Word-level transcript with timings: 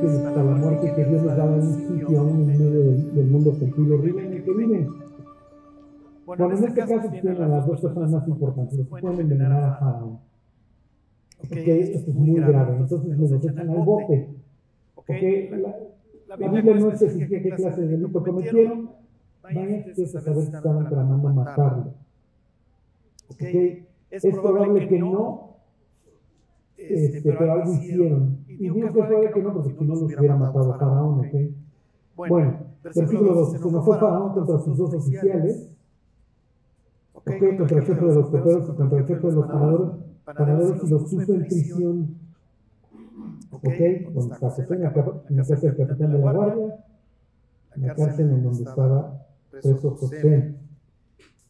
ángeles 0.00 0.26
hasta 0.26 0.42
la 0.42 0.54
muerte 0.54 0.92
que 0.94 1.04
Dios 1.04 1.22
nos 1.22 1.36
daba 1.36 1.56
un 1.56 1.74
sitio 1.74 2.20
aún 2.20 2.40
en 2.40 2.46
medio 2.46 2.70
del, 2.70 3.14
del 3.14 3.26
mundo 3.26 3.56
gentil 3.58 3.92
horrible 3.92 4.26
en 4.26 4.32
el 4.32 4.44
que 4.44 4.52
viven. 4.52 4.88
Bueno, 6.26 6.46
en 6.46 6.52
este 6.52 6.72
caso 6.74 7.10
tienen 7.10 7.42
a 7.42 7.48
las 7.48 7.66
dos 7.66 7.80
personas 7.80 8.10
más 8.12 8.28
importantes, 8.28 8.78
los 8.78 8.86
pueden 8.86 9.20
envenenar 9.20 9.64
a 9.64 9.74
Faraón. 9.74 10.18
Ok, 11.42 11.56
esto 11.56 12.10
es 12.10 12.14
muy 12.14 12.34
grave, 12.34 12.76
entonces 12.76 13.18
los 13.18 13.32
echan 13.32 13.58
al 13.58 13.68
bote. 13.68 14.28
Ok, 14.94 15.08
la, 15.08 16.36
la 16.36 16.36
Biblia 16.36 16.74
no 16.74 16.90
especifica 16.90 17.42
qué 17.42 17.50
clase 17.50 17.80
de 17.80 17.88
delito 17.88 18.22
cometieron, 18.22 18.90
vayan 19.42 19.64
a 19.64 19.94
saber 20.06 20.36
si 20.36 20.54
estaban 20.54 20.88
tramando 20.88 21.28
matarlo. 21.30 21.94
Ok, 23.28 23.42
es 24.10 24.26
probable 24.26 24.88
que 24.88 24.98
no, 24.98 25.56
este, 26.76 27.22
pero 27.22 27.52
algo 27.52 27.72
hicieron. 27.72 28.39
Y 28.60 28.68
digo 28.68 28.92
que 28.92 29.02
probable 29.02 29.30
que 29.32 29.42
no, 29.42 29.54
porque 29.54 29.70
si 29.70 29.84
no 29.84 29.94
los 29.94 30.02
hubiera 30.02 30.36
matado 30.36 30.74
a 30.74 30.78
Faraón, 30.78 31.20
¿ok? 31.20 31.34
Bueno, 32.14 32.58
versículo 32.84 33.34
2, 33.34 33.52
se 33.52 33.56
enojó 33.56 33.94
Faraón 33.94 34.34
contra 34.34 34.58
sus 34.58 34.76
dos 34.76 34.92
oficiales, 34.92 35.70
ok, 37.14 37.30
contra 37.56 37.78
el 37.78 37.84
jefe 37.86 38.04
de 38.04 38.14
los 38.14 38.28
coperos 38.28 38.68
y 38.68 38.72
contra 38.76 38.98
el 38.98 39.06
jefe 39.06 39.26
de 39.26 39.32
los 39.32 39.46
panaderos, 39.46 39.92
panaderos 40.26 40.84
y 40.84 40.90
los 40.90 41.02
puso 41.04 41.32
en 41.32 41.40
prisión. 41.46 42.14
Ok, 43.50 43.64
donde 44.12 44.34
está 44.34 44.50
José, 44.50 44.66
en 44.70 44.82
la 44.82 44.92
cárcel 44.92 45.60
del 45.60 45.76
capitán 45.88 46.12
de 46.12 46.18
la 46.18 46.32
guardia, 46.32 46.84
en 47.76 47.86
la 47.86 47.94
cárcel 47.94 48.28
en 48.28 48.44
donde 48.44 48.62
estaba 48.62 49.26
preso 49.50 49.96
José. 49.96 50.54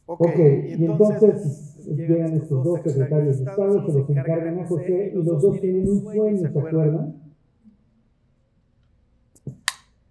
Ok, 0.05 0.37
y 0.37 0.85
entonces 0.85 1.70
llegan 1.87 2.33
estos 2.33 2.63
dos 2.63 2.81
secretarios 2.81 3.39
de 3.39 3.43
Estado, 3.45 3.85
se 3.85 3.93
los 3.99 4.09
encargan 4.09 4.59
a 4.59 4.67
José 4.67 5.11
y 5.13 5.15
los 5.15 5.41
dos 5.41 5.59
tienen 5.59 5.89
un 5.89 6.01
sueño, 6.01 6.37
¿se 6.37 6.47
acuerdan? 6.47 7.15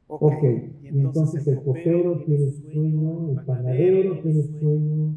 Ok, 0.09 0.42
y 0.83 0.89
entonces 0.89 1.47
el 1.47 1.62
copero 1.62 2.22
tiene 2.25 2.50
sueño, 2.50 3.31
el 3.31 3.44
panadero 3.44 4.20
tiene 4.20 4.42
sueño, 4.42 5.14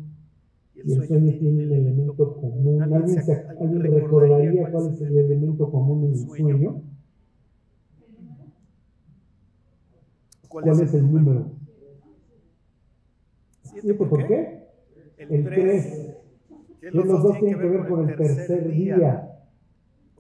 y 0.76 0.80
el 0.80 1.08
sueño 1.08 1.34
tiene 1.40 1.64
el 1.64 1.72
elemento 1.72 2.36
común. 2.36 2.82
¿Alguien, 2.82 3.20
¿Alguien 3.60 3.82
recordaría 3.82 4.72
cuál 4.72 4.94
es 4.94 5.02
el 5.02 5.18
elemento 5.18 5.72
común 5.72 6.06
en 6.06 6.12
el 6.12 6.18
sueño? 6.18 6.82
¿Cuál 10.48 10.70
es 10.70 10.94
el 10.94 11.12
número? 11.12 11.52
¿Siete 13.64 13.94
por 13.96 14.28
qué? 14.28 14.68
El 15.18 15.44
3. 15.44 16.23
Los 16.92 17.24
dos 17.24 17.40
tienen 17.40 17.60
que 17.60 17.68
ver 17.68 17.88
con 17.88 18.10
el 18.10 18.16
tercer 18.16 18.70
día. 18.70 19.30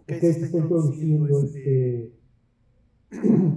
Que 0.05 0.19
se 0.19 0.29
está 0.29 0.57
introduciendo 0.57 1.39
este, 1.43 2.11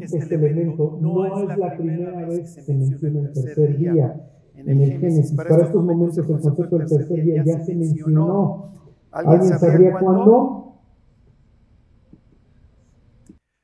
este 0.01 0.35
elemento. 0.35 0.99
No 1.01 1.51
es 1.51 1.59
la 1.59 1.77
primera 1.77 2.27
vez 2.27 2.55
que 2.55 2.63
se 2.63 2.75
menciona 2.75 3.21
el 3.21 3.33
tercer 3.33 3.77
día 3.77 4.17
en 4.55 4.81
el 4.81 4.99
Génesis. 4.99 5.33
Para 5.33 5.65
estos 5.65 5.85
momentos 5.85 6.19
el 6.19 6.27
concepto 6.27 6.79
del 6.79 6.89
tercer 6.89 7.23
día 7.25 7.43
ya 7.45 7.63
se 7.65 7.75
mencionó. 7.75 8.73
¿Alguien 9.11 9.59
sabría 9.59 9.93
cuándo? 9.99 10.81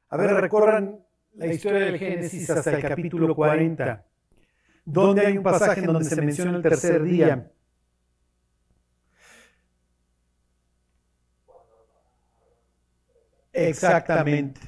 A 0.08 0.16
ver, 0.16 0.30
recorran 0.34 1.00
la 1.34 1.46
historia 1.46 1.80
del 1.80 1.98
Génesis 1.98 2.50
hasta 2.50 2.76
el 2.76 2.82
capítulo 2.82 3.34
40, 3.34 4.04
donde 4.84 5.26
hay 5.26 5.36
un 5.38 5.42
pasaje 5.42 5.80
en 5.80 5.86
donde 5.86 6.04
se 6.04 6.20
menciona 6.20 6.56
el 6.56 6.62
tercer 6.62 7.02
día. 7.02 7.50
Exactamente. 13.52 14.60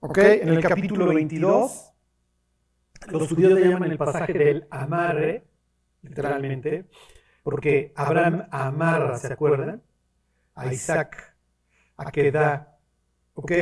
¿Ok? 0.00 0.18
En 0.18 0.48
el 0.48 0.62
capítulo 0.62 1.06
22, 1.06 1.92
los 3.08 3.28
judíos 3.28 3.52
le 3.52 3.68
llaman 3.68 3.90
el 3.90 3.98
pasaje 3.98 4.32
del 4.32 4.66
amarre, 4.70 5.44
literalmente, 6.02 6.88
porque 7.42 7.92
Abraham 7.96 8.46
amarra, 8.50 9.16
¿se 9.18 9.32
acuerdan? 9.32 9.82
A 10.54 10.72
Isaac, 10.72 11.36
a 11.96 12.10
que 12.10 12.30
da. 12.30 12.78
¿Ok? 13.34 13.52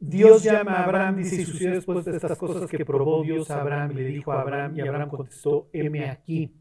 Dios 0.00 0.44
llama 0.44 0.74
a 0.74 0.84
Abraham, 0.84 1.16
dice, 1.16 1.42
y 1.42 1.44
sucedió 1.44 1.72
después 1.74 2.04
de 2.04 2.16
estas 2.16 2.38
cosas 2.38 2.70
que 2.70 2.84
probó 2.84 3.22
Dios 3.22 3.50
a 3.50 3.60
Abraham, 3.60 3.90
y 3.92 3.94
le 3.94 4.04
dijo 4.04 4.32
a 4.32 4.40
Abraham, 4.40 4.76
y 4.76 4.80
Abraham 4.80 5.08
contestó, 5.08 5.68
heme 5.72 6.08
aquí. 6.08 6.54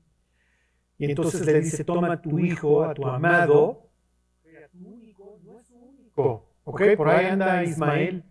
Y 0.98 1.06
entonces 1.06 1.46
le 1.46 1.62
dice, 1.62 1.84
toma 1.84 2.14
a 2.14 2.22
tu 2.22 2.40
hijo, 2.40 2.84
a 2.84 2.94
tu 2.96 3.06
amado, 3.06 3.92
a 4.44 4.68
tu 4.69 4.88
único, 4.88 5.40
no 5.44 5.59
es 5.59 5.69
único, 5.69 6.07
¿ok? 6.18 6.82
Por 6.96 7.10
ahí 7.10 7.26
anda 7.28 7.64
Ismael, 7.64 8.24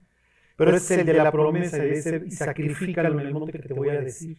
pero 0.57 0.77
es 0.77 0.91
el 0.91 1.07
de 1.07 1.15
la 1.15 1.31
promesa, 1.31 1.85
y 1.85 2.31
sacrifícalo 2.31 3.19
en 3.21 3.27
el 3.27 3.33
monte 3.33 3.53
que 3.53 3.69
te 3.69 3.75
voy 3.75 3.91
a 3.91 4.01
decir. 4.01 4.39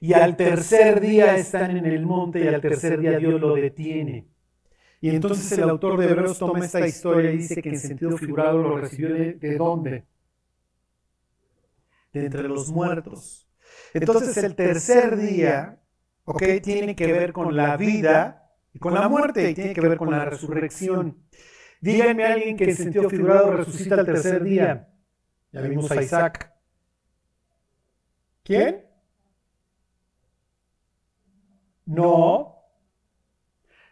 Y 0.00 0.12
al 0.12 0.36
tercer 0.36 1.00
día 1.00 1.36
están 1.36 1.76
en 1.76 1.86
el 1.86 2.04
monte, 2.04 2.44
y 2.44 2.48
al 2.48 2.60
tercer 2.60 3.00
día 3.00 3.18
Dios 3.18 3.40
lo 3.40 3.54
detiene. 3.54 4.28
Y 5.00 5.10
entonces 5.10 5.50
el 5.52 5.68
autor 5.68 5.98
de 5.98 6.06
Hebreos 6.06 6.38
toma 6.38 6.64
esta 6.64 6.86
historia 6.86 7.30
y 7.30 7.38
dice 7.38 7.62
que 7.62 7.68
en 7.70 7.78
sentido 7.78 8.16
figurado 8.16 8.62
lo 8.62 8.76
recibió 8.78 9.12
de, 9.12 9.34
de 9.34 9.56
dónde? 9.56 10.04
De 12.12 12.24
entre 12.26 12.48
los 12.48 12.70
muertos. 12.70 13.48
Entonces 13.92 14.36
el 14.38 14.54
tercer 14.54 15.16
día, 15.16 15.80
¿ok? 16.24 16.42
Tiene 16.62 16.96
que 16.96 17.12
ver 17.12 17.32
con 17.32 17.54
la 17.54 17.76
vida 17.76 18.45
y 18.76 18.78
con 18.78 18.92
la 18.92 19.08
muerte 19.08 19.50
y 19.50 19.54
tiene 19.54 19.72
que 19.72 19.80
ver 19.80 19.96
con 19.96 20.10
la 20.10 20.26
resurrección. 20.26 21.24
Díganme 21.80 22.24
a 22.24 22.34
alguien 22.34 22.58
que 22.58 22.64
en 22.64 22.76
sentido 22.76 23.08
figurado 23.08 23.52
resucita 23.52 23.94
el 23.94 24.04
tercer 24.04 24.44
día. 24.44 24.90
Ya 25.50 25.62
vimos 25.62 25.90
a 25.90 26.02
Isaac. 26.02 26.52
¿Quién? 28.44 28.84
No. 31.86 32.54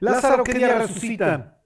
Lázaro, 0.01 0.45
¿qué 0.45 0.53
día 0.53 0.79
resucita? 0.79 1.63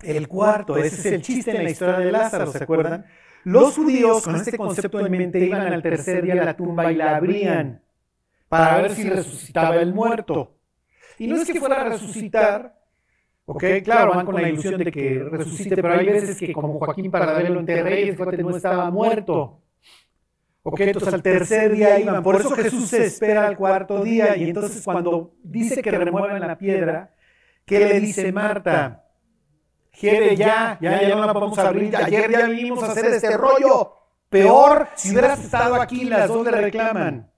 El 0.00 0.26
cuarto, 0.26 0.78
ese 0.78 0.96
es 0.96 1.06
el 1.06 1.20
chiste 1.20 1.50
en 1.50 1.64
la 1.64 1.70
historia 1.70 1.98
de 1.98 2.10
Lázaro, 2.10 2.50
¿se 2.50 2.64
acuerdan? 2.64 3.04
Los 3.44 3.74
judíos 3.74 4.24
con 4.24 4.36
este 4.36 4.56
concepto 4.56 5.00
en 5.00 5.12
mente 5.12 5.38
iban 5.38 5.70
al 5.70 5.82
tercer 5.82 6.22
día 6.22 6.40
a 6.40 6.46
la 6.46 6.56
tumba 6.56 6.90
y 6.90 6.96
la 6.96 7.16
abrían 7.16 7.82
para 8.48 8.80
ver 8.80 8.94
si 8.94 9.06
resucitaba 9.06 9.76
el 9.76 9.92
muerto. 9.92 10.54
Y 11.18 11.26
no 11.26 11.36
es 11.36 11.46
que 11.46 11.60
fuera 11.60 11.82
a 11.82 11.84
resucitar, 11.84 12.78
ok, 13.46 13.64
claro, 13.84 14.14
van 14.14 14.26
con 14.26 14.34
la 14.34 14.48
ilusión 14.48 14.78
de 14.78 14.90
que 14.90 15.26
resucite, 15.30 15.76
pero 15.76 15.94
hay 15.94 16.06
veces 16.06 16.36
que 16.38 16.52
como 16.52 16.78
Joaquín 16.78 17.10
para 17.10 17.32
verlo 17.34 17.60
en 17.60 17.66
Reyes, 17.66 18.18
no 18.18 18.56
estaba 18.56 18.90
muerto. 18.90 19.60
Ok, 20.66 20.80
entonces 20.80 21.12
al 21.12 21.22
tercer 21.22 21.72
día 21.72 22.00
iban. 22.00 22.22
Por 22.22 22.36
eso 22.36 22.50
Jesús 22.50 22.88
se 22.88 23.04
espera 23.04 23.46
al 23.46 23.56
cuarto 23.56 24.02
día. 24.02 24.34
Y 24.36 24.44
entonces 24.44 24.82
cuando 24.82 25.34
dice 25.42 25.82
que 25.82 25.90
remuevan 25.90 26.40
la 26.40 26.56
piedra, 26.56 27.14
¿qué 27.66 27.80
le 27.80 28.00
dice 28.00 28.32
Marta? 28.32 29.04
Jere, 29.92 30.34
ya, 30.34 30.78
ya, 30.80 31.02
ya 31.02 31.14
no 31.14 31.26
la 31.26 31.62
a 31.62 31.68
abrir. 31.68 31.94
Ayer 31.96 32.30
ya 32.30 32.46
vinimos 32.46 32.82
a 32.82 32.92
hacer 32.92 33.06
este 33.06 33.36
rollo. 33.36 33.92
Peor 34.28 34.88
si 34.96 35.12
hubieras 35.12 35.44
estado 35.44 35.76
aquí, 35.76 36.04
las 36.04 36.28
dos 36.28 36.44
le 36.44 36.50
reclaman. 36.50 37.30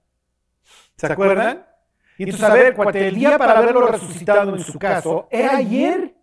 ¿Se 0.95 1.05
acuerdan? 1.05 1.66
Y 2.17 2.23
entonces, 2.23 2.49
a 2.49 2.53
ver, 2.53 2.75
cuate, 2.75 3.07
el 3.07 3.15
día 3.15 3.37
para 3.37 3.61
verlo 3.61 3.87
resucitado 3.87 4.55
en 4.55 4.63
su 4.63 4.79
caso 4.79 5.27
era 5.29 5.57
ayer. 5.57 6.15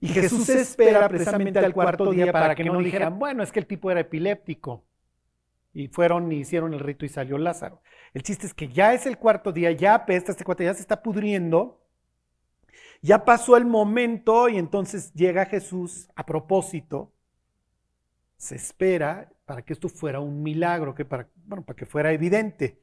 Y 0.00 0.08
Jesús 0.08 0.44
se 0.44 0.60
espera 0.60 1.08
precisamente 1.08 1.58
al 1.58 1.72
cuarto 1.72 2.10
día 2.10 2.32
para 2.32 2.54
que 2.54 2.64
no 2.64 2.78
dijeran, 2.78 3.18
bueno, 3.18 3.42
es 3.42 3.50
que 3.50 3.60
el 3.60 3.66
tipo 3.66 3.90
era 3.90 4.00
epiléptico. 4.00 4.84
Y 5.72 5.88
fueron 5.88 6.30
y 6.32 6.36
hicieron 6.36 6.74
el 6.74 6.80
rito 6.80 7.04
y 7.04 7.08
salió 7.08 7.38
Lázaro. 7.38 7.82
El 8.14 8.22
chiste 8.22 8.46
es 8.46 8.54
que 8.54 8.68
ya 8.68 8.94
es 8.94 9.04
el 9.04 9.18
cuarto 9.18 9.52
día, 9.52 9.72
ya 9.72 9.94
apesta, 9.94 10.32
este 10.32 10.44
cuate 10.44 10.64
ya 10.64 10.74
se 10.74 10.80
está 10.80 11.02
pudriendo. 11.02 11.82
Ya 13.02 13.24
pasó 13.24 13.56
el 13.56 13.66
momento 13.66 14.48
y 14.48 14.56
entonces 14.56 15.12
llega 15.12 15.44
Jesús 15.44 16.08
a 16.14 16.24
propósito. 16.24 17.12
Se 18.36 18.54
espera 18.54 19.30
para 19.44 19.62
que 19.62 19.72
esto 19.72 19.88
fuera 19.88 20.20
un 20.20 20.42
milagro, 20.42 20.94
que 20.94 21.04
para, 21.04 21.28
bueno, 21.44 21.64
para 21.64 21.76
que 21.76 21.86
fuera 21.86 22.12
evidente. 22.12 22.80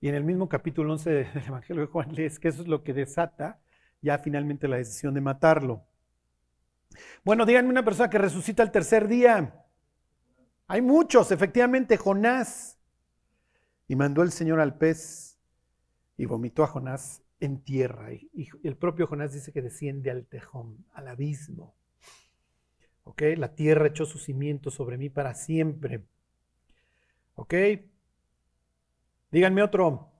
Y 0.00 0.08
en 0.08 0.14
el 0.14 0.24
mismo 0.24 0.48
capítulo 0.48 0.92
11 0.92 1.10
del 1.10 1.44
Evangelio 1.46 1.82
de 1.82 1.88
Juan 1.88 2.14
lees 2.14 2.38
que 2.38 2.48
eso 2.48 2.62
es 2.62 2.68
lo 2.68 2.82
que 2.82 2.94
desata 2.94 3.60
ya 4.02 4.18
finalmente 4.18 4.68
la 4.68 4.76
decisión 4.76 5.14
de 5.14 5.20
matarlo. 5.20 5.84
Bueno, 7.24 7.44
díganme 7.46 7.68
una 7.68 7.84
persona 7.84 8.08
que 8.10 8.18
resucita 8.18 8.62
el 8.62 8.70
tercer 8.70 9.08
día. 9.08 9.54
Hay 10.66 10.82
muchos, 10.82 11.30
efectivamente, 11.32 11.96
Jonás. 11.96 12.78
Y 13.88 13.96
mandó 13.96 14.22
el 14.22 14.32
Señor 14.32 14.60
al 14.60 14.78
pez 14.78 15.38
y 16.16 16.24
vomitó 16.24 16.62
a 16.62 16.68
Jonás 16.68 17.22
en 17.40 17.62
tierra. 17.62 18.12
Y, 18.12 18.48
el 18.62 18.76
propio 18.76 19.06
Jonás 19.06 19.32
dice 19.32 19.52
que 19.52 19.62
desciende 19.62 20.10
al 20.10 20.26
tejón, 20.26 20.86
al 20.92 21.08
abismo. 21.08 21.74
¿Ok? 23.04 23.22
La 23.36 23.54
tierra 23.54 23.88
echó 23.88 24.06
su 24.06 24.18
cimiento 24.18 24.70
sobre 24.70 24.96
mí 24.96 25.10
para 25.10 25.34
siempre. 25.34 26.04
¿Ok? 27.34 27.54
Díganme 29.30 29.62
otro. 29.62 30.10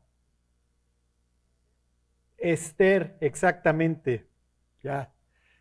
Esther, 2.38 3.16
exactamente. 3.20 4.26
Ya. 4.82 5.12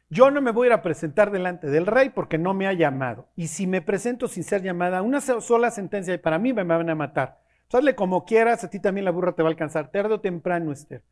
Yo 0.10 0.31
no 0.31 0.42
me 0.42 0.51
voy 0.51 0.69
a 0.69 0.81
presentar 0.81 1.30
delante 1.30 1.68
del 1.68 1.86
rey 1.86 2.10
porque 2.10 2.38
no 2.38 2.54
me 2.54 2.68
ha 2.68 2.74
llamado. 2.74 3.30
Y 3.36 3.48
si 3.48 3.68
me 3.68 3.81
presento 3.81 4.28
sin 4.28 4.44
ser 4.44 4.63
llamada, 4.63 5.01
una 5.01 5.22
sola 5.22 5.69
sentencia 5.69 6.13
y 6.13 6.18
para 6.18 6.40
mí 6.40 6.51
me 6.54 6.63
van 6.63 6.90
a 6.90 6.96
matar. 6.96 7.40
Hazle 7.72 7.94
como 7.94 8.25
quieras, 8.25 8.63
a 8.63 8.69
ti 8.69 8.80
también 8.80 9.06
la 9.06 9.12
burra 9.12 9.34
te 9.34 9.44
va 9.44 9.50
a 9.50 9.51
alcanzar, 9.51 9.92
tarde 9.92 10.16
o 10.16 10.22
temprano, 10.22 10.72
Esther. 10.72 11.04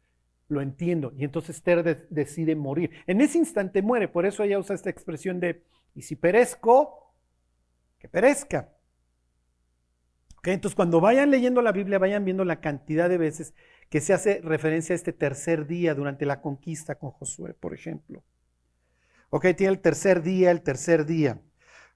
Lo 0.48 0.62
entiendo. 0.62 1.14
Y 1.16 1.26
entonces 1.26 1.58
Esther 1.58 2.08
decide 2.10 2.56
morir. 2.56 2.90
En 3.06 3.22
ese 3.22 3.38
instante 3.38 3.84
muere, 3.84 4.08
por 4.08 4.26
eso 4.26 4.44
ella 4.44 4.58
usa 4.58 4.74
esta 4.74 4.90
expresión 4.90 5.40
de, 5.40 5.64
y 5.94 6.02
si 6.02 6.16
perezco, 6.16 7.14
que 8.00 8.08
perezca. 8.08 8.74
Entonces 10.44 10.76
cuando 10.76 11.02
vayan 11.02 11.30
leyendo 11.30 11.62
la 11.62 11.72
Biblia, 11.72 12.00
vayan 12.00 12.24
viendo 12.24 12.46
la 12.46 12.62
cantidad 12.62 13.10
de 13.10 13.18
veces 13.18 13.54
que 13.90 14.02
se 14.02 14.14
hace 14.14 14.42
referencia 14.42 14.94
a 14.94 14.98
este 14.98 15.14
tercer 15.14 15.68
día 15.68 15.94
durante 15.94 16.26
la 16.26 16.42
conquista 16.42 16.96
con 16.96 17.12
Josué, 17.12 17.54
por 17.54 17.74
ejemplo. 17.74 18.24
Ok, 19.30 19.48
tiene 19.58 19.74
el 19.74 19.80
tercer 19.80 20.22
día, 20.22 20.52
el 20.52 20.62
tercer 20.62 21.06
día. 21.06 21.42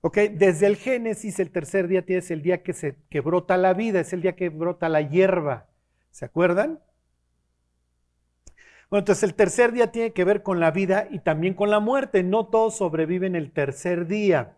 Ok, 0.02 0.18
desde 0.34 0.68
el 0.68 0.76
Génesis, 0.76 1.40
el 1.40 1.52
tercer 1.52 1.88
día 1.88 2.06
tienes 2.06 2.32
el 2.32 2.42
día 2.42 2.64
que, 2.64 2.74
que 3.10 3.22
brota 3.22 3.56
la 3.56 3.74
vida, 3.74 4.02
es 4.02 4.14
el 4.14 4.22
día 4.22 4.36
que 4.36 4.50
brota 4.50 4.90
la 4.90 5.02
hierba. 5.02 5.70
¿Se 6.10 6.26
acuerdan? 6.26 6.80
Bueno, 8.90 9.02
entonces 9.02 9.24
el 9.24 9.36
tercer 9.36 9.72
día 9.72 9.92
tiene 9.92 10.12
que 10.12 10.26
ver 10.26 10.44
con 10.44 10.60
la 10.60 10.72
vida 10.72 11.08
y 11.10 11.20
también 11.20 11.54
con 11.54 11.70
la 11.70 11.80
muerte. 11.80 12.24
No 12.24 12.48
todos 12.48 12.78
sobreviven 12.78 13.36
el 13.36 13.54
tercer 13.54 14.08
día. 14.08 14.58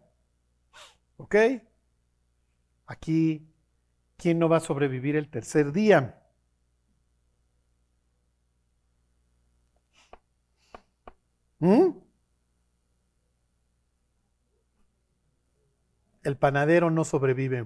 ¿Ok? 1.18 1.36
Aquí, 2.88 3.53
¿quién 4.18 4.40
no 4.40 4.50
va 4.50 4.58
a 4.58 4.60
sobrevivir 4.60 5.16
el 5.16 5.30
tercer 5.30 5.72
día? 5.72 6.20
¿Mm? 11.60 11.98
El 16.24 16.38
panadero 16.38 16.90
no 16.90 17.04
sobrevive. 17.04 17.62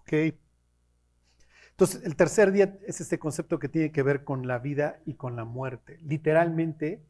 ¿Ok? 0.00 0.12
Entonces, 1.70 2.04
el 2.04 2.16
tercer 2.16 2.52
día 2.52 2.78
es 2.86 3.00
este 3.00 3.18
concepto 3.18 3.58
que 3.58 3.68
tiene 3.68 3.90
que 3.90 4.02
ver 4.02 4.24
con 4.24 4.46
la 4.46 4.58
vida 4.58 5.00
y 5.06 5.14
con 5.14 5.36
la 5.36 5.44
muerte. 5.44 5.98
Literalmente, 6.02 7.02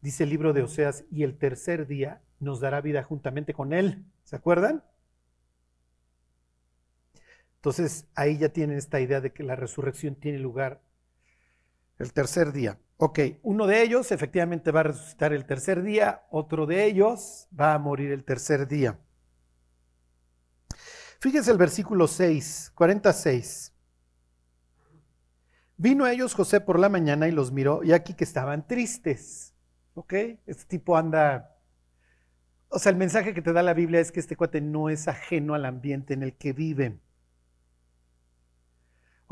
dice 0.00 0.24
el 0.24 0.30
libro 0.30 0.52
de 0.52 0.62
Oseas, 0.62 1.04
y 1.10 1.22
el 1.22 1.38
tercer 1.38 1.86
día 1.86 2.20
nos 2.40 2.60
dará 2.60 2.80
vida 2.80 3.04
juntamente 3.04 3.54
con 3.54 3.72
él. 3.72 4.04
¿Se 4.24 4.36
acuerdan? 4.36 4.82
Entonces, 7.64 8.06
ahí 8.14 8.36
ya 8.36 8.50
tienen 8.50 8.76
esta 8.76 9.00
idea 9.00 9.22
de 9.22 9.32
que 9.32 9.42
la 9.42 9.56
resurrección 9.56 10.16
tiene 10.16 10.38
lugar 10.38 10.82
el 11.98 12.12
tercer 12.12 12.52
día. 12.52 12.78
Ok, 12.98 13.20
uno 13.42 13.66
de 13.66 13.80
ellos 13.80 14.12
efectivamente 14.12 14.70
va 14.70 14.80
a 14.80 14.82
resucitar 14.82 15.32
el 15.32 15.46
tercer 15.46 15.82
día, 15.82 16.26
otro 16.30 16.66
de 16.66 16.84
ellos 16.84 17.48
va 17.58 17.72
a 17.72 17.78
morir 17.78 18.12
el 18.12 18.22
tercer 18.22 18.68
día. 18.68 19.00
Fíjense 21.20 21.52
el 21.52 21.56
versículo 21.56 22.06
6, 22.06 22.72
46. 22.74 23.72
Vino 25.78 26.04
a 26.04 26.12
ellos 26.12 26.34
José 26.34 26.60
por 26.60 26.78
la 26.78 26.90
mañana 26.90 27.28
y 27.28 27.32
los 27.32 27.50
miró, 27.50 27.82
y 27.82 27.92
aquí 27.92 28.12
que 28.12 28.24
estaban 28.24 28.66
tristes. 28.66 29.54
¿Ok? 29.94 30.12
Este 30.44 30.66
tipo 30.66 30.98
anda. 30.98 31.56
O 32.68 32.78
sea, 32.78 32.90
el 32.90 32.98
mensaje 32.98 33.32
que 33.32 33.40
te 33.40 33.54
da 33.54 33.62
la 33.62 33.72
Biblia 33.72 34.00
es 34.00 34.12
que 34.12 34.20
este 34.20 34.36
cuate 34.36 34.60
no 34.60 34.90
es 34.90 35.08
ajeno 35.08 35.54
al 35.54 35.64
ambiente 35.64 36.12
en 36.12 36.22
el 36.22 36.34
que 36.36 36.52
vive. 36.52 37.00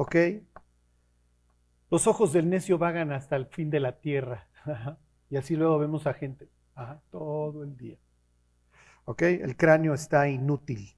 ¿Ok? 0.03 0.17
Los 1.89 2.09
ojos 2.09 2.33
del 2.33 2.51
necio 2.51 2.77
vagan 2.77 3.13
hasta 3.13 3.37
el 3.37 3.47
fin 3.47 3.71
de 3.71 3.79
la 3.79 4.01
tierra. 4.01 4.49
y 5.31 5.37
así 5.37 5.55
luego 5.55 5.79
vemos 5.79 6.09
a 6.09 6.13
gente 6.13 6.49
todo 7.13 7.63
el 7.63 7.77
día. 7.77 7.99
¿Ok? 9.05 9.23
El 9.23 9.57
cráneo 9.57 9.95
está 9.95 10.29
inútil. 10.29 10.97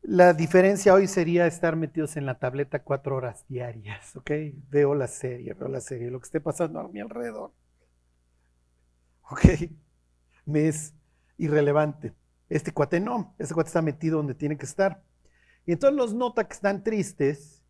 La 0.00 0.32
diferencia 0.32 0.94
hoy 0.94 1.08
sería 1.08 1.46
estar 1.46 1.76
metidos 1.76 2.16
en 2.16 2.24
la 2.24 2.38
tableta 2.38 2.82
cuatro 2.82 3.16
horas 3.16 3.44
diarias. 3.48 4.16
¿Ok? 4.16 4.30
Veo 4.70 4.94
la 4.94 5.06
serie, 5.06 5.52
veo 5.52 5.68
la 5.68 5.82
serie, 5.82 6.10
lo 6.10 6.20
que 6.20 6.24
esté 6.24 6.40
pasando 6.40 6.80
a 6.80 6.88
mi 6.88 7.00
alrededor. 7.00 7.52
¿Ok? 9.28 9.44
Me 10.46 10.68
es 10.68 10.94
irrelevante. 11.36 12.14
Este 12.48 12.72
cuate 12.72 12.98
no, 12.98 13.34
este 13.38 13.52
cuate 13.52 13.68
está 13.68 13.82
metido 13.82 14.16
donde 14.16 14.34
tiene 14.34 14.56
que 14.56 14.64
estar. 14.64 15.02
Y 15.66 15.72
entonces 15.72 15.96
los 15.96 16.14
nota 16.14 16.46
que 16.46 16.54
están 16.54 16.84
tristes 16.84 17.60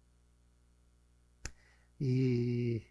y 1.99 2.83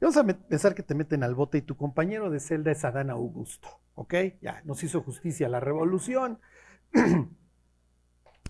vamos 0.00 0.16
a 0.16 0.26
pensar 0.26 0.74
que 0.74 0.82
te 0.82 0.94
meten 0.94 1.22
al 1.22 1.36
bote 1.36 1.58
y 1.58 1.62
tu 1.62 1.76
compañero 1.76 2.28
de 2.28 2.40
celda 2.40 2.72
es 2.72 2.84
Adán 2.84 3.10
Augusto, 3.10 3.68
¿ok? 3.94 4.14
Ya, 4.42 4.60
nos 4.64 4.82
hizo 4.82 5.02
justicia 5.02 5.48
la 5.48 5.60
revolución 5.60 6.40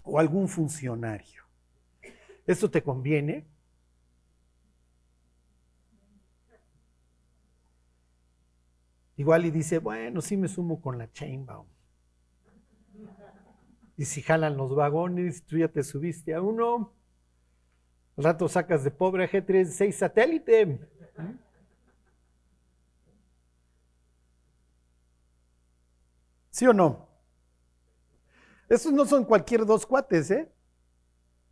o 0.03 0.19
algún 0.19 0.49
funcionario. 0.49 1.43
¿Esto 2.47 2.71
te 2.71 2.83
conviene? 2.83 3.47
Igual 9.19 9.45
y 9.45 9.51
dice, 9.51 9.79
bueno, 9.79 10.23
sí 10.23 10.37
me 10.39 10.49
sumo 10.49 10.81
con 10.81 10.97
la 10.97 11.13
Chainbaum. 11.13 11.76
Y 13.97 14.05
si 14.05 14.23
jalan 14.23 14.57
los 14.57 14.75
vagones, 14.75 15.45
tú 15.45 15.59
ya 15.59 15.69
te 15.69 15.83
subiste 15.83 16.35
a 16.35 16.43
uno, 16.43 16.93
al 18.17 18.25
rato 18.25 18.49
sacas 18.49 18.83
de 18.85 18.91
pobre 18.91 19.31
G36 19.31 19.93
satélite. 19.93 20.81
¿Sí 26.51 26.67
o 26.67 26.73
no? 26.73 27.07
Esos 28.69 28.93
no 28.93 29.05
son 29.05 29.25
cualquier 29.25 29.67
dos 29.67 29.87
cuates, 29.87 30.31
¿eh? 30.31 30.51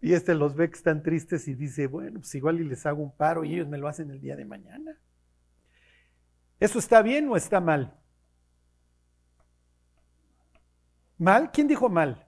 Y 0.01 0.15
este 0.15 0.35
los 0.35 0.55
ve 0.55 0.69
que 0.69 0.77
están 0.77 1.03
tristes 1.03 1.47
y 1.49 1.55
dice, 1.55 1.87
bueno, 1.87 2.21
pues 2.21 2.35
igual 2.35 2.61
y 2.61 2.65
les 2.65 2.85
hago 2.87 3.03
un 3.03 3.15
paro 3.15 3.45
y 3.45 3.55
ellos 3.55 3.69
me 3.69 3.79
lo 3.79 3.89
hacen 3.89 4.11
el 4.11 4.21
día 4.21 4.37
de 4.37 4.45
mañana. 4.45 4.99
¿Eso 6.59 6.79
está 6.79 7.03
bien 7.03 7.29
o 7.29 7.37
está 7.37 7.61
mal? 7.61 7.95
¿Mal? 11.19 11.51
¿Quién 11.53 11.69
dijo 11.69 11.89
mal? 11.89 12.24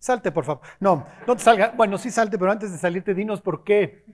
Salte, 0.00 0.32
por 0.32 0.44
favor. 0.44 0.62
No, 0.80 1.06
no 1.26 1.36
te 1.36 1.42
salga. 1.42 1.72
Bueno, 1.76 1.98
sí 1.98 2.10
salte, 2.10 2.38
pero 2.38 2.50
antes 2.50 2.72
de 2.72 2.78
salirte, 2.78 3.14
dinos 3.14 3.42
por 3.42 3.62
qué. 3.62 4.04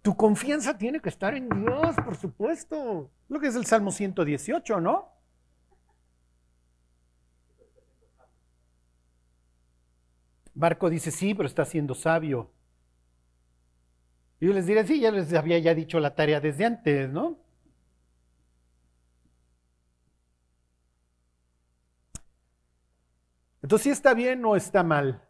Tu 0.00 0.16
confianza 0.16 0.78
tiene 0.78 1.00
que 1.00 1.08
estar 1.08 1.34
en 1.34 1.48
Dios, 1.48 1.96
por 2.04 2.14
supuesto. 2.16 3.10
Lo 3.28 3.40
que 3.40 3.48
es 3.48 3.56
el 3.56 3.66
Salmo 3.66 3.90
118, 3.90 4.80
¿no? 4.80 5.12
Marco 10.54 10.88
dice, 10.88 11.10
sí, 11.10 11.34
pero 11.34 11.48
está 11.48 11.64
siendo 11.64 11.94
sabio. 11.96 12.52
Yo 14.40 14.52
les 14.52 14.66
diré, 14.66 14.86
sí, 14.86 15.00
ya 15.00 15.10
les 15.10 15.32
había 15.34 15.58
ya 15.58 15.74
dicho 15.74 15.98
la 15.98 16.14
tarea 16.14 16.40
desde 16.40 16.64
antes, 16.64 17.10
¿no? 17.10 17.43
Entonces, 23.64 23.84
¿sí 23.84 23.90
está 23.90 24.12
bien 24.12 24.44
o 24.44 24.56
está 24.56 24.82
mal? 24.82 25.22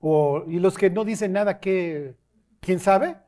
O, 0.00 0.44
y 0.46 0.58
los 0.60 0.78
que 0.78 0.88
no 0.88 1.04
dicen 1.04 1.32
nada, 1.32 1.60
¿qué, 1.60 2.14
¿quién 2.60 2.80
sabe? 2.80 3.18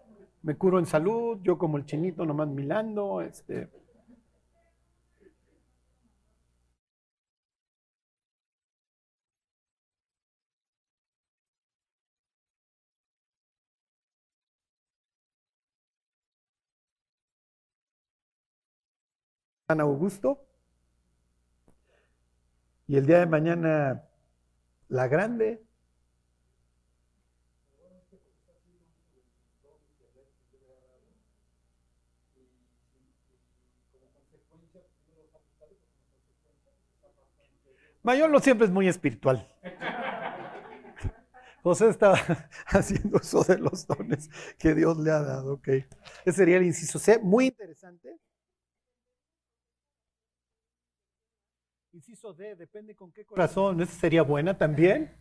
Me 0.42 0.56
curo 0.56 0.78
en 0.78 0.86
salud, 0.86 1.38
yo 1.42 1.58
como 1.58 1.76
el 1.76 1.84
chinito 1.84 2.24
nomás 2.24 2.48
milando, 2.48 3.20
este. 3.20 3.68
San 19.68 19.80
Augusto. 19.80 20.49
Y 22.90 22.96
el 22.96 23.06
día 23.06 23.20
de 23.20 23.26
mañana, 23.26 24.02
la 24.88 25.06
grande. 25.06 25.62
Mayor 38.02 38.28
no 38.28 38.40
siempre 38.40 38.66
es 38.66 38.72
muy 38.72 38.88
espiritual. 38.88 39.48
José 41.62 41.90
está 41.90 42.14
haciendo 42.66 43.18
uso 43.18 43.44
de 43.44 43.58
los 43.58 43.86
dones 43.86 44.28
que 44.58 44.74
Dios 44.74 44.98
le 44.98 45.12
ha 45.12 45.20
dado. 45.20 45.54
Ok. 45.54 45.68
Ese 45.68 46.32
sería 46.32 46.56
el 46.56 46.64
inciso 46.64 46.98
C. 46.98 47.20
Muy 47.20 47.46
interesante. 47.46 48.18
Inciso 51.92 52.32
D, 52.32 52.54
depende 52.54 52.94
con 52.94 53.10
qué 53.12 53.24
corazón. 53.24 53.80
¿Esa 53.80 53.98
sería 53.98 54.22
buena 54.22 54.56
también? 54.56 55.12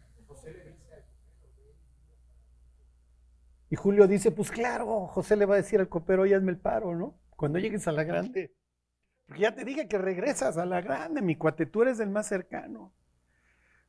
Y 3.72 3.76
Julio 3.76 4.08
dice, 4.08 4.32
pues 4.32 4.52
claro, 4.52 5.08
José 5.08 5.36
le 5.36 5.46
va 5.46 5.56
a 5.56 5.58
decir 5.58 5.80
al 5.80 5.90
copero, 5.90 6.24
oye, 6.24 6.36
hazme 6.36 6.52
el 6.52 6.60
paro, 6.60 6.96
¿no? 6.96 7.20
Cuando 7.36 7.60
llegues 7.60 7.88
a 7.88 7.92
la 7.92 8.04
grande. 8.04 8.56
Porque 9.26 9.42
ya 9.42 9.54
te 9.54 9.64
dije 9.64 9.88
que 9.88 9.98
regresas 9.98 10.58
a 10.58 10.66
la 10.66 10.82
grande, 10.82 11.22
mi 11.22 11.36
cuate, 11.36 11.66
tú 11.66 11.84
eres 11.84 12.00
el 12.00 12.10
más 12.10 12.28
cercano. 12.28 12.94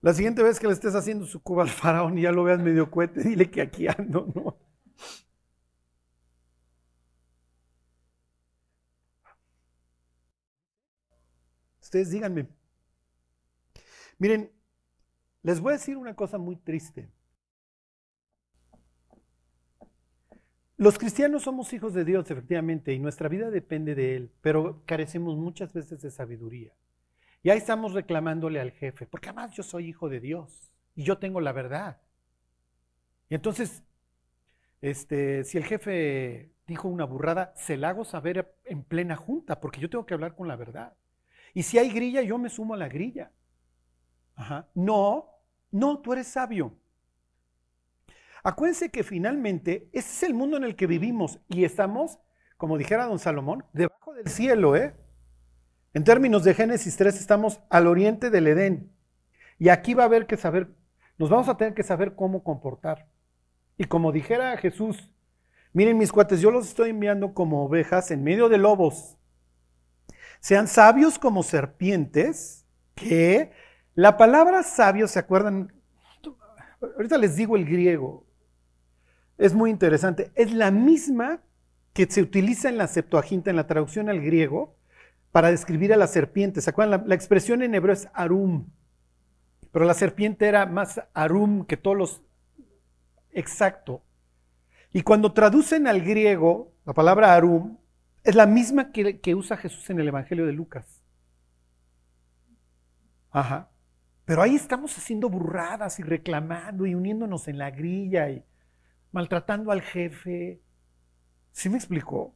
La 0.02 0.14
siguiente 0.14 0.42
vez 0.42 0.58
que 0.58 0.66
le 0.66 0.72
estés 0.72 0.94
haciendo 0.94 1.26
su 1.26 1.42
cuba 1.42 1.62
al 1.62 1.70
faraón 1.70 2.16
y 2.18 2.22
ya 2.22 2.32
lo 2.32 2.44
veas 2.44 2.60
medio 2.60 2.90
cohete, 2.90 3.22
dile 3.22 3.50
que 3.50 3.60
aquí 3.62 3.86
ando, 3.88 4.30
¿no? 4.34 4.58
Ustedes 11.80 12.10
díganme. 12.10 12.59
Miren, 14.20 14.52
les 15.42 15.60
voy 15.60 15.70
a 15.70 15.76
decir 15.78 15.96
una 15.96 16.14
cosa 16.14 16.36
muy 16.36 16.56
triste. 16.56 17.10
Los 20.76 20.98
cristianos 20.98 21.44
somos 21.44 21.72
hijos 21.72 21.94
de 21.94 22.04
Dios, 22.04 22.30
efectivamente, 22.30 22.92
y 22.92 22.98
nuestra 22.98 23.30
vida 23.30 23.50
depende 23.50 23.94
de 23.94 24.16
Él, 24.16 24.30
pero 24.42 24.82
carecemos 24.84 25.38
muchas 25.38 25.72
veces 25.72 26.02
de 26.02 26.10
sabiduría. 26.10 26.74
Y 27.42 27.48
ahí 27.48 27.56
estamos 27.56 27.94
reclamándole 27.94 28.60
al 28.60 28.72
jefe, 28.72 29.06
porque 29.06 29.30
además 29.30 29.52
yo 29.52 29.62
soy 29.62 29.88
hijo 29.88 30.10
de 30.10 30.20
Dios 30.20 30.70
y 30.94 31.04
yo 31.04 31.16
tengo 31.16 31.40
la 31.40 31.52
verdad. 31.52 32.02
Y 33.30 33.36
entonces, 33.36 33.82
este, 34.82 35.44
si 35.44 35.56
el 35.56 35.64
jefe 35.64 36.52
dijo 36.66 36.88
una 36.88 37.06
burrada, 37.06 37.54
se 37.56 37.78
la 37.78 37.88
hago 37.88 38.04
saber 38.04 38.54
en 38.64 38.82
plena 38.82 39.16
junta, 39.16 39.60
porque 39.60 39.80
yo 39.80 39.88
tengo 39.88 40.04
que 40.04 40.12
hablar 40.12 40.36
con 40.36 40.46
la 40.46 40.56
verdad. 40.56 40.94
Y 41.54 41.62
si 41.62 41.78
hay 41.78 41.90
grilla, 41.90 42.20
yo 42.20 42.36
me 42.36 42.50
sumo 42.50 42.74
a 42.74 42.76
la 42.76 42.88
grilla. 42.88 43.32
No, 44.74 45.28
no, 45.70 46.00
tú 46.00 46.12
eres 46.12 46.28
sabio. 46.28 46.76
Acuérdense 48.42 48.90
que 48.90 49.04
finalmente 49.04 49.90
ese 49.92 50.10
es 50.10 50.22
el 50.22 50.34
mundo 50.34 50.56
en 50.56 50.64
el 50.64 50.76
que 50.76 50.86
vivimos 50.86 51.38
y 51.48 51.64
estamos, 51.64 52.18
como 52.56 52.78
dijera 52.78 53.06
don 53.06 53.18
Salomón, 53.18 53.64
debajo 53.72 54.14
del 54.14 54.28
cielo, 54.28 54.76
¿eh? 54.76 54.96
En 55.92 56.04
términos 56.04 56.44
de 56.44 56.54
Génesis 56.54 56.96
3 56.96 57.18
estamos 57.20 57.60
al 57.68 57.86
oriente 57.86 58.30
del 58.30 58.46
Edén. 58.46 58.92
Y 59.58 59.68
aquí 59.68 59.92
va 59.92 60.04
a 60.04 60.06
haber 60.06 60.26
que 60.26 60.36
saber, 60.36 60.74
nos 61.18 61.28
vamos 61.28 61.48
a 61.48 61.56
tener 61.56 61.74
que 61.74 61.82
saber 61.82 62.14
cómo 62.14 62.42
comportar. 62.42 63.08
Y 63.76 63.84
como 63.84 64.12
dijera 64.12 64.56
Jesús, 64.56 65.12
miren 65.72 65.98
mis 65.98 66.12
cuates, 66.12 66.40
yo 66.40 66.50
los 66.50 66.68
estoy 66.68 66.90
enviando 66.90 67.34
como 67.34 67.64
ovejas 67.64 68.10
en 68.10 68.24
medio 68.24 68.48
de 68.48 68.58
lobos. 68.58 69.18
Sean 70.40 70.68
sabios 70.68 71.18
como 71.18 71.42
serpientes, 71.42 72.66
que 72.94 73.52
la 73.94 74.16
palabra 74.16 74.62
sabio, 74.62 75.08
¿se 75.08 75.18
acuerdan? 75.18 75.72
Ahorita 76.80 77.18
les 77.18 77.36
digo 77.36 77.56
el 77.56 77.66
griego, 77.66 78.24
es 79.40 79.54
muy 79.54 79.70
interesante. 79.70 80.30
Es 80.34 80.52
la 80.52 80.70
misma 80.70 81.40
que 81.92 82.06
se 82.06 82.22
utiliza 82.22 82.68
en 82.68 82.76
la 82.76 82.86
Septuaginta, 82.86 83.50
en 83.50 83.56
la 83.56 83.66
traducción 83.66 84.08
al 84.08 84.20
griego, 84.20 84.76
para 85.32 85.50
describir 85.50 85.92
a 85.92 85.96
la 85.96 86.06
serpiente. 86.06 86.60
¿Se 86.60 86.70
acuerdan? 86.70 87.04
La, 87.06 87.14
expresión 87.14 87.62
en 87.62 87.74
hebreo 87.74 87.94
es 87.94 88.08
arum, 88.12 88.68
pero 89.72 89.86
la 89.86 89.94
serpiente 89.94 90.46
era 90.46 90.66
más 90.66 91.00
arum 91.14 91.64
que 91.64 91.76
todos 91.76 91.96
los... 91.96 92.22
Exacto. 93.32 94.02
Y 94.92 95.02
cuando 95.02 95.32
traducen 95.32 95.86
al 95.86 96.02
griego, 96.02 96.74
la 96.84 96.92
palabra 96.92 97.34
arum 97.34 97.78
es 98.24 98.34
la 98.34 98.46
misma 98.46 98.92
que, 98.92 99.20
que 99.20 99.34
usa 99.34 99.56
Jesús 99.56 99.88
en 99.88 100.00
el 100.00 100.08
Evangelio 100.08 100.46
de 100.46 100.52
Lucas. 100.52 101.02
Ajá. 103.30 103.70
Pero 104.30 104.42
ahí 104.42 104.54
estamos 104.54 104.96
haciendo 104.96 105.28
burradas 105.28 105.98
y 105.98 106.04
reclamando 106.04 106.86
y 106.86 106.94
uniéndonos 106.94 107.48
en 107.48 107.58
la 107.58 107.72
grilla 107.72 108.30
y 108.30 108.44
maltratando 109.10 109.72
al 109.72 109.82
jefe. 109.82 110.62
¿Sí 111.50 111.68
me 111.68 111.78
explicó? 111.78 112.32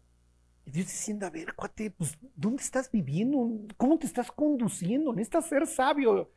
Y 0.64 0.72
Dios 0.72 0.88
diciendo, 0.88 1.24
a 1.24 1.30
ver, 1.30 1.54
cuate, 1.54 1.92
pues, 1.92 2.18
¿dónde 2.34 2.64
estás 2.64 2.90
viviendo? 2.90 3.48
¿Cómo 3.76 3.96
te 3.96 4.06
estás 4.06 4.32
conduciendo? 4.32 5.12
Necesitas 5.12 5.46
ser 5.46 5.68
sabio. 5.68 6.32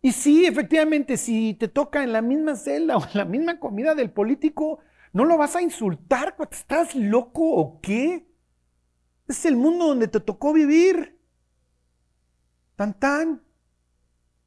Y 0.00 0.12
sí, 0.12 0.46
efectivamente, 0.46 1.16
si 1.16 1.54
te 1.54 1.66
toca 1.66 2.04
en 2.04 2.12
la 2.12 2.22
misma 2.22 2.54
celda 2.54 2.98
o 2.98 3.02
en 3.02 3.14
la 3.14 3.24
misma 3.24 3.58
comida 3.58 3.96
del 3.96 4.12
político, 4.12 4.78
no 5.12 5.24
lo 5.24 5.36
vas 5.36 5.56
a 5.56 5.60
insultar, 5.60 6.36
cuate, 6.36 6.54
¿estás 6.54 6.94
loco 6.94 7.50
o 7.52 7.80
qué? 7.80 8.28
Es 9.26 9.44
el 9.44 9.56
mundo 9.56 9.88
donde 9.88 10.06
te 10.06 10.20
tocó 10.20 10.52
vivir. 10.52 11.18
Tan 12.76 12.96
tan. 12.96 13.47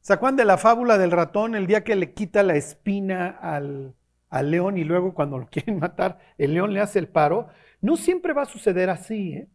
¿Se 0.01 0.17
de 0.17 0.46
la 0.46 0.58
fábula 0.58 0.98
del 0.98 1.12
ratón 1.12 1.53
el 1.53 1.67
día 1.67 1.84
que 1.84 1.96
le 1.96 2.13
quita 2.13 2.41
la 2.41 2.55
espina 2.55 3.27
al, 3.27 3.93
al 4.29 4.50
león 4.50 4.77
y 4.77 4.84
luego 4.84 5.13
cuando 5.13 5.38
lo 5.38 5.46
quieren 5.51 5.77
matar, 5.79 6.20
el 6.38 6.55
león 6.55 6.74
le 6.74 6.81
hace 6.81 6.98
el 6.98 7.08
paro. 7.08 7.50
No 7.81 7.96
siempre 7.98 8.34
va 8.34 8.43
a 8.43 8.46
suceder 8.46 8.89
así. 8.89 9.34
¿eh? 9.34 9.48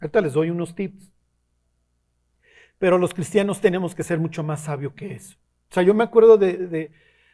Ahorita 0.00 0.20
les 0.20 0.32
doy 0.32 0.50
unos 0.50 0.74
tips. 0.76 1.12
Pero 2.78 2.98
los 2.98 3.12
cristianos 3.12 3.60
tenemos 3.60 3.94
que 3.94 4.02
ser 4.02 4.18
mucho 4.18 4.42
más 4.42 4.62
sabios 4.62 4.94
que 4.94 5.12
eso. 5.12 5.36
O 5.70 5.74
sea, 5.74 5.82
yo 5.82 5.92
me 5.92 6.04
acuerdo 6.04 6.38
de, 6.38 6.90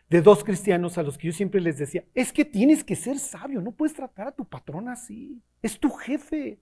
de, 0.09 0.23
dos 0.23 0.43
cristianos 0.43 0.99
a 0.99 1.03
los 1.03 1.17
que 1.17 1.29
yo 1.29 1.33
siempre 1.33 1.61
les 1.61 1.79
decía, 1.79 2.05
es 2.15 2.33
que 2.33 2.45
tienes 2.45 2.83
que 2.83 2.97
ser 2.97 3.19
sabio, 3.19 3.61
no 3.61 3.71
puedes 3.73 3.95
tratar 3.95 4.29
a 4.29 4.33
tu 4.33 4.45
patrón 4.45 4.89
así. 4.89 5.41
Es 5.63 5.79
tu 5.79 5.91
jefe. 5.91 6.59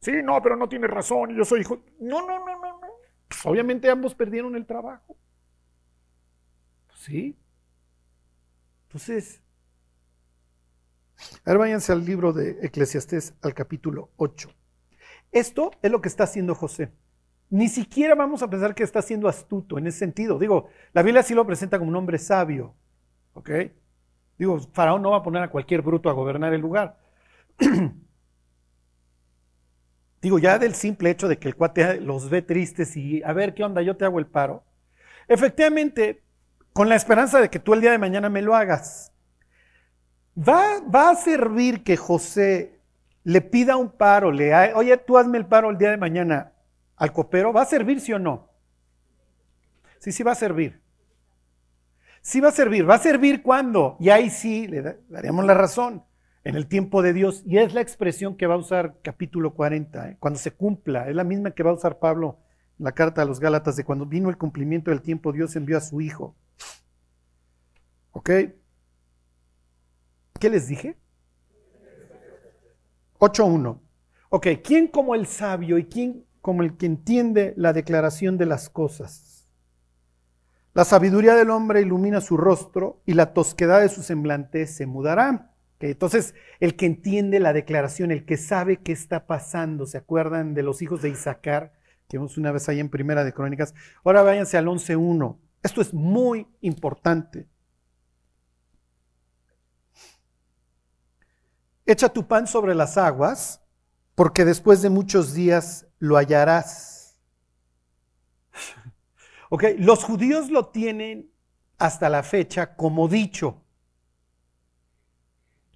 Sí, 0.00 0.12
no, 0.24 0.40
pero 0.42 0.56
no 0.56 0.68
tiene 0.68 0.86
razón, 0.86 1.36
yo 1.36 1.44
soy 1.44 1.60
hijo. 1.60 1.84
No, 2.00 2.26
no, 2.26 2.38
no, 2.38 2.58
no, 2.60 2.80
no. 2.80 2.86
Pues 3.28 3.44
obviamente 3.44 3.90
ambos 3.90 4.14
perdieron 4.14 4.56
el 4.56 4.66
trabajo. 4.66 5.16
¿Sí? 7.02 7.36
Entonces, 8.86 9.40
Ahora 11.44 11.60
váyanse 11.60 11.92
al 11.92 12.04
libro 12.04 12.32
de 12.32 12.58
Eclesiastés, 12.62 13.34
al 13.42 13.54
capítulo 13.54 14.10
8. 14.16 14.48
Esto 15.32 15.72
es 15.82 15.90
lo 15.90 16.00
que 16.00 16.08
está 16.08 16.24
haciendo 16.24 16.54
José. 16.54 16.92
Ni 17.50 17.68
siquiera 17.68 18.14
vamos 18.14 18.42
a 18.42 18.50
pensar 18.50 18.74
que 18.74 18.82
está 18.82 19.02
siendo 19.02 19.28
astuto 19.28 19.78
en 19.78 19.86
ese 19.86 19.98
sentido. 19.98 20.38
Digo, 20.38 20.68
la 20.92 21.02
Biblia 21.02 21.22
sí 21.22 21.34
lo 21.34 21.46
presenta 21.46 21.78
como 21.78 21.90
un 21.90 21.96
hombre 21.96 22.18
sabio. 22.18 22.74
¿Ok? 23.34 23.50
Digo, 24.38 24.58
Faraón 24.72 25.02
no 25.02 25.10
va 25.10 25.18
a 25.18 25.22
poner 25.22 25.42
a 25.42 25.50
cualquier 25.50 25.82
bruto 25.82 26.08
a 26.08 26.12
gobernar 26.12 26.54
el 26.54 26.60
lugar. 26.60 26.98
Digo, 30.22 30.38
ya 30.38 30.58
del 30.58 30.74
simple 30.74 31.10
hecho 31.10 31.28
de 31.28 31.38
que 31.38 31.48
el 31.48 31.56
cuate 31.56 32.00
los 32.00 32.30
ve 32.30 32.42
tristes 32.42 32.96
y 32.96 33.22
a 33.22 33.32
ver 33.32 33.54
qué 33.54 33.64
onda, 33.64 33.82
yo 33.82 33.96
te 33.96 34.04
hago 34.04 34.18
el 34.18 34.26
paro. 34.26 34.64
Efectivamente, 35.28 36.22
con 36.72 36.88
la 36.88 36.96
esperanza 36.96 37.40
de 37.40 37.50
que 37.50 37.58
tú 37.58 37.74
el 37.74 37.80
día 37.80 37.90
de 37.90 37.98
mañana 37.98 38.28
me 38.28 38.42
lo 38.42 38.54
hagas. 38.54 39.12
¿Va, 40.36 41.10
a 41.10 41.14
servir 41.14 41.84
que 41.84 41.96
José 41.96 42.80
le 43.24 43.40
pida 43.42 43.76
un 43.76 43.90
paro, 43.90 44.32
le, 44.32 44.72
oye, 44.74 44.96
tú 44.96 45.18
hazme 45.18 45.38
el 45.38 45.46
paro 45.46 45.70
el 45.70 45.78
día 45.78 45.90
de 45.90 45.98
mañana 45.98 46.52
al 46.96 47.12
copero? 47.12 47.52
¿Va 47.52 47.62
a 47.62 47.66
servir, 47.66 48.00
sí 48.00 48.12
o 48.12 48.18
no? 48.18 48.48
Sí, 49.98 50.10
sí 50.10 50.22
va 50.22 50.32
a 50.32 50.36
servir. 50.36 50.80
Sí 52.22 52.40
va 52.40 52.48
a 52.48 52.52
servir. 52.52 52.88
¿Va 52.88 52.94
a 52.94 52.98
servir 52.98 53.42
cuándo? 53.42 53.96
Y 54.00 54.08
ahí 54.08 54.30
sí 54.30 54.66
le 54.66 54.98
daríamos 55.08 55.44
la 55.44 55.54
razón. 55.54 56.04
En 56.44 56.56
el 56.56 56.66
tiempo 56.66 57.02
de 57.02 57.12
Dios. 57.12 57.42
Y 57.46 57.58
es 57.58 57.74
la 57.74 57.82
expresión 57.82 58.36
que 58.36 58.46
va 58.46 58.54
a 58.54 58.58
usar 58.58 58.96
capítulo 59.02 59.54
40, 59.54 60.08
¿eh? 60.08 60.16
cuando 60.18 60.40
se 60.40 60.52
cumpla. 60.52 61.08
Es 61.08 61.14
la 61.14 61.24
misma 61.24 61.52
que 61.52 61.62
va 61.62 61.70
a 61.70 61.74
usar 61.74 61.98
Pablo 61.98 62.38
en 62.78 62.84
la 62.86 62.92
carta 62.92 63.22
a 63.22 63.24
los 63.24 63.38
Gálatas 63.38 63.76
de 63.76 63.84
cuando 63.84 64.06
vino 64.06 64.28
el 64.28 64.38
cumplimiento 64.38 64.90
del 64.90 65.02
tiempo, 65.02 65.32
Dios 65.32 65.54
envió 65.54 65.76
a 65.76 65.80
su 65.80 66.00
Hijo. 66.00 66.34
¿Ok? 68.12 68.30
¿Qué 70.38 70.50
les 70.50 70.68
dije? 70.68 70.96
8.1. 73.18 73.80
Ok, 74.30 74.46
¿quién 74.64 74.88
como 74.88 75.14
el 75.14 75.26
sabio 75.26 75.78
y 75.78 75.84
quién 75.84 76.26
como 76.40 76.62
el 76.62 76.76
que 76.76 76.86
entiende 76.86 77.54
la 77.56 77.72
declaración 77.72 78.38
de 78.38 78.46
las 78.46 78.68
cosas? 78.68 79.48
La 80.74 80.84
sabiduría 80.84 81.34
del 81.34 81.50
hombre 81.50 81.82
ilumina 81.82 82.20
su 82.20 82.36
rostro 82.36 83.02
y 83.04 83.12
la 83.12 83.34
tosquedad 83.34 83.80
de 83.80 83.90
su 83.90 84.02
semblante 84.02 84.66
se 84.66 84.86
mudará. 84.86 85.54
entonces, 85.80 86.34
el 86.60 86.76
que 86.76 86.86
entiende 86.86 87.40
la 87.40 87.52
declaración, 87.52 88.10
el 88.10 88.24
que 88.24 88.38
sabe 88.38 88.78
qué 88.78 88.92
está 88.92 89.26
pasando, 89.26 89.86
¿se 89.86 89.98
acuerdan 89.98 90.54
de 90.54 90.62
los 90.62 90.80
hijos 90.80 91.02
de 91.02 91.10
Isaacar? 91.10 91.74
Que 92.08 92.16
vimos 92.16 92.38
una 92.38 92.52
vez 92.52 92.68
ahí 92.68 92.80
en 92.80 92.88
Primera 92.88 93.22
de 93.22 93.32
Crónicas. 93.32 93.74
Ahora 94.02 94.22
váyanse 94.22 94.56
al 94.56 94.66
11.1. 94.66 95.38
Esto 95.62 95.80
es 95.80 95.92
muy 95.92 96.48
importante. 96.62 97.51
Echa 101.84 102.08
tu 102.08 102.26
pan 102.26 102.46
sobre 102.46 102.74
las 102.74 102.96
aguas, 102.96 103.62
porque 104.14 104.44
después 104.44 104.82
de 104.82 104.90
muchos 104.90 105.34
días 105.34 105.86
lo 105.98 106.16
hallarás. 106.16 107.18
ok, 109.50 109.64
los 109.78 110.04
judíos 110.04 110.50
lo 110.50 110.68
tienen 110.68 111.32
hasta 111.78 112.08
la 112.08 112.22
fecha 112.22 112.76
como 112.76 113.08
dicho. 113.08 113.62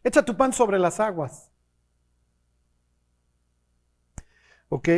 Echa 0.05 0.25
tu 0.25 0.37
pan 0.37 0.53
sobre 0.53 0.79
las 0.79 1.01
aguas. 1.01 1.51
Ok, 4.69 4.89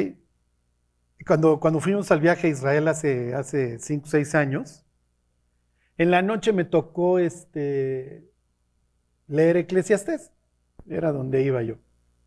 cuando, 1.27 1.61
cuando 1.61 1.81
fuimos 1.81 2.11
al 2.11 2.21
viaje 2.21 2.47
a 2.47 2.51
Israel 2.51 2.89
hace, 2.89 3.35
hace 3.35 3.79
cinco 3.79 4.07
o 4.07 4.11
seis 4.11 4.35
años, 4.35 4.85
en 5.97 6.11
la 6.11 6.23
noche 6.23 6.53
me 6.53 6.65
tocó 6.65 7.19
este, 7.19 8.31
leer 9.27 9.57
Eclesiastés. 9.57 10.33
Era 10.91 11.13
donde 11.13 11.43
iba 11.43 11.63
yo. 11.63 11.77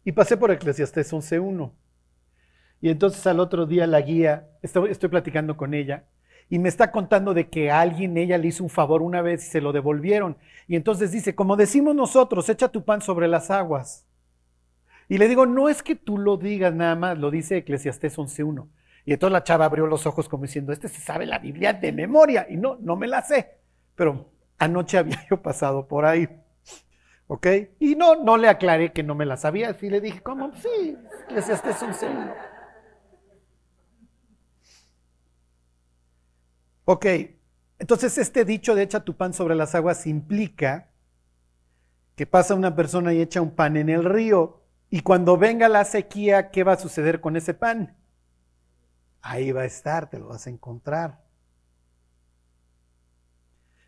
Y 0.04 0.12
pasé 0.14 0.38
por 0.38 0.52
Eclesiastés 0.52 1.12
11.1. 1.14 1.72
Y 2.82 2.90
entonces 2.90 3.26
al 3.28 3.40
otro 3.40 3.66
día 3.66 3.86
la 3.88 4.02
guía, 4.02 4.50
estoy, 4.62 4.90
estoy 4.90 5.10
platicando 5.10 5.56
con 5.56 5.74
ella, 5.74 6.06
y 6.50 6.60
me 6.60 6.68
está 6.68 6.92
contando 6.92 7.34
de 7.34 7.50
que 7.50 7.72
alguien 7.72 8.18
ella 8.18 8.38
le 8.38 8.50
hizo 8.50 8.64
un 8.64 8.70
favor 8.70 9.02
una 9.02 9.22
vez 9.22 9.48
y 9.48 9.50
se 9.50 9.62
lo 9.62 9.72
devolvieron. 9.72 10.36
Y 10.68 10.76
entonces 10.76 11.12
dice, 11.12 11.34
como 11.34 11.56
decimos 11.56 11.96
nosotros, 11.96 12.50
echa 12.50 12.68
tu 12.68 12.84
pan 12.84 13.02
sobre 13.02 13.30
las 13.30 13.50
aguas. 13.50 14.06
Y 15.08 15.18
le 15.18 15.30
digo, 15.30 15.46
no 15.46 15.70
es 15.70 15.82
que 15.82 15.96
tú 15.96 16.18
lo 16.18 16.36
digas 16.36 16.74
nada 16.74 16.96
más, 16.96 17.18
lo 17.18 17.32
dice 17.32 17.58
Eclesiastés 17.58 18.18
11.1. 18.18 18.68
Y 19.06 19.14
entonces 19.14 19.32
la 19.32 19.44
chava 19.44 19.66
abrió 19.66 19.88
los 19.88 20.06
ojos 20.06 20.28
como 20.28 20.44
diciendo, 20.44 20.74
este 20.74 20.90
se 20.90 21.00
sabe 21.00 21.26
la 21.26 21.40
Biblia 21.40 21.72
de 21.72 21.92
memoria. 21.94 22.46
Y 22.50 22.58
no, 22.58 22.78
no 22.82 22.98
me 22.98 23.08
la 23.08 23.22
sé. 23.22 23.60
Pero 23.96 24.30
anoche 24.58 24.98
había 24.98 25.26
yo 25.30 25.42
pasado 25.42 25.88
por 25.88 26.06
ahí. 26.06 26.28
¿Ok? 27.34 27.48
Y 27.80 27.96
no, 27.96 28.16
no 28.16 28.36
le 28.36 28.50
aclaré 28.50 28.92
que 28.92 29.04
no 29.04 29.16
me 29.16 29.26
la 29.26 29.38
sabía. 29.38 29.74
Y 29.82 29.90
le 29.90 30.02
dije, 30.02 30.22
¿cómo? 30.22 30.52
Sí, 30.54 30.98
Eclesiastés 31.24 31.82
11.1. 31.82 32.36
Ok, 36.84 37.06
entonces 37.80 38.18
este 38.18 38.44
dicho 38.44 38.76
de 38.76 38.84
echa 38.84 39.06
tu 39.06 39.16
pan 39.16 39.34
sobre 39.34 39.56
las 39.56 39.76
aguas 39.76 40.08
implica 40.08 40.92
que 42.18 42.28
pasa 42.28 42.54
una 42.54 42.76
persona 42.76 43.14
y 43.14 43.22
echa 43.22 43.42
un 43.42 43.52
pan 43.52 43.78
en 43.78 43.88
el 43.88 44.04
río 44.04 44.66
y 44.90 45.00
cuando 45.00 45.38
venga 45.38 45.70
la 45.70 45.86
sequía, 45.86 46.52
¿qué 46.52 46.66
va 46.66 46.74
a 46.74 46.80
suceder 46.80 47.22
con 47.22 47.38
ese 47.38 47.54
pan? 47.54 47.96
Ahí 49.22 49.54
va 49.54 49.62
a 49.62 49.66
estar, 49.66 50.10
te 50.10 50.20
lo 50.20 50.28
vas 50.28 50.48
a 50.48 50.50
encontrar. 50.50 51.24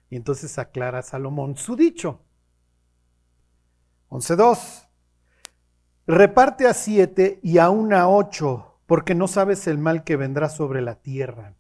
Y 0.10 0.16
entonces 0.16 0.58
aclara 0.58 1.02
Salomón 1.02 1.58
su 1.58 1.76
dicho. 1.76 2.22
11.2. 4.14 4.88
Reparte 6.06 6.68
a 6.68 6.74
siete 6.76 7.40
y 7.42 7.58
aún 7.58 7.94
a 7.94 8.08
ocho, 8.08 8.78
porque 8.86 9.16
no 9.16 9.28
sabes 9.28 9.66
el 9.68 9.80
mal 9.80 10.04
que 10.04 10.18
vendrá 10.18 10.50
sobre 10.50 10.82
la 10.82 10.96
tierra. 10.96 11.56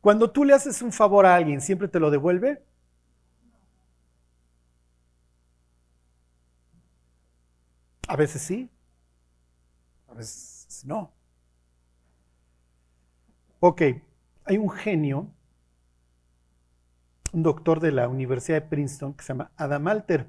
Cuando 0.00 0.30
tú 0.30 0.44
le 0.44 0.54
haces 0.54 0.80
un 0.80 0.92
favor 0.92 1.26
a 1.26 1.34
alguien, 1.34 1.60
¿siempre 1.60 1.86
te 1.88 2.00
lo 2.00 2.10
devuelve? 2.10 2.62
A 8.08 8.16
veces 8.16 8.42
sí, 8.42 8.68
a 10.08 10.14
veces 10.14 10.84
no. 10.84 11.12
Ok, 13.60 13.82
hay 14.44 14.58
un 14.58 14.70
genio, 14.70 15.30
un 17.32 17.42
doctor 17.42 17.80
de 17.80 17.92
la 17.92 18.08
Universidad 18.08 18.62
de 18.62 18.68
Princeton 18.68 19.14
que 19.14 19.22
se 19.22 19.28
llama 19.28 19.52
Adam 19.56 19.86
Alter. 19.88 20.26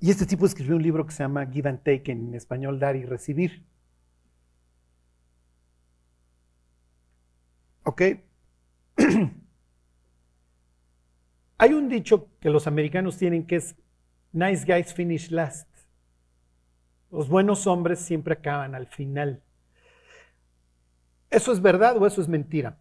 Y 0.00 0.10
este 0.10 0.26
tipo 0.26 0.44
escribió 0.46 0.76
un 0.76 0.82
libro 0.82 1.06
que 1.06 1.12
se 1.12 1.22
llama 1.22 1.46
Give 1.46 1.68
and 1.68 1.82
Take, 1.82 2.12
en 2.12 2.34
español 2.34 2.78
dar 2.78 2.96
y 2.96 3.04
recibir. 3.04 3.64
¿Ok? 7.84 8.02
Hay 11.58 11.72
un 11.72 11.88
dicho 11.88 12.28
que 12.40 12.50
los 12.50 12.66
americanos 12.66 13.16
tienen 13.16 13.46
que 13.46 13.56
es 13.56 13.76
nice 14.32 14.66
guys 14.66 14.92
finish 14.92 15.30
last. 15.30 15.68
Los 17.10 17.28
buenos 17.28 17.66
hombres 17.66 18.00
siempre 18.00 18.34
acaban 18.34 18.74
al 18.74 18.86
final. 18.86 19.42
¿Eso 21.30 21.52
es 21.52 21.62
verdad 21.62 21.96
o 21.96 22.06
eso 22.06 22.20
es 22.20 22.28
mentira? 22.28 22.76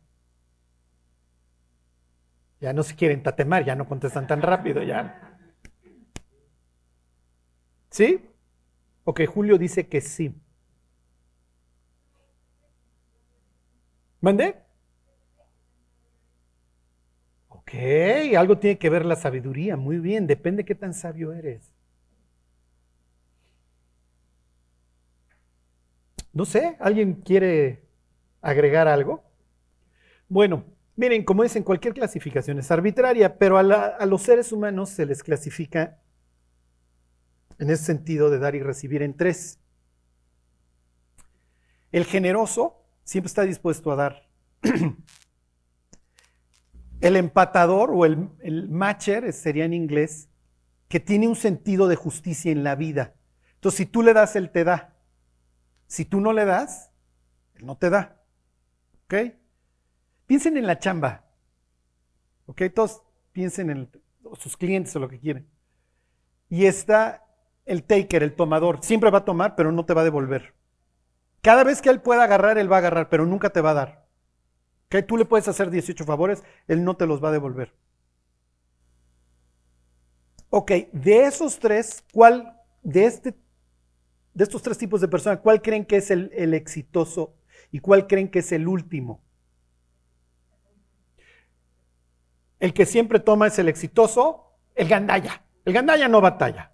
Ya 2.65 2.73
no 2.73 2.81
se 2.81 2.95
quieren 2.95 3.21
tatemar, 3.21 3.63
ya 3.63 3.75
no 3.75 3.87
contestan 3.87 4.25
tan 4.25 4.41
rápido, 4.41 4.81
ya. 4.81 5.37
¿Sí? 7.89 8.21
Ok, 9.05 9.21
Julio 9.27 9.57
dice 9.57 9.87
que 9.87 10.01
sí. 10.01 10.33
¿Mande? 14.21 14.55
Ok, 17.49 17.71
algo 18.37 18.59
tiene 18.59 18.77
que 18.77 18.89
ver 18.91 19.03
la 19.05 19.15
sabiduría. 19.15 19.75
Muy 19.77 19.97
bien, 19.97 20.27
depende 20.27 20.61
de 20.61 20.65
qué 20.65 20.75
tan 20.75 20.93
sabio 20.93 21.33
eres. 21.33 21.71
No 26.33 26.45
sé, 26.45 26.75
¿alguien 26.79 27.13
quiere 27.15 27.81
agregar 28.41 28.87
algo? 28.87 29.23
Bueno, 30.29 30.65
miren, 30.95 31.23
como 31.23 31.43
dicen, 31.43 31.63
cualquier 31.63 31.93
clasificación 31.93 32.59
es 32.59 32.71
arbitraria, 32.71 33.37
pero 33.37 33.57
a, 33.57 34.05
los 34.05 34.21
seres 34.21 34.51
humanos 34.51 34.89
se 34.89 35.05
les 35.05 35.23
clasifica 35.23 35.99
en 37.59 37.69
ese 37.69 37.83
sentido 37.83 38.29
de 38.29 38.39
dar 38.39 38.55
y 38.55 38.61
recibir 38.61 39.01
en 39.01 39.15
tres. 39.15 39.59
El 41.91 42.05
generoso 42.05 42.83
siempre 43.03 43.27
está 43.27 43.43
dispuesto 43.43 43.91
a 43.91 43.95
dar. 43.95 44.27
El 47.01 47.17
empatador 47.17 47.91
o 47.91 48.05
el, 48.05 48.69
matcher 48.69 49.31
sería 49.31 49.65
en 49.65 49.73
inglés, 49.73 50.29
que 50.87 50.99
tiene 50.99 51.27
un 51.27 51.35
sentido 51.35 51.87
de 51.87 51.95
justicia 51.95 52.51
en 52.51 52.63
la 52.63 52.75
vida. 52.75 53.13
Entonces, 53.55 53.77
si 53.77 53.85
tú 53.85 54.01
le 54.01 54.13
das, 54.13 54.35
él 54.35 54.49
te 54.49 54.63
da. 54.63 54.95
Si 55.87 56.05
tú 56.05 56.19
no 56.19 56.33
le 56.33 56.45
das, 56.45 56.91
él 57.55 57.65
no 57.65 57.77
te 57.77 57.91
da. 57.91 58.23
¿Ok? 59.03 59.35
Piensen 60.27 60.57
en 60.57 60.67
la 60.67 60.79
chamba. 60.79 61.23
¿Ok? 62.45 62.63
Todos 62.73 63.01
piensen 63.31 63.69
en 63.69 63.91
sus 64.37 64.57
clientes 64.57 64.95
o 64.95 64.99
lo 64.99 65.09
que 65.09 65.19
quieren. 65.19 65.47
Y 66.49 66.65
está 66.65 67.25
el 67.65 67.83
taker, 67.83 68.23
el 68.23 68.35
tomador. 68.35 68.83
Siempre 68.83 69.09
va 69.09 69.19
a 69.19 69.25
tomar, 69.25 69.55
pero 69.55 69.71
no 69.71 69.85
te 69.85 69.93
va 69.93 70.01
a 70.01 70.05
devolver. 70.05 70.53
Cada 71.41 71.63
vez 71.63 71.81
que 71.81 71.89
él 71.89 72.01
pueda 72.01 72.23
agarrar, 72.23 72.57
él 72.57 72.71
va 72.71 72.77
a 72.77 72.79
agarrar, 72.79 73.09
pero 73.09 73.25
nunca 73.25 73.49
te 73.51 73.61
va 73.61 73.71
a 73.71 73.75
dar. 73.75 74.07
Que 74.89 75.03
tú 75.03 75.17
le 75.17 75.25
puedes 75.25 75.47
hacer 75.47 75.69
18 75.69 76.05
favores, 76.05 76.43
él 76.67 76.83
no 76.83 76.95
te 76.95 77.05
los 77.05 77.23
va 77.23 77.29
a 77.29 77.33
devolver. 77.33 77.73
Ok, 80.49 80.71
de 80.93 81.25
esos 81.25 81.59
tres, 81.59 82.03
¿cuál, 82.13 82.61
de, 82.81 83.05
este, 83.05 83.35
de 84.33 84.43
estos 84.43 84.61
tres 84.61 84.77
tipos 84.77 85.01
de 85.01 85.07
personas, 85.07 85.39
cuál 85.39 85.61
creen 85.61 85.85
que 85.85 85.97
es 85.97 86.11
el, 86.11 86.31
el 86.33 86.53
exitoso 86.53 87.35
y 87.71 87.79
cuál 87.79 88.07
creen 88.07 88.29
que 88.29 88.39
es 88.39 88.51
el 88.51 88.67
último? 88.67 89.24
El 92.59 92.73
que 92.73 92.85
siempre 92.85 93.19
toma 93.19 93.47
es 93.47 93.59
el 93.59 93.67
exitoso, 93.67 94.53
el 94.75 94.87
gandaya. 94.87 95.43
El 95.65 95.73
gandaya 95.73 96.07
no 96.07 96.21
batalla. 96.21 96.71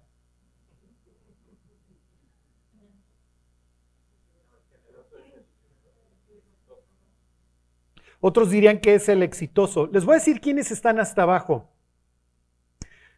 Otros 8.24 8.50
dirían 8.50 8.78
que 8.78 8.94
es 8.94 9.08
el 9.08 9.22
exitoso. 9.24 9.88
Les 9.88 10.04
voy 10.04 10.12
a 10.12 10.18
decir 10.18 10.40
quiénes 10.40 10.70
están 10.70 11.00
hasta 11.00 11.24
abajo. 11.24 11.72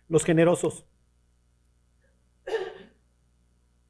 Los 0.08 0.24
generosos. 0.24 0.86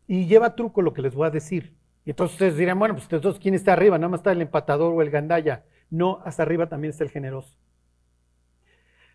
Y 0.09 0.27
lleva 0.27 0.57
truco 0.57 0.83
lo 0.83 0.93
que 0.93 1.03
les 1.03 1.15
voy 1.15 1.29
a 1.29 1.31
decir. 1.31 1.77
Y 2.05 2.11
entonces 2.11 2.35
ustedes 2.35 2.57
dirán, 2.57 2.81
bueno, 2.81 2.95
pues 2.97 3.07
entonces, 3.11 3.41
¿quién 3.41 3.55
está 3.55 3.75
arriba? 3.75 3.97
Nada 3.97 4.09
más 4.09 4.21
está 4.21 4.33
el 4.33 4.43
empatador 4.43 4.93
o 4.93 5.03
el 5.03 5.11
gandaya. 5.11 5.65
No, 5.89 6.21
hasta 6.25 6.43
arriba 6.43 6.69
también 6.69 6.91
está 6.91 7.05
el 7.05 7.11
generoso. 7.11 7.57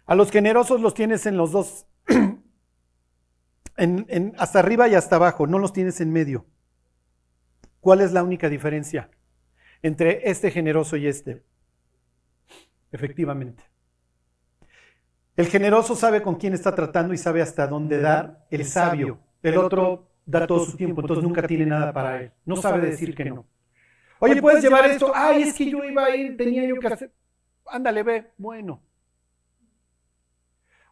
A 0.09 0.15
los 0.15 0.31
generosos 0.31 0.81
los 0.81 0.95
tienes 0.95 1.27
en 1.27 1.37
los 1.37 1.51
dos, 1.51 1.85
en, 3.77 4.33
hasta 4.39 4.57
arriba 4.57 4.87
y 4.87 4.95
hasta 4.95 5.17
abajo, 5.17 5.45
no 5.45 5.59
los 5.59 5.71
tienes 5.71 6.01
en 6.01 6.11
medio. 6.11 6.47
¿Cuál 7.79 8.01
es 8.01 8.11
la 8.11 8.23
única 8.23 8.49
diferencia 8.49 9.11
entre 9.83 10.27
este 10.27 10.49
generoso 10.49 10.97
y 10.97 11.05
este? 11.05 11.43
Efectivamente. 12.91 13.63
El 15.35 15.45
generoso 15.45 15.95
sabe 15.95 16.23
con 16.23 16.37
quién 16.37 16.55
está 16.55 16.73
tratando 16.73 17.13
y 17.13 17.17
sabe 17.19 17.43
hasta 17.43 17.67
dónde 17.67 18.01
dar. 18.01 18.47
El 18.49 18.65
sabio, 18.65 19.19
el 19.43 19.59
otro 19.59 20.09
da 20.25 20.47
todo 20.47 20.65
su 20.65 20.75
tiempo, 20.75 21.01
entonces 21.01 21.23
nunca 21.23 21.43
tiene 21.43 21.67
nada 21.67 21.93
para 21.93 22.19
él. 22.23 22.31
No 22.45 22.55
sabe 22.55 22.81
decir 22.87 23.13
que 23.13 23.25
no. 23.25 23.45
Oye, 24.17 24.41
¿puedes 24.41 24.63
llevar 24.63 24.89
esto? 24.89 25.11
Ay, 25.13 25.43
es 25.43 25.53
que 25.53 25.69
yo 25.69 25.83
iba 25.83 26.05
a 26.05 26.15
ir, 26.15 26.35
tenía 26.35 26.65
yo 26.65 26.79
que 26.79 26.87
hacer. 26.87 27.13
Ándale, 27.67 28.01
ve. 28.01 28.31
Bueno. 28.39 28.88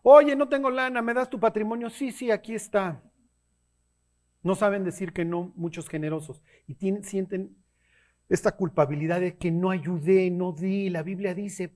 Oye, 0.04 0.36
no 0.36 0.48
tengo 0.48 0.70
lana, 0.70 1.02
¿me 1.02 1.14
das 1.14 1.30
tu 1.30 1.40
patrimonio? 1.40 1.90
Sí, 1.90 2.12
sí, 2.12 2.32
aquí 2.32 2.56
está. 2.56 3.02
No 4.44 4.56
saben 4.56 4.84
decir 4.84 5.12
que 5.14 5.26
no 5.26 5.52
muchos 5.56 5.90
generosos 5.90 6.42
y 6.68 6.76
sienten 7.04 7.56
esta 8.30 8.54
culpabilidad 8.54 9.20
de 9.20 9.38
que 9.38 9.52
no 9.52 9.72
ayudé, 9.72 10.30
no 10.32 10.52
di. 10.52 10.90
La 10.90 11.04
Biblia 11.04 11.34
dice, 11.34 11.76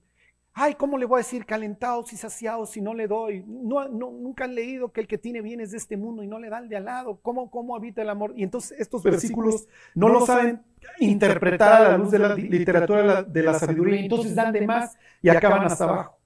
Ay, 0.53 0.75
¿cómo 0.75 0.97
le 0.97 1.05
voy 1.05 1.17
a 1.17 1.23
decir 1.23 1.45
calentados 1.45 2.11
y 2.11 2.17
saciados 2.17 2.71
si 2.71 2.81
no 2.81 2.93
le 2.93 3.07
doy? 3.07 3.43
No, 3.47 3.87
nunca 3.87 4.43
han 4.43 4.53
leído 4.53 4.91
que 4.91 4.99
el 5.01 5.07
que 5.07 5.17
tiene 5.17 5.41
bienes 5.41 5.71
de 5.71 5.77
este 5.77 5.95
mundo 5.95 6.23
y 6.23 6.27
no 6.27 6.39
le 6.39 6.49
da 6.49 6.59
el 6.59 6.67
de 6.67 6.75
al 6.75 6.85
lado. 6.85 7.19
¿Cómo, 7.21 7.49
cómo 7.49 7.75
habita 7.75 8.01
el 8.01 8.09
amor? 8.09 8.33
Y 8.35 8.43
entonces 8.43 8.77
estos 8.79 9.01
versículos 9.01 9.67
no, 9.95 10.09
lo 10.09 10.25
saben 10.25 10.61
interpretar 10.99 11.85
a 11.85 11.89
la 11.91 11.97
luz 11.97 12.11
de 12.11 12.19
la 12.19 12.35
literatura 12.35 13.23
de 13.23 13.43
la 13.43 13.53
sabiduría. 13.53 14.01
Y 14.01 14.03
entonces 14.03 14.35
dan 14.35 14.51
de 14.51 14.67
más 14.67 14.97
y 15.21 15.29
acaban 15.29 15.63
hasta 15.63 15.85
abajo. 15.85 16.20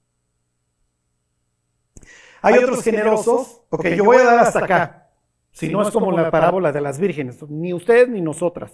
Hay 2.46 2.64
otros 2.64 2.84
generosos, 2.84 3.62
ok, 3.70 3.88
yo 3.88 4.04
voy 4.04 4.18
a 4.18 4.24
dar 4.24 4.40
hasta 4.40 4.60
acá. 4.60 5.10
Si 5.52 5.70
no 5.70 5.82
es 5.82 5.90
como 5.90 6.12
la 6.12 6.30
parábola 6.30 6.72
de 6.72 6.82
las 6.82 7.00
vírgenes, 7.00 7.42
ni 7.50 7.74
usted 7.74 8.08
ni 8.08 8.22
nosotras. 8.22 8.72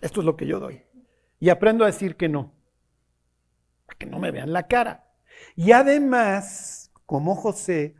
Esto 0.00 0.20
es 0.20 0.26
lo 0.26 0.36
que 0.36 0.46
yo 0.46 0.60
doy. 0.60 0.82
Y 1.40 1.48
aprendo 1.48 1.84
a 1.84 1.88
decir 1.88 2.16
que 2.16 2.28
no, 2.28 2.52
para 3.86 3.98
que 3.98 4.06
no 4.06 4.18
me 4.18 4.30
vean 4.30 4.52
la 4.52 4.68
cara. 4.68 5.06
Y 5.56 5.72
además, 5.72 6.92
como 7.06 7.34
José, 7.34 7.96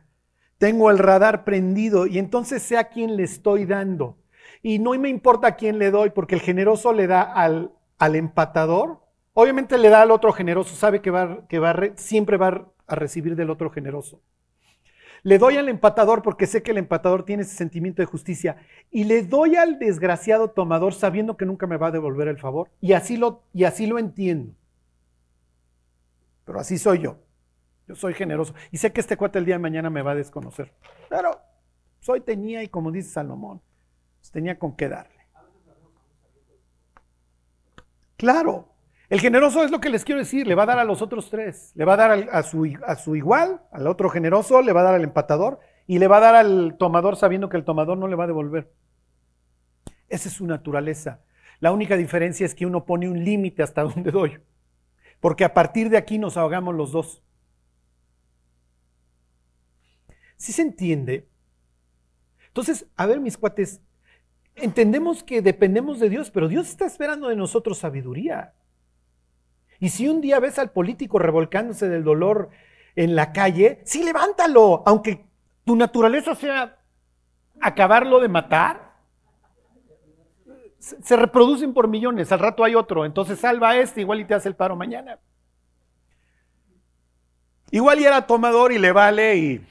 tengo 0.57 0.89
el 0.89 0.99
radar 0.99 1.43
prendido 1.43 2.07
y 2.07 2.17
entonces 2.17 2.61
sé 2.63 2.77
a 2.77 2.89
quién 2.89 3.17
le 3.17 3.23
estoy 3.23 3.65
dando. 3.65 4.19
Y 4.63 4.79
no 4.79 4.91
me 4.91 5.09
importa 5.09 5.47
a 5.47 5.55
quién 5.55 5.79
le 5.79 5.91
doy, 5.91 6.11
porque 6.11 6.35
el 6.35 6.41
generoso 6.41 6.93
le 6.93 7.07
da 7.07 7.21
al, 7.21 7.73
al 7.97 8.15
empatador. 8.15 9.01
Obviamente 9.33 9.77
le 9.77 9.89
da 9.89 10.01
al 10.01 10.11
otro 10.11 10.31
generoso, 10.31 10.75
sabe 10.75 11.01
que, 11.01 11.11
va, 11.11 11.45
que 11.47 11.59
va, 11.59 11.75
siempre 11.95 12.37
va 12.37 12.71
a 12.87 12.95
recibir 12.95 13.35
del 13.35 13.49
otro 13.49 13.69
generoso. 13.69 14.21
Le 15.23 15.37
doy 15.39 15.57
al 15.57 15.67
empatador 15.67 16.21
porque 16.21 16.47
sé 16.47 16.63
que 16.63 16.71
el 16.71 16.77
empatador 16.77 17.25
tiene 17.25 17.43
ese 17.43 17.55
sentimiento 17.55 18.01
de 18.01 18.05
justicia. 18.05 18.57
Y 18.91 19.03
le 19.03 19.23
doy 19.23 19.55
al 19.55 19.79
desgraciado 19.79 20.51
tomador 20.51 20.93
sabiendo 20.93 21.37
que 21.37 21.45
nunca 21.45 21.67
me 21.67 21.77
va 21.77 21.87
a 21.87 21.91
devolver 21.91 22.27
el 22.27 22.37
favor. 22.37 22.69
Y 22.81 22.93
así 22.93 23.17
lo, 23.17 23.43
y 23.53 23.65
así 23.65 23.87
lo 23.87 23.99
entiendo. 23.99 24.53
Pero 26.45 26.59
así 26.59 26.77
soy 26.77 26.99
yo. 26.99 27.17
Yo 27.87 27.95
soy 27.95 28.13
generoso. 28.13 28.53
Y 28.71 28.77
sé 28.77 28.93
que 28.93 29.01
este 29.01 29.17
cuate 29.17 29.39
el 29.39 29.45
día 29.45 29.55
de 29.55 29.59
mañana 29.59 29.89
me 29.89 30.01
va 30.01 30.11
a 30.11 30.15
desconocer. 30.15 30.73
Pero 31.09 31.41
soy 31.99 32.21
tenía 32.21 32.63
y 32.63 32.67
como 32.67 32.91
dice 32.91 33.09
Salomón, 33.09 33.61
pues 34.19 34.31
tenía 34.31 34.57
con 34.57 34.75
qué 34.75 34.87
darle. 34.87 35.17
Claro. 38.17 38.76
El 39.09 39.21
generoso 39.21 39.63
es 39.63 39.71
lo 39.71 39.79
que 39.79 39.89
les 39.89 40.03
quiero 40.03 40.19
decir, 40.19 40.45
le 40.47 40.55
va 40.55 40.63
a 40.63 40.67
dar 40.67 40.79
a 40.79 40.83
los 40.83 41.01
otros 41.01 41.29
tres. 41.29 41.71
Le 41.75 41.85
va 41.85 41.93
a 41.93 41.97
dar 41.97 42.29
a, 42.29 42.43
su, 42.43 42.69
a 42.85 42.95
su 42.95 43.15
igual, 43.15 43.61
al 43.71 43.87
otro 43.87 44.09
generoso, 44.09 44.61
le 44.61 44.73
va 44.73 44.81
a 44.81 44.85
dar 44.85 44.95
al 44.95 45.03
empatador 45.03 45.59
y 45.85 45.99
le 45.99 46.07
va 46.07 46.17
a 46.17 46.21
dar 46.21 46.35
al 46.35 46.75
tomador 46.77 47.15
sabiendo 47.15 47.47
que 47.47 47.55
el 47.55 47.63
tomador 47.63 47.97
no 47.97 48.07
le 48.07 48.15
va 48.15 48.25
a 48.25 48.27
devolver. 48.27 48.73
Esa 50.09 50.27
es 50.27 50.35
su 50.35 50.45
naturaleza. 50.45 51.21
La 51.59 51.71
única 51.71 51.95
diferencia 51.95 52.45
es 52.45 52.53
que 52.53 52.65
uno 52.65 52.85
pone 52.85 53.09
un 53.09 53.23
límite 53.23 53.63
hasta 53.63 53.83
donde 53.83 54.11
doy. 54.11 54.39
Porque 55.21 55.45
a 55.45 55.53
partir 55.53 55.89
de 55.89 55.97
aquí 55.97 56.19
nos 56.19 56.35
ahogamos 56.35 56.75
los 56.75 56.91
dos. 56.91 57.23
¿Sí 60.35 60.51
se 60.51 60.61
entiende? 60.61 61.27
Entonces, 62.47 62.85
a 62.95 63.05
ver, 63.05 63.19
mis 63.19 63.37
cuates, 63.37 63.81
entendemos 64.55 65.23
que 65.23 65.41
dependemos 65.41 65.99
de 65.99 66.09
Dios, 66.09 66.29
pero 66.29 66.47
Dios 66.47 66.69
está 66.69 66.85
esperando 66.85 67.29
de 67.29 67.35
nosotros 67.35 67.79
sabiduría. 67.79 68.53
Y 69.79 69.89
si 69.89 70.07
un 70.07 70.21
día 70.21 70.39
ves 70.39 70.57
al 70.59 70.71
político 70.71 71.19
revolcándose 71.19 71.87
del 71.87 72.03
dolor 72.03 72.49
en 72.95 73.15
la 73.15 73.31
calle, 73.31 73.81
sí 73.83 74.03
levántalo, 74.03 74.83
aunque 74.85 75.25
tu 75.65 75.75
naturaleza 75.75 76.33
sea 76.35 76.79
acabarlo 77.61 78.19
de 78.19 78.27
matar. 78.27 78.95
Se 80.79 81.15
reproducen 81.15 81.73
por 81.73 81.87
millones, 81.87 82.31
al 82.31 82.39
rato 82.39 82.63
hay 82.63 82.75
otro, 82.75 83.05
entonces 83.05 83.39
salva 83.39 83.71
a 83.71 83.77
este, 83.77 84.01
igual 84.01 84.21
y 84.21 84.25
te 84.25 84.33
hace 84.33 84.47
el 84.47 84.55
paro 84.55 84.75
mañana. 84.75 85.19
Igual 87.71 87.99
y 87.99 88.05
era 88.05 88.25
tomador 88.25 88.71
y 88.71 88.77
le 88.77 88.91
vale 88.91 89.35
y 89.35 89.67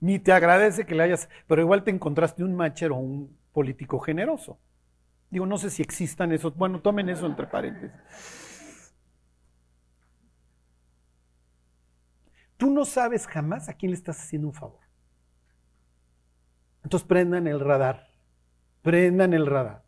ni 0.00 0.18
te 0.18 0.32
agradece 0.32 0.86
que 0.86 0.94
le 0.94 1.02
hayas, 1.02 1.28
pero 1.48 1.62
igual 1.62 1.82
te 1.82 1.90
encontraste 1.90 2.44
un 2.44 2.54
machero 2.54 2.96
o 2.96 3.00
un 3.00 3.36
político 3.52 3.98
generoso. 3.98 4.58
Digo, 5.30 5.46
no 5.46 5.58
sé 5.58 5.70
si 5.70 5.82
existan 5.82 6.32
esos, 6.32 6.56
bueno, 6.56 6.80
tomen 6.80 7.08
eso 7.08 7.26
entre 7.26 7.46
paréntesis. 7.46 7.96
Tú 12.56 12.70
no 12.70 12.84
sabes 12.84 13.26
jamás 13.26 13.68
a 13.68 13.74
quién 13.74 13.90
le 13.90 13.96
estás 13.96 14.18
haciendo 14.20 14.48
un 14.48 14.54
favor. 14.54 14.80
Entonces 16.84 17.06
prendan 17.06 17.46
el 17.46 17.60
radar, 17.60 18.08
prendan 18.82 19.34
el 19.34 19.46
radar. 19.46 19.84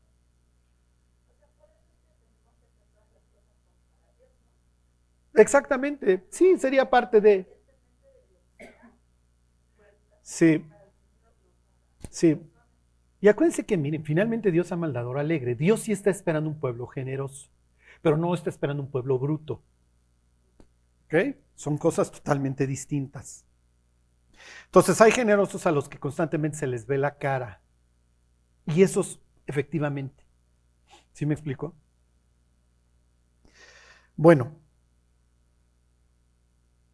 Exactamente, 5.35 6.27
sí, 6.31 6.59
sería 6.59 6.91
parte 6.91 7.21
de... 7.21 7.47
Sí. 10.23 10.65
Sí. 12.11 12.39
Y 13.21 13.29
acuérdense 13.29 13.67
que, 13.67 13.77
miren, 13.77 14.05
finalmente 14.05 14.51
Dios 14.51 14.71
ama 14.73 14.87
al 14.87 14.97
alegre. 15.19 15.55
Dios 15.55 15.81
sí 15.81 15.93
está 15.93 16.11
esperando 16.11 16.49
un 16.49 16.61
pueblo 16.61 16.87
generoso, 16.87 17.51
pero 18.01 18.17
no 18.17 18.33
está 18.35 18.51
esperando 18.51 18.83
un 18.83 18.91
pueblo 18.91 19.19
bruto. 19.19 19.63
¿Ok? 21.07 21.37
Son 21.55 21.79
cosas 21.79 22.13
totalmente 22.13 22.67
distintas. 22.67 23.45
Entonces 24.67 25.01
hay 25.01 25.11
generosos 25.11 25.67
a 25.67 25.73
los 25.73 25.89
que 25.89 25.99
constantemente 25.99 26.59
se 26.59 26.67
les 26.67 26.87
ve 26.87 26.99
la 26.99 27.19
cara. 27.19 27.61
Y 28.67 28.83
esos, 28.83 29.21
efectivamente. 29.47 30.25
¿Sí 31.13 31.27
me 31.27 31.35
explico? 31.35 31.75
Bueno, 34.17 34.55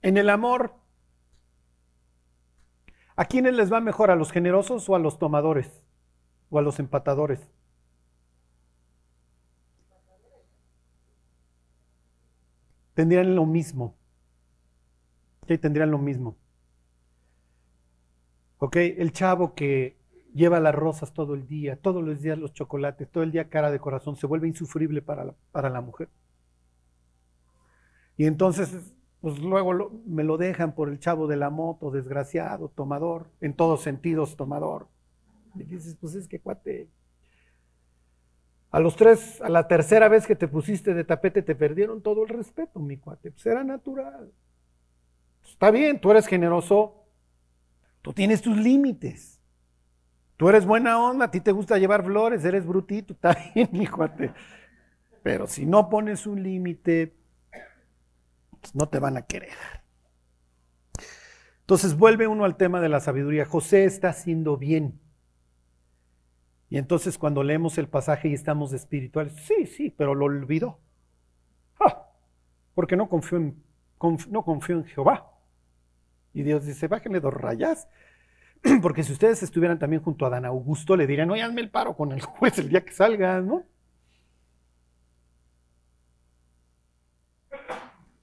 en 0.02 0.16
el 0.16 0.30
amor 0.30 0.84
¿A 3.16 3.26
quiénes 3.26 3.54
les 3.54 3.72
va 3.72 3.80
mejor? 3.80 4.10
¿A 4.10 4.16
los 4.16 4.32
generosos 4.32 4.88
o 4.88 4.96
a 4.96 4.98
los 4.98 5.18
tomadores? 5.18 5.84
¿O 6.54 6.58
a 6.60 6.62
los 6.62 6.78
empatadores? 6.78 7.40
Tendrían 12.94 13.34
lo 13.34 13.44
mismo. 13.44 13.96
¿Ok? 15.42 15.60
Tendrían 15.60 15.90
lo 15.90 15.98
mismo. 15.98 16.36
¿Ok? 18.58 18.76
El 18.76 19.10
chavo 19.10 19.56
que 19.56 19.96
lleva 20.32 20.60
las 20.60 20.76
rosas 20.76 21.12
todo 21.12 21.34
el 21.34 21.48
día, 21.48 21.74
todos 21.74 22.04
los 22.04 22.22
días 22.22 22.38
los 22.38 22.52
chocolates, 22.52 23.10
todo 23.10 23.24
el 23.24 23.32
día 23.32 23.48
cara 23.48 23.72
de 23.72 23.80
corazón, 23.80 24.14
se 24.14 24.28
vuelve 24.28 24.46
insufrible 24.46 25.02
para 25.02 25.24
la, 25.24 25.34
para 25.50 25.70
la 25.70 25.80
mujer. 25.80 26.08
Y 28.16 28.26
entonces 28.26 28.94
pues 29.20 29.40
luego 29.40 29.90
me 30.06 30.22
lo 30.22 30.36
dejan 30.36 30.76
por 30.76 30.88
el 30.88 31.00
chavo 31.00 31.26
de 31.26 31.36
la 31.36 31.50
moto, 31.50 31.90
desgraciado, 31.90 32.68
tomador, 32.68 33.26
en 33.40 33.54
todos 33.56 33.82
sentidos 33.82 34.36
tomador. 34.36 34.93
Y 35.56 35.64
dices, 35.64 35.96
pues 36.00 36.14
es 36.14 36.28
que 36.28 36.40
cuate, 36.40 36.88
a 38.74 38.80
los 38.80 38.96
tres, 38.96 39.40
a 39.40 39.48
la 39.48 39.68
tercera 39.68 40.08
vez 40.08 40.26
que 40.26 40.34
te 40.34 40.48
pusiste 40.48 40.94
de 40.94 41.04
tapete 41.04 41.42
te 41.42 41.54
perdieron 41.54 42.02
todo 42.02 42.24
el 42.24 42.28
respeto, 42.28 42.80
mi 42.80 42.96
cuate. 42.96 43.30
Pues 43.30 43.46
era 43.46 43.62
natural. 43.62 44.32
Está 45.48 45.70
bien, 45.70 46.00
tú 46.00 46.10
eres 46.10 46.26
generoso, 46.26 47.04
tú 48.02 48.12
tienes 48.12 48.42
tus 48.42 48.56
límites. 48.56 49.40
Tú 50.36 50.48
eres 50.48 50.66
buena 50.66 51.00
onda, 51.00 51.26
a 51.26 51.30
ti 51.30 51.40
te 51.40 51.52
gusta 51.52 51.78
llevar 51.78 52.02
flores, 52.02 52.44
eres 52.44 52.66
brutito, 52.66 53.12
está 53.12 53.38
bien, 53.54 53.68
mi 53.70 53.86
cuate. 53.86 54.32
Pero 55.22 55.46
si 55.46 55.66
no 55.66 55.88
pones 55.88 56.26
un 56.26 56.42
límite, 56.42 57.14
pues, 58.60 58.74
no 58.74 58.88
te 58.88 58.98
van 58.98 59.16
a 59.16 59.22
querer. 59.22 59.52
Entonces 61.60 61.96
vuelve 61.96 62.26
uno 62.26 62.44
al 62.44 62.56
tema 62.56 62.80
de 62.80 62.88
la 62.88 62.98
sabiduría. 62.98 63.46
José 63.46 63.84
está 63.84 64.08
haciendo 64.08 64.56
bien. 64.56 65.00
Y 66.74 66.78
entonces 66.78 67.18
cuando 67.18 67.44
leemos 67.44 67.78
el 67.78 67.86
pasaje 67.86 68.26
y 68.26 68.34
estamos 68.34 68.72
espirituales, 68.72 69.32
sí, 69.46 69.64
sí, 69.64 69.94
pero 69.96 70.12
lo 70.12 70.24
olvidó. 70.24 70.80
Ah, 71.78 72.08
porque 72.74 72.96
no 72.96 73.08
confió, 73.08 73.38
en, 73.38 73.62
no 74.28 74.44
en 74.68 74.84
Jehová. 74.84 75.38
Y 76.32 76.42
Dios 76.42 76.66
dice, 76.66 76.88
bájenle 76.88 77.20
dos 77.20 77.32
rayas. 77.32 77.86
Porque 78.82 79.04
si 79.04 79.12
ustedes 79.12 79.40
estuvieran 79.44 79.78
también 79.78 80.02
junto 80.02 80.26
a 80.26 80.30
Dan 80.30 80.46
Augusto, 80.46 80.96
le 80.96 81.06
dirían, 81.06 81.30
oye, 81.30 81.44
el 81.44 81.70
paro 81.70 81.94
con 81.94 82.10
el 82.10 82.20
juez 82.22 82.58
el 82.58 82.68
día 82.70 82.84
que 82.84 82.92
salga, 82.92 83.40
¿no? 83.40 83.62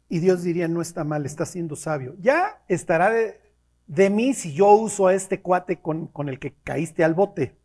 Y 0.09 0.19
Dios 0.19 0.43
diría, 0.43 0.67
no 0.67 0.81
está 0.81 1.05
mal, 1.05 1.25
está 1.25 1.45
siendo 1.45 1.77
sabio. 1.77 2.15
Ya 2.19 2.61
estará 2.67 3.11
de, 3.11 4.09
mí 4.09 4.33
si 4.33 4.53
yo 4.53 4.71
uso 4.71 5.07
a 5.07 5.13
este 5.13 5.39
cuate 5.39 5.79
con, 5.79 6.07
con, 6.07 6.27
el 6.27 6.37
que 6.37 6.53
caíste 6.65 7.05
al 7.05 7.13
bote, 7.13 7.60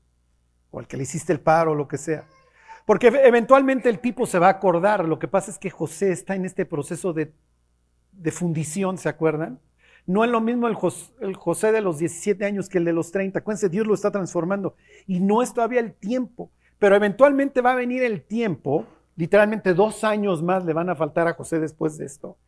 o 0.70 0.78
al 0.78 0.86
que 0.86 0.96
le 0.96 1.04
hiciste 1.04 1.32
el 1.32 1.40
paro, 1.40 1.72
o 1.72 1.74
lo 1.74 1.88
que 1.88 1.98
sea. 1.98 2.24
Porque 2.84 3.08
eventualmente 3.08 3.88
el 3.88 3.98
tipo 3.98 4.26
se 4.26 4.38
va 4.38 4.46
a 4.46 4.50
acordar. 4.50 5.04
Lo 5.04 5.18
que 5.18 5.28
pasa 5.28 5.50
es 5.50 5.58
que 5.58 5.70
José 5.70 6.12
está 6.12 6.34
en 6.34 6.44
este 6.44 6.64
proceso 6.64 7.12
de, 7.12 7.32
fundición, 8.30 8.98
¿se 8.98 9.08
acuerdan? 9.08 9.58
No 10.06 10.24
es 10.24 10.30
lo 10.30 10.40
mismo 10.40 10.68
el 10.68 10.74
José, 10.74 11.12
el 11.20 11.34
José, 11.34 11.72
de 11.72 11.80
los 11.80 11.98
17 11.98 12.44
años 12.44 12.68
que 12.68 12.78
el 12.78 12.84
de 12.84 12.92
los 12.92 13.10
30. 13.10 13.40
Acuérdense, 13.40 13.68
Dios 13.68 13.86
lo 13.86 13.94
está 13.94 14.10
transformando. 14.10 14.76
Y 15.06 15.18
no 15.20 15.42
es 15.42 15.52
todavía 15.52 15.80
el 15.80 15.94
tiempo. 15.94 16.50
Pero 16.78 16.94
eventualmente 16.94 17.60
va 17.60 17.72
a 17.72 17.76
venir 17.76 18.04
el 18.04 18.22
tiempo 18.22 18.86
Literalmente 19.16 19.72
dos 19.72 20.04
años 20.04 20.42
más 20.42 20.64
le 20.64 20.74
van 20.74 20.90
a 20.90 20.94
faltar 20.94 21.26
a 21.26 21.32
José 21.32 21.58
después 21.58 21.96
de 21.96 22.04
esto. 22.04 22.38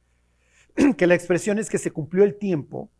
Que 0.96 1.06
la 1.06 1.14
expresión 1.14 1.58
es 1.58 1.70
que 1.70 1.78
se 1.78 1.90
cumplió 1.90 2.24
el 2.24 2.36
tiempo. 2.36 2.90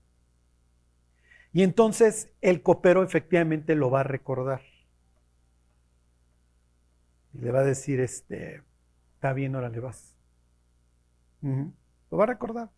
Y 1.53 1.63
entonces 1.63 2.31
el 2.41 2.63
copero 2.63 3.03
efectivamente 3.03 3.75
lo 3.75 3.91
va 3.91 4.01
a 4.01 4.05
recordar. 4.05 4.63
Y 7.35 7.39
le 7.39 7.51
va 7.51 7.61
a 7.61 7.65
decir, 7.65 8.01
este, 8.01 8.63
está 9.15 9.33
bien, 9.33 9.55
ahora 9.55 9.69
le 9.69 9.81
vas. 9.81 10.15
Lo 11.41 12.17
va 12.17 12.25
a 12.25 12.29
recordar. 12.29 12.71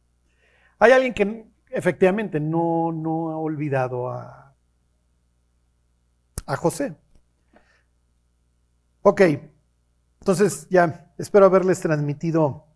Hay 0.79 0.93
alguien 0.93 1.15
que 1.15 1.47
efectivamente 1.71 2.41
no, 2.41 2.93
no 2.93 3.31
ha 3.31 3.37
olvidado 3.37 4.11
a, 4.11 4.55
a 6.47 6.57
José. 6.57 6.97
Ok, 9.03 9.23
entonces 10.21 10.67
ya 10.69 11.13
espero 11.17 11.47
haberles 11.47 11.81
transmitido 11.81 12.67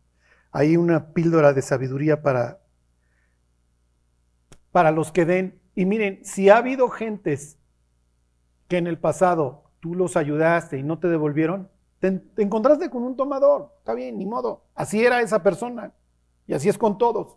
ahí 0.52 0.76
una 0.76 1.12
píldora 1.12 1.52
de 1.52 1.60
sabiduría 1.60 2.22
para, 2.22 2.60
para 4.70 4.90
los 4.90 5.12
que 5.12 5.26
den. 5.26 5.60
Y 5.74 5.84
miren, 5.84 6.24
si 6.24 6.48
ha 6.48 6.58
habido 6.58 6.88
gentes 6.88 7.58
que 8.68 8.78
en 8.78 8.86
el 8.86 8.98
pasado 8.98 9.63
tú 9.84 9.94
los 9.94 10.16
ayudaste 10.16 10.78
y 10.78 10.82
no 10.82 10.98
te 10.98 11.08
devolvieron, 11.08 11.68
te, 12.00 12.22
encontraste 12.38 12.88
con 12.88 13.02
un 13.02 13.18
tomador, 13.18 13.70
está 13.80 13.92
bien, 13.92 14.16
ni 14.16 14.24
modo. 14.24 14.64
Así 14.74 15.04
era 15.04 15.20
esa 15.20 15.42
persona 15.42 15.92
y 16.46 16.54
así 16.54 16.70
es 16.70 16.78
con 16.78 16.96
todos. 16.96 17.36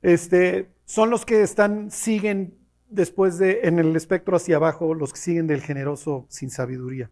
Este, 0.00 0.72
son 0.86 1.10
los 1.10 1.26
que 1.26 1.42
están, 1.42 1.90
siguen 1.90 2.56
después 2.88 3.36
de, 3.36 3.60
en 3.64 3.78
el 3.78 3.94
espectro 3.96 4.34
hacia 4.34 4.56
abajo, 4.56 4.94
los 4.94 5.12
que 5.12 5.18
siguen 5.18 5.46
del 5.46 5.60
generoso 5.60 6.24
sin 6.30 6.48
sabiduría. 6.48 7.10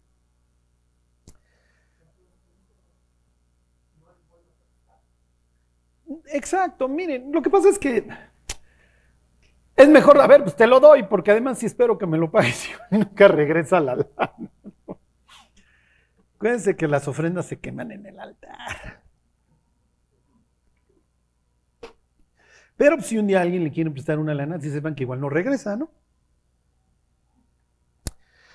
Exacto, 6.31 6.87
miren, 6.87 7.31
lo 7.31 7.43
que 7.43 7.51
pasa 7.51 7.69
es 7.69 7.77
que 7.77 8.07
es 9.75 9.89
mejor, 9.89 10.19
a 10.21 10.27
ver, 10.27 10.43
pues 10.43 10.55
te 10.55 10.67
lo 10.67 10.79
doy, 10.79 11.03
porque 11.03 11.31
además 11.31 11.59
sí 11.59 11.65
espero 11.65 11.97
que 11.97 12.05
me 12.05 12.17
lo 12.17 12.31
pagues 12.31 12.69
y 12.91 12.95
nunca 12.95 13.27
regresa 13.27 13.79
la 13.79 13.95
lana. 13.95 14.33
Acuérdense 16.35 16.75
que 16.75 16.87
las 16.87 17.07
ofrendas 17.07 17.45
se 17.45 17.59
queman 17.59 17.91
en 17.91 18.05
el 18.05 18.19
altar. 18.19 19.01
Pero 22.75 22.99
si 23.01 23.17
un 23.17 23.27
día 23.27 23.41
alguien 23.41 23.63
le 23.63 23.71
quiere 23.71 23.91
prestar 23.91 24.19
una 24.19 24.33
lana, 24.33 24.59
si 24.59 24.69
sepan 24.69 24.95
que 24.95 25.03
igual 25.03 25.21
no 25.21 25.29
regresa, 25.29 25.75
¿no? 25.75 25.91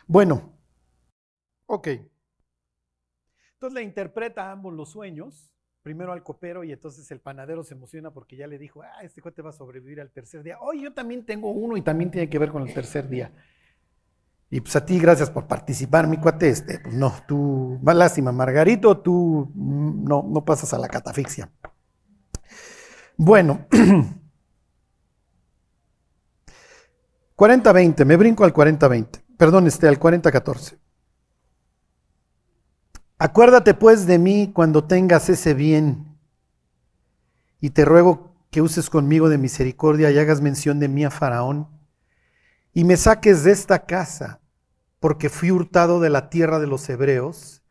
Bueno, 0.07 0.53
ok. 1.67 1.89
Entonces 3.55 3.75
le 3.75 3.83
interpreta 3.83 4.51
ambos 4.51 4.75
los 4.75 4.91
sueños 4.91 5.51
primero 5.89 6.13
al 6.13 6.23
copero 6.23 6.65
y 6.65 6.73
entonces 6.73 7.11
el 7.13 7.19
panadero 7.19 7.65
se 7.65 7.73
emociona 7.73 8.11
porque 8.11 8.37
ya 8.37 8.47
le 8.47 8.59
dijo, 8.59 8.83
ah, 8.83 9.03
este 9.03 9.23
cote 9.23 9.41
va 9.41 9.49
a 9.49 9.55
sobrevivir 9.55 10.03
al 10.03 10.11
tercer 10.11 10.43
día. 10.43 10.59
Oye, 10.61 10.83
yo 10.83 10.93
también 10.93 11.25
tengo 11.25 11.51
uno 11.51 11.79
y 11.79 11.81
también 11.81 12.11
tiene 12.11 12.29
que 12.29 12.39
ver 12.39 12.51
con 12.51 12.69
el 12.69 12.75
tercer 12.75 13.09
día. 13.09 13.33
Y 14.51 14.61
pues 14.61 14.77
a 14.77 14.85
ti, 14.85 14.99
gracias 14.99 15.31
por 15.31 15.47
participar, 15.47 16.07
mi 16.07 16.19
cuate. 16.19 16.51
Este, 16.51 16.79
pues 16.81 16.95
no, 16.95 17.15
tú, 17.27 17.79
más 17.83 17.97
lástima, 17.97 18.33
Margarito, 18.33 18.99
tú 18.99 19.51
mm, 19.55 20.05
no, 20.05 20.27
no 20.29 20.45
pasas 20.45 20.75
a 20.75 20.79
la 20.79 20.89
catafixia. 20.89 21.51
Bueno, 23.17 23.67
40-20, 27.35 28.05
me 28.05 28.17
brinco 28.17 28.45
al 28.45 28.53
40-20, 28.53 29.23
perdón, 29.39 29.67
este, 29.67 29.89
al 29.89 29.99
40-14. 29.99 30.77
Acuérdate 33.21 33.75
pues 33.75 34.07
de 34.07 34.17
mí 34.17 34.53
cuando 34.55 34.85
tengas 34.85 35.29
ese 35.29 35.53
bien, 35.53 36.17
y 37.61 37.71
te 37.71 37.85
ruego 37.85 38.37
que 38.53 38.63
uses 38.63 38.89
conmigo 38.89 39.29
de 39.29 39.39
misericordia 39.39 40.13
y 40.13 40.19
hagas 40.19 40.41
mención 40.41 40.79
de 40.79 40.87
mí 40.87 41.05
a 41.05 41.11
Faraón, 41.11 41.67
y 42.73 42.85
me 42.85 42.97
saques 42.97 43.43
de 43.43 43.51
esta 43.51 43.87
casa, 43.87 44.41
porque 45.01 45.31
fui 45.31 45.51
hurtado 45.51 45.99
de 45.99 46.11
la 46.11 46.31
tierra 46.31 46.61
de 46.61 46.69
los 46.69 46.89
hebreos, 46.89 47.65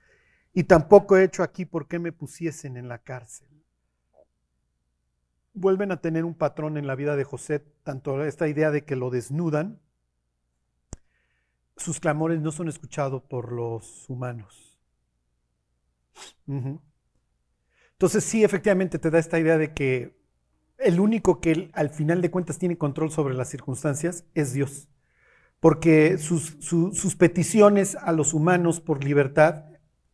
y 0.54 0.66
tampoco 0.66 1.16
he 1.16 1.24
hecho 1.24 1.44
aquí 1.44 1.64
por 1.64 1.88
qué 1.88 1.98
me 1.98 2.12
pusiesen 2.12 2.76
en 2.76 2.90
la 2.90 2.98
cárcel. 2.98 3.48
Vuelven 5.54 5.94
a 5.94 6.02
tener 6.02 6.26
un 6.26 6.34
patrón 6.34 6.76
en 6.76 6.88
la 6.88 6.96
vida 6.96 7.16
de 7.16 7.24
José, 7.24 7.60
tanto 7.84 8.22
esta 8.26 8.50
idea 8.50 8.70
de 8.70 8.84
que 8.84 8.98
lo 8.98 9.10
desnudan, 9.10 9.80
sus 11.78 12.02
clamores 12.02 12.42
no 12.42 12.52
son 12.52 12.68
escuchados 12.68 13.24
por 13.24 13.54
los 13.54 14.10
humanos 14.10 14.67
entonces 16.48 18.24
sí, 18.24 18.44
efectivamente 18.44 19.00
te 19.00 19.10
da 19.10 19.20
esta 19.20 19.40
idea 19.40 19.58
de 19.58 19.74
que 19.74 20.18
el 20.78 21.00
único 21.00 21.42
que 21.42 21.70
al 21.74 21.90
final 21.90 22.22
de 22.22 22.32
cuentas 22.32 22.60
tiene 22.60 22.78
control 22.78 23.12
sobre 23.12 23.34
las 23.34 23.50
circunstancias 23.50 24.26
es 24.36 24.54
Dios. 24.54 24.88
Porque 25.60 26.18
sus, 26.20 27.16
peticiones 27.18 27.96
a 27.96 28.12
los 28.12 28.34
humanos 28.34 28.80
por 28.80 29.04
libertad 29.04 29.66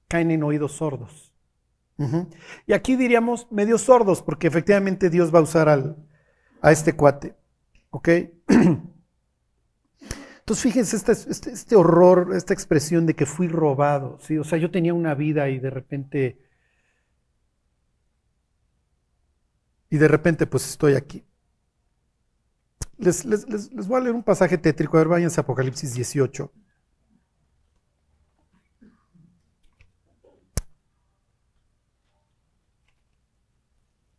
caen 0.08 0.32
en 0.32 0.44
oídos 0.44 0.74
sordos. 0.74 1.34
Y 2.66 2.74
aquí 2.74 2.96
diríamos 2.96 3.48
medio 3.52 3.78
sordos, 3.78 4.22
porque 4.22 4.48
efectivamente 4.48 5.10
Dios 5.10 5.34
va 5.34 5.40
a 5.40 5.44
usar 5.44 5.70
al, 5.70 5.98
a 6.62 6.72
este 6.72 6.94
cuate. 6.94 7.36
¿Ok? 7.92 8.10
Entonces, 10.44 10.64
fíjense 10.64 10.98
este, 10.98 11.14
este, 11.14 11.52
este, 11.52 11.76
horror, 11.78 12.36
esta 12.36 12.54
expresión 12.54 13.06
de 13.06 13.16
que 13.16 13.26
fui 13.26 13.48
robado, 13.48 14.18
¿sí? 14.20 14.38
O 14.38 14.44
sea, 14.44 14.60
yo 14.60 14.70
tenía 14.72 14.94
una 14.94 15.16
vida 15.16 15.48
y 15.50 15.58
de 15.58 15.70
repente, 15.70 16.38
y 19.90 19.98
de 19.98 20.08
repente 20.10 20.46
pues 20.46 20.68
estoy 20.68 20.96
aquí. 20.96 21.24
Les, 22.98 23.26
voy 23.88 23.98
a 24.02 24.04
leer 24.04 24.16
un 24.16 24.24
pasaje 24.24 24.58
tétrico, 24.58 24.98
a 24.98 25.02
ver, 25.02 25.08
váyanse 25.08 25.40
a 25.40 25.44
Apocalipsis 25.44 25.94
18. 25.94 26.52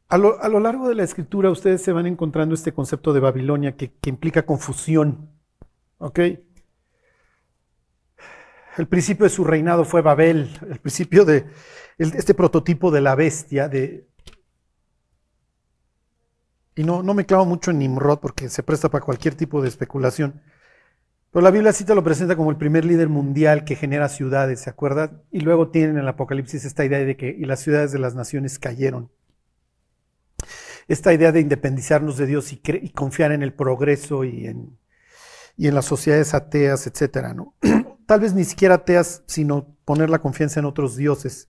A 0.08 0.16
lo, 0.16 0.40
a 0.42 0.48
lo, 0.48 0.60
largo 0.60 0.88
de 0.88 0.94
la 0.94 1.02
escritura 1.02 1.50
ustedes 1.50 1.82
se 1.82 1.92
van 1.92 2.06
encontrando 2.06 2.54
este 2.54 2.72
concepto 2.72 3.12
de 3.12 3.20
Babilonia 3.20 3.76
que, 3.76 3.92
que 3.92 4.08
implica 4.08 4.46
confusión. 4.46 5.33
¿Ok? 6.04 6.18
El 8.76 8.88
principio 8.88 9.24
de 9.24 9.30
su 9.30 9.42
reinado 9.42 9.86
fue 9.86 10.02
Babel, 10.02 10.50
el 10.68 10.78
principio 10.78 11.24
de 11.24 11.46
este 11.96 12.34
prototipo 12.34 12.90
de 12.90 13.00
la 13.00 13.14
bestia. 13.14 13.68
De, 13.68 14.06
y 16.76 16.84
no, 16.84 17.02
no 17.02 17.14
me 17.14 17.24
clavo 17.24 17.46
mucho 17.46 17.70
en 17.70 17.78
Nimrod 17.78 18.18
porque 18.18 18.50
se 18.50 18.62
presta 18.62 18.90
para 18.90 19.02
cualquier 19.02 19.34
tipo 19.34 19.62
de 19.62 19.68
especulación. 19.68 20.42
Pero 21.30 21.42
la 21.42 21.50
Biblia 21.50 21.72
sí 21.72 21.86
te 21.86 21.94
lo 21.94 22.04
presenta 22.04 22.36
como 22.36 22.50
el 22.50 22.58
primer 22.58 22.84
líder 22.84 23.08
mundial 23.08 23.64
que 23.64 23.74
genera 23.74 24.10
ciudades, 24.10 24.60
¿se 24.60 24.68
acuerdan? 24.68 25.22
Y 25.30 25.40
luego 25.40 25.70
tienen 25.70 25.92
en 25.92 26.02
el 26.02 26.08
Apocalipsis 26.08 26.66
esta 26.66 26.84
idea 26.84 26.98
de 26.98 27.16
que 27.16 27.30
y 27.30 27.46
las 27.46 27.60
ciudades 27.60 27.92
de 27.92 27.98
las 27.98 28.14
naciones 28.14 28.58
cayeron. 28.58 29.10
Esta 30.86 31.14
idea 31.14 31.32
de 31.32 31.40
independizarnos 31.40 32.18
de 32.18 32.26
Dios 32.26 32.52
y 32.52 32.90
confiar 32.90 33.32
en 33.32 33.42
el 33.42 33.54
progreso 33.54 34.24
y 34.24 34.48
en, 34.48 34.76
y 35.56 35.68
en 35.68 35.74
las 35.74 35.86
sociedades 35.86 36.34
ateas, 36.34 36.86
etcétera, 36.86 37.34
¿no? 37.34 37.54
Tal 38.06 38.20
vez 38.20 38.34
ni 38.34 38.44
siquiera 38.44 38.76
ateas, 38.76 39.22
sino 39.26 39.76
poner 39.84 40.10
la 40.10 40.20
confianza 40.20 40.60
en 40.60 40.66
otros 40.66 40.96
dioses. 40.96 41.48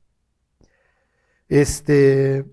Este. 1.48 2.46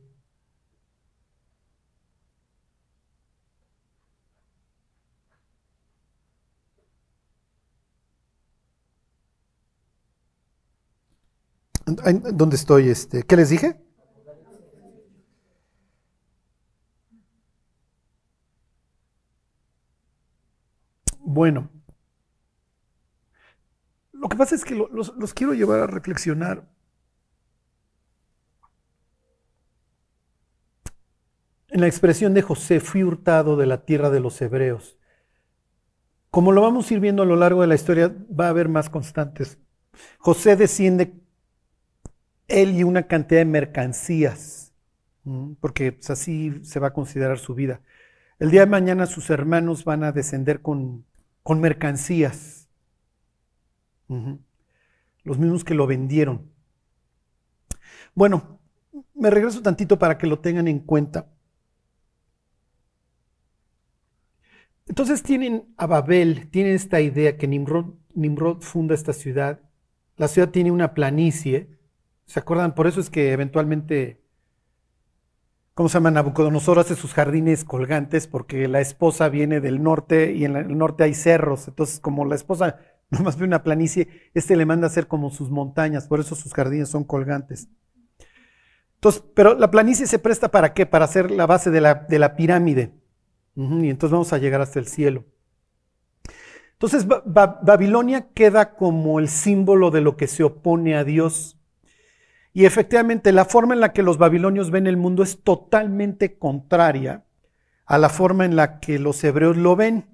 ¿Dónde 12.32 12.56
estoy? 12.56 12.88
Este, 12.88 13.24
¿Qué 13.24 13.36
les 13.36 13.50
dije? 13.50 13.76
Bueno, 21.32 21.70
lo 24.12 24.28
que 24.28 24.36
pasa 24.36 24.54
es 24.54 24.66
que 24.66 24.74
los, 24.74 25.34
quiero 25.34 25.54
llevar 25.54 25.80
a 25.80 25.86
reflexionar. 25.86 26.68
En 31.68 31.80
la 31.80 31.86
expresión 31.86 32.34
de 32.34 32.42
José, 32.42 32.80
fui 32.80 33.02
hurtado 33.02 33.56
de 33.56 33.64
la 33.64 33.86
tierra 33.86 34.10
de 34.10 34.20
los 34.20 34.42
hebreos. 34.42 34.98
Como 36.30 36.52
lo 36.52 36.60
vamos 36.60 36.90
a 36.90 36.94
ir 36.94 37.00
viendo 37.00 37.22
a 37.22 37.26
lo 37.26 37.36
largo 37.36 37.62
de 37.62 37.66
la 37.66 37.76
historia, 37.76 38.14
va 38.38 38.48
a 38.48 38.50
haber 38.50 38.68
más 38.68 38.90
constantes. 38.90 39.58
José 40.18 40.54
desciende, 40.54 41.14
él 42.46 42.74
y 42.74 42.84
una 42.84 43.06
cantidad 43.06 43.40
de 43.40 43.46
mercancías, 43.46 44.74
porque 45.60 45.92
pues, 45.92 46.10
así 46.10 46.62
se 46.62 46.78
va 46.78 46.88
a 46.88 46.92
considerar 46.92 47.38
su 47.38 47.54
vida. 47.54 47.80
El 48.38 48.50
día 48.50 48.60
de 48.60 48.66
mañana 48.66 49.06
sus 49.06 49.30
hermanos 49.30 49.86
van 49.86 50.04
a 50.04 50.12
descender 50.12 50.60
con 50.60 51.06
con 51.42 51.60
mercancías. 51.60 52.68
Los 55.24 55.38
mismos 55.38 55.64
que 55.64 55.74
lo 55.74 55.86
vendieron. 55.86 56.50
Bueno, 58.14 58.60
me 59.14 59.30
regreso 59.30 59.62
tantito 59.62 59.98
para 59.98 60.18
que 60.18 60.26
lo 60.26 60.40
tengan 60.40 60.68
en 60.68 60.80
cuenta. 60.80 61.32
Entonces 64.86 65.22
tienen 65.22 65.72
a 65.76 65.86
Babel, 65.86 66.50
tienen 66.50 66.74
esta 66.74 67.00
idea 67.00 67.38
que 67.38 67.46
Nimrod, 67.46 67.94
Nimrod 68.14 68.60
funda 68.60 68.94
esta 68.94 69.12
ciudad. 69.12 69.60
La 70.16 70.28
ciudad 70.28 70.50
tiene 70.50 70.70
una 70.70 70.92
planicie. 70.92 71.78
¿Se 72.26 72.40
acuerdan? 72.40 72.74
Por 72.74 72.86
eso 72.86 73.00
es 73.00 73.08
que 73.08 73.32
eventualmente 73.32 74.21
¿cómo 75.74 75.88
se 75.88 75.94
llama? 75.94 76.10
Nabucodonosor 76.10 76.78
hace 76.78 76.96
sus 76.96 77.14
jardines 77.14 77.64
colgantes 77.64 78.26
porque 78.26 78.68
la 78.68 78.80
esposa 78.80 79.28
viene 79.28 79.60
del 79.60 79.82
norte 79.82 80.32
y 80.32 80.44
en 80.44 80.56
el 80.56 80.76
norte 80.76 81.04
hay 81.04 81.14
cerros. 81.14 81.68
Entonces, 81.68 82.00
como 82.00 82.24
la 82.24 82.34
esposa 82.34 82.78
nomás 83.10 83.36
ve 83.36 83.44
una 83.44 83.62
planicie, 83.62 84.08
este 84.34 84.56
le 84.56 84.66
manda 84.66 84.86
a 84.86 84.90
hacer 84.90 85.06
como 85.06 85.30
sus 85.30 85.50
montañas, 85.50 86.08
por 86.08 86.20
eso 86.20 86.34
sus 86.34 86.52
jardines 86.52 86.88
son 86.88 87.04
colgantes. 87.04 87.68
Entonces, 88.94 89.24
pero 89.34 89.54
la 89.54 89.70
planicie 89.70 90.06
se 90.06 90.18
presta 90.18 90.50
para 90.50 90.74
qué? 90.74 90.86
Para 90.86 91.06
hacer 91.06 91.30
la 91.30 91.46
base 91.46 91.70
de 91.70 91.80
la, 91.80 91.94
de 91.94 92.18
la 92.18 92.36
pirámide. 92.36 92.94
y 93.56 93.90
entonces 93.90 94.12
vamos 94.12 94.32
a 94.32 94.38
llegar 94.38 94.60
hasta 94.60 94.78
el 94.78 94.86
cielo. 94.86 95.24
Entonces, 96.82 97.06
Babilonia 97.06 98.28
queda 98.34 98.74
como 98.74 99.20
el 99.20 99.28
símbolo 99.28 99.92
de 99.92 100.00
lo 100.00 100.16
que 100.16 100.26
se 100.26 100.42
opone 100.42 100.96
a 100.96 101.04
Dios. 101.04 101.56
Y 102.52 102.66
efectivamente, 102.66 103.32
la 103.32 103.44
forma 103.44 103.74
en 103.74 103.80
la 103.80 103.92
que 103.92 104.02
los 104.02 104.18
babilonios 104.18 104.70
ven 104.70 104.86
el 104.86 104.96
mundo 104.96 105.22
es 105.22 105.42
totalmente 105.42 106.38
contraria 106.38 107.24
a 107.86 107.98
la 107.98 108.08
forma 108.08 108.44
en 108.44 108.56
la 108.56 108.78
que 108.80 108.98
los 108.98 109.22
hebreos 109.24 109.56
lo 109.56 109.76
ven. 109.76 110.06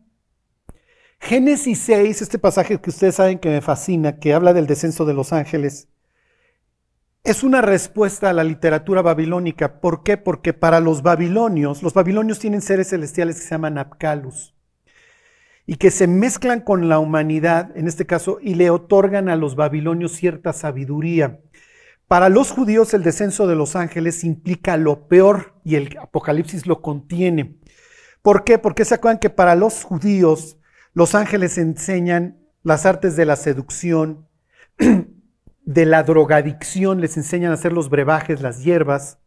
Génesis 1.20 1.80
6, 1.80 2.22
este 2.22 2.38
pasaje 2.38 2.80
que 2.80 2.90
ustedes 2.90 3.16
saben 3.16 3.38
que 3.38 3.48
me 3.48 3.60
fascina, 3.60 4.18
que 4.18 4.34
habla 4.34 4.52
del 4.52 4.66
descenso 4.66 5.04
de 5.04 5.14
los 5.14 5.32
ángeles, 5.32 5.88
es 7.24 7.42
una 7.42 7.60
respuesta 7.60 8.30
a 8.30 8.32
la 8.32 8.44
literatura 8.44 9.02
babilónica. 9.02 9.80
¿Por 9.80 10.02
qué? 10.02 10.16
Porque 10.16 10.54
para 10.54 10.80
los 10.80 11.02
babilonios, 11.02 11.82
los 11.82 11.92
babilonios 11.92 12.38
tienen 12.38 12.62
seres 12.62 12.88
celestiales 12.88 13.36
que 13.36 13.42
se 13.42 13.50
llaman 13.50 13.78
Apkalus 13.78 14.54
y 15.66 15.76
que 15.76 15.90
se 15.90 16.06
mezclan 16.06 16.60
con 16.60 16.88
la 16.88 16.98
humanidad, 16.98 17.76
en 17.76 17.88
este 17.88 18.06
caso, 18.06 18.38
y 18.40 18.54
le 18.54 18.70
otorgan 18.70 19.28
a 19.28 19.36
los 19.36 19.56
babilonios 19.56 20.12
cierta 20.12 20.54
sabiduría. 20.54 21.40
Para 22.08 22.30
los 22.30 22.50
judíos 22.50 22.94
el 22.94 23.02
descenso 23.02 23.46
de 23.46 23.54
los 23.54 23.76
ángeles 23.76 24.24
implica 24.24 24.78
lo 24.78 25.08
peor 25.08 25.60
y 25.62 25.76
el 25.76 25.98
Apocalipsis 26.00 26.66
lo 26.66 26.80
contiene. 26.80 27.58
¿Por 28.22 28.44
qué? 28.44 28.58
Porque 28.58 28.86
se 28.86 28.94
acuerdan 28.94 29.20
que 29.20 29.28
para 29.28 29.54
los 29.54 29.84
judíos 29.84 30.56
los 30.94 31.14
ángeles 31.14 31.58
enseñan 31.58 32.38
las 32.62 32.86
artes 32.86 33.14
de 33.14 33.26
la 33.26 33.36
seducción, 33.36 34.26
de 35.64 35.86
la 35.86 36.02
drogadicción, 36.02 37.02
les 37.02 37.18
enseñan 37.18 37.50
a 37.50 37.54
hacer 37.54 37.74
los 37.74 37.90
brebajes, 37.90 38.40
las 38.40 38.64
hierbas, 38.64 39.18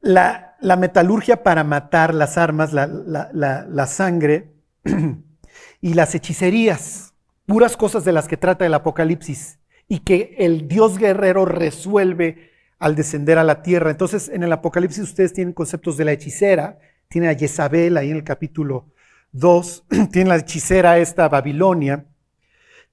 la, 0.00 0.56
metalurgia 0.78 1.42
para 1.42 1.64
matar, 1.64 2.14
las 2.14 2.38
armas, 2.38 2.72
la, 2.72 2.86
la 2.86 3.86
sangre 3.86 4.54
y 5.82 5.92
las 5.92 6.14
hechicerías, 6.14 7.12
puras 7.44 7.76
cosas 7.76 8.06
de 8.06 8.12
las 8.12 8.26
que 8.26 8.38
trata 8.38 8.64
el 8.64 8.72
Apocalipsis 8.72 9.57
y 9.88 10.00
que 10.00 10.36
el 10.38 10.68
Dios 10.68 10.98
guerrero 10.98 11.46
resuelve 11.46 12.50
al 12.78 12.94
descender 12.94 13.38
a 13.38 13.44
la 13.44 13.62
tierra. 13.62 13.90
Entonces, 13.90 14.28
en 14.28 14.42
el 14.42 14.52
Apocalipsis 14.52 15.02
ustedes 15.02 15.32
tienen 15.32 15.54
conceptos 15.54 15.96
de 15.96 16.04
la 16.04 16.12
hechicera, 16.12 16.78
tienen 17.08 17.30
a 17.30 17.34
Jezabel 17.34 17.96
ahí 17.96 18.10
en 18.10 18.16
el 18.16 18.24
capítulo 18.24 18.92
2, 19.32 19.86
tienen 20.12 20.28
la 20.28 20.36
hechicera 20.36 20.98
esta 20.98 21.28
Babilonia, 21.28 22.06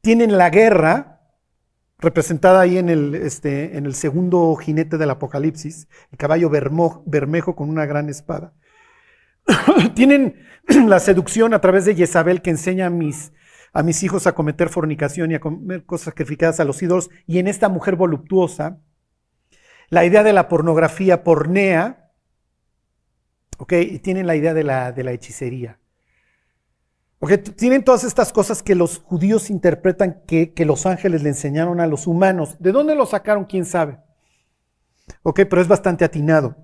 tienen 0.02 0.38
la 0.38 0.50
guerra, 0.50 1.12
representada 1.98 2.62
ahí 2.62 2.78
en 2.78 2.90
el, 2.90 3.16
este, 3.16 3.78
en 3.78 3.86
el 3.86 3.96
segundo 3.96 4.56
jinete 4.56 4.98
del 4.98 5.10
Apocalipsis, 5.10 5.88
el 6.12 6.18
caballo 6.18 6.50
bermejo 6.50 7.56
con 7.56 7.70
una 7.70 7.86
gran 7.86 8.10
espada. 8.10 8.54
Tienen 9.96 10.36
la 10.88 11.00
seducción 11.00 11.54
a 11.54 11.62
través 11.62 11.86
de 11.86 11.96
Jezabel 11.96 12.42
que 12.42 12.50
enseña 12.50 12.90
mis, 12.90 13.32
a 13.76 13.84
mis 13.84 14.02
hijos 14.04 14.26
a 14.26 14.34
cometer 14.34 14.70
fornicación 14.70 15.32
y 15.32 15.36
a 15.36 15.42
comer 15.42 15.86
cosas 15.86 16.06
sacrificadas 16.06 16.62
a 16.62 16.64
los 16.64 16.82
ídolos. 16.82 17.10
Y 17.28 17.40
en 17.40 17.48
esta 17.48 17.68
mujer 17.68 17.98
voluptuosa, 17.98 18.80
la 19.90 20.06
idea 20.06 20.24
de 20.24 20.32
la 20.32 20.48
pornografía 20.48 21.26
pornea, 21.26 22.10
¿ok? 23.58 23.74
Y 23.74 24.00
tienen 24.00 24.28
la 24.28 24.38
idea 24.38 24.54
de 24.54 24.64
la, 24.64 24.94
de 24.94 25.04
la 25.04 25.12
hechicería. 25.12 25.78
Porque 27.20 27.38
tienen 27.38 27.84
todas 27.84 28.06
estas 28.06 28.32
cosas 28.32 28.64
que 28.64 28.76
los 28.76 29.00
judíos 29.00 29.50
interpretan 29.50 30.22
que, 30.26 30.54
los 30.66 30.86
ángeles 30.86 31.22
le 31.22 31.30
enseñaron 31.30 31.82
a 31.82 31.88
los 31.88 32.08
humanos. 32.08 32.56
¿De 32.60 32.72
dónde 32.72 32.96
lo 32.96 33.06
sacaron? 33.06 33.44
¿Quién 33.44 33.66
sabe? 33.66 34.00
Ok, 35.22 35.42
pero 35.50 35.62
es 35.62 35.68
bastante 35.68 36.06
atinado. 36.06 36.56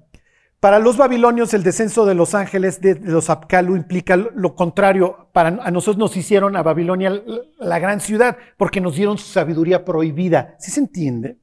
Para 0.61 0.77
los 0.77 0.95
babilonios 0.95 1.55
el 1.55 1.63
descenso 1.63 2.05
de 2.05 2.13
los 2.13 2.35
ángeles 2.35 2.81
de, 2.81 2.93
los 2.93 3.31
Apkalu 3.31 3.75
implica 3.75 4.15
lo 4.15 4.55
contrario. 4.55 5.27
Para 5.33 5.47
a 5.63 5.71
nosotros 5.71 5.97
nos 5.97 6.15
hicieron 6.15 6.55
a 6.55 6.61
Babilonia 6.61 7.19
la 7.57 7.79
gran 7.79 7.99
ciudad 7.99 8.37
porque 8.57 8.79
nos 8.79 8.95
dieron 8.95 9.17
su 9.17 9.25
sabiduría 9.25 9.83
prohibida. 9.83 10.55
¿Sí 10.59 10.69
se 10.69 10.81
entiende? 10.81 11.39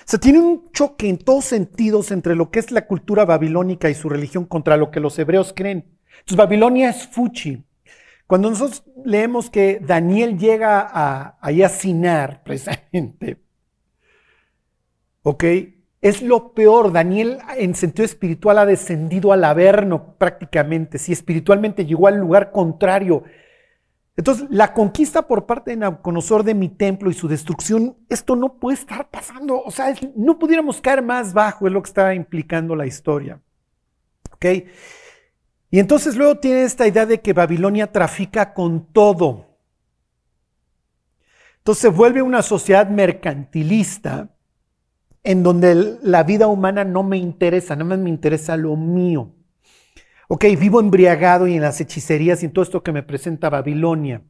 O 0.00 0.04
sea, 0.04 0.20
tiene 0.20 0.38
un 0.38 0.70
choque 0.70 1.08
en 1.08 1.16
todos 1.16 1.46
sentidos 1.46 2.10
entre 2.10 2.36
lo 2.36 2.50
que 2.50 2.58
es 2.58 2.70
la 2.72 2.86
cultura 2.86 3.24
babilónica 3.24 3.88
y 3.88 3.94
su 3.94 4.10
religión 4.10 4.44
contra 4.44 4.76
lo 4.76 4.90
que 4.90 5.00
los 5.00 5.18
hebreos 5.18 5.54
creen. 5.56 5.96
Entonces 6.10 6.36
Babilonia 6.36 6.90
es 6.90 7.06
fuchi. 7.06 7.64
Cuando 8.26 8.50
nosotros 8.50 8.84
leemos 9.02 9.48
que 9.48 9.80
Daniel 9.80 10.38
llega 10.38 10.86
a, 10.92 11.38
a 11.40 11.68
Sinar, 11.70 12.42
precisamente, 12.44 13.40
¿ok? 15.22 15.44
Es 16.04 16.20
lo 16.20 16.52
peor. 16.52 16.92
Daniel 16.92 17.38
en 17.56 17.74
sentido 17.74 18.04
espiritual 18.04 18.58
ha 18.58 18.66
descendido 18.66 19.32
al 19.32 19.42
Averno 19.42 20.16
prácticamente. 20.18 20.98
Si 20.98 21.12
espiritualmente 21.12 21.86
llegó 21.86 22.08
al 22.08 22.18
lugar 22.18 22.52
contrario. 22.52 23.24
Entonces, 24.14 24.46
la 24.50 24.74
conquista 24.74 25.26
por 25.26 25.46
parte 25.46 25.70
de 25.70 25.78
Nabucodonosor 25.78 26.44
de 26.44 26.54
mi 26.54 26.68
templo 26.68 27.10
y 27.10 27.14
su 27.14 27.26
destrucción, 27.26 27.96
esto 28.10 28.36
no 28.36 28.58
puede 28.58 28.76
estar 28.76 29.08
pasando. 29.08 29.62
O 29.62 29.70
sea, 29.70 29.94
no 30.14 30.38
pudiéramos 30.38 30.78
caer 30.82 31.00
más 31.00 31.32
bajo, 31.32 31.66
es 31.66 31.72
lo 31.72 31.82
que 31.82 31.88
está 31.88 32.14
implicando 32.14 32.76
la 32.76 32.84
historia. 32.84 33.40
¿Ok? 34.30 34.44
Y 35.70 35.78
entonces 35.78 36.16
luego 36.16 36.36
tiene 36.36 36.64
esta 36.64 36.86
idea 36.86 37.06
de 37.06 37.22
que 37.22 37.32
Babilonia 37.32 37.90
trafica 37.90 38.52
con 38.52 38.92
todo. 38.92 39.56
Entonces 41.60 41.80
se 41.80 41.88
vuelve 41.88 42.20
una 42.20 42.42
sociedad 42.42 42.90
mercantilista 42.90 44.33
en 45.24 45.42
donde 45.42 45.98
la 46.02 46.22
vida 46.22 46.46
humana 46.46 46.84
no 46.84 47.02
me 47.02 47.16
interesa, 47.16 47.74
nada 47.74 47.86
más 47.90 47.98
me 47.98 48.10
interesa 48.10 48.56
lo 48.56 48.76
mío. 48.76 49.34
Ok, 50.28 50.44
vivo 50.58 50.80
embriagado 50.80 51.46
y 51.46 51.54
en 51.56 51.62
las 51.62 51.80
hechicerías 51.80 52.42
y 52.42 52.46
en 52.46 52.52
todo 52.52 52.62
esto 52.64 52.82
que 52.82 52.92
me 52.92 53.02
presenta 53.02 53.50
Babilonia. 53.50 54.22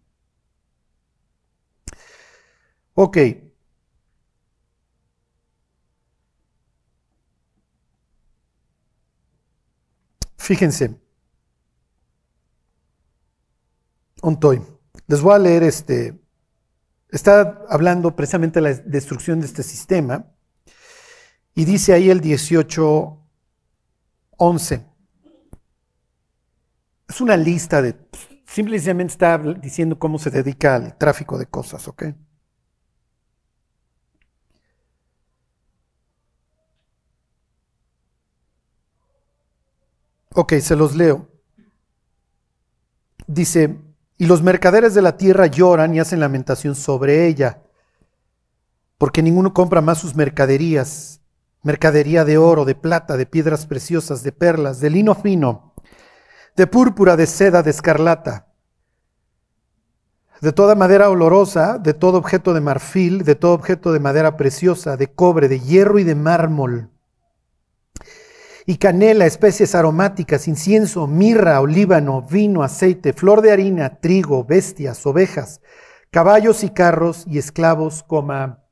Ok. 2.94 3.18
Fíjense, 10.38 11.00
Ontoy. 14.22 14.62
Les 15.06 15.20
voy 15.20 15.34
a 15.34 15.38
leer 15.38 15.62
este. 15.62 16.20
Está 17.10 17.62
hablando 17.68 18.14
precisamente 18.16 18.60
de 18.60 18.70
la 18.70 18.74
destrucción 18.74 19.40
de 19.40 19.46
este 19.46 19.62
sistema. 19.62 20.33
Y 21.54 21.64
dice 21.64 21.92
ahí 21.92 22.10
el 22.10 22.20
18.11. 22.20 24.84
Es 27.08 27.20
una 27.20 27.36
lista 27.36 27.80
de. 27.80 27.94
Simplemente 28.46 29.04
está 29.04 29.38
diciendo 29.38 29.96
cómo 29.98 30.18
se 30.18 30.30
dedica 30.30 30.74
al 30.76 30.98
tráfico 30.98 31.38
de 31.38 31.46
cosas, 31.46 31.86
¿ok? 31.88 32.04
Ok, 40.34 40.54
se 40.54 40.74
los 40.74 40.96
leo. 40.96 41.28
Dice, 43.26 43.78
y 44.18 44.26
los 44.26 44.42
mercaderes 44.42 44.94
de 44.94 45.02
la 45.02 45.16
tierra 45.16 45.46
lloran 45.46 45.94
y 45.94 46.00
hacen 46.00 46.20
lamentación 46.20 46.74
sobre 46.74 47.28
ella, 47.28 47.62
porque 48.98 49.22
ninguno 49.22 49.54
compra 49.54 49.80
más 49.80 49.98
sus 49.98 50.14
mercaderías, 50.16 51.20
mercadería 51.64 52.24
de 52.24 52.38
oro, 52.38 52.64
de 52.64 52.76
plata, 52.76 53.16
de 53.16 53.26
piedras 53.26 53.66
preciosas, 53.66 54.22
de 54.22 54.30
perlas, 54.30 54.80
de 54.80 54.90
lino 54.90 55.16
fino, 55.16 55.74
de 56.56 56.68
púrpura, 56.68 57.16
de 57.16 57.26
seda, 57.26 57.64
de 57.64 57.70
escarlata, 57.70 58.52
de 60.40 60.52
toda 60.52 60.76
madera 60.76 61.10
olorosa, 61.10 61.78
de 61.78 61.94
todo 61.94 62.18
objeto 62.18 62.54
de 62.54 62.60
marfil, 62.60 63.24
de 63.24 63.34
todo 63.34 63.54
objeto 63.54 63.92
de 63.92 63.98
madera 63.98 64.36
preciosa, 64.36 64.96
de 64.96 65.12
cobre, 65.12 65.48
de 65.48 65.58
hierro 65.58 65.98
y 65.98 66.04
de 66.04 66.14
mármol 66.14 66.90
y 68.66 68.76
canela, 68.76 69.26
especies 69.26 69.74
aromáticas, 69.74 70.48
incienso, 70.48 71.06
mirra, 71.06 71.60
olíbano, 71.60 72.22
vino, 72.22 72.62
aceite, 72.62 73.12
flor 73.12 73.42
de 73.42 73.52
harina, 73.52 74.00
trigo, 74.00 74.44
bestias, 74.44 75.04
ovejas, 75.06 75.60
caballos 76.10 76.64
y 76.64 76.70
carros 76.70 77.24
y 77.26 77.38
esclavos, 77.38 78.02
coma. 78.02 78.64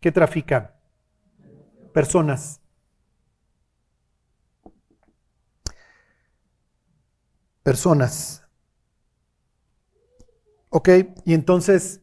¿Qué 0.00 0.12
trafica? 0.12 0.79
Personas. 1.92 2.60
Personas. 7.62 8.44
¿Ok? 10.70 10.88
Y 11.24 11.34
entonces 11.34 12.00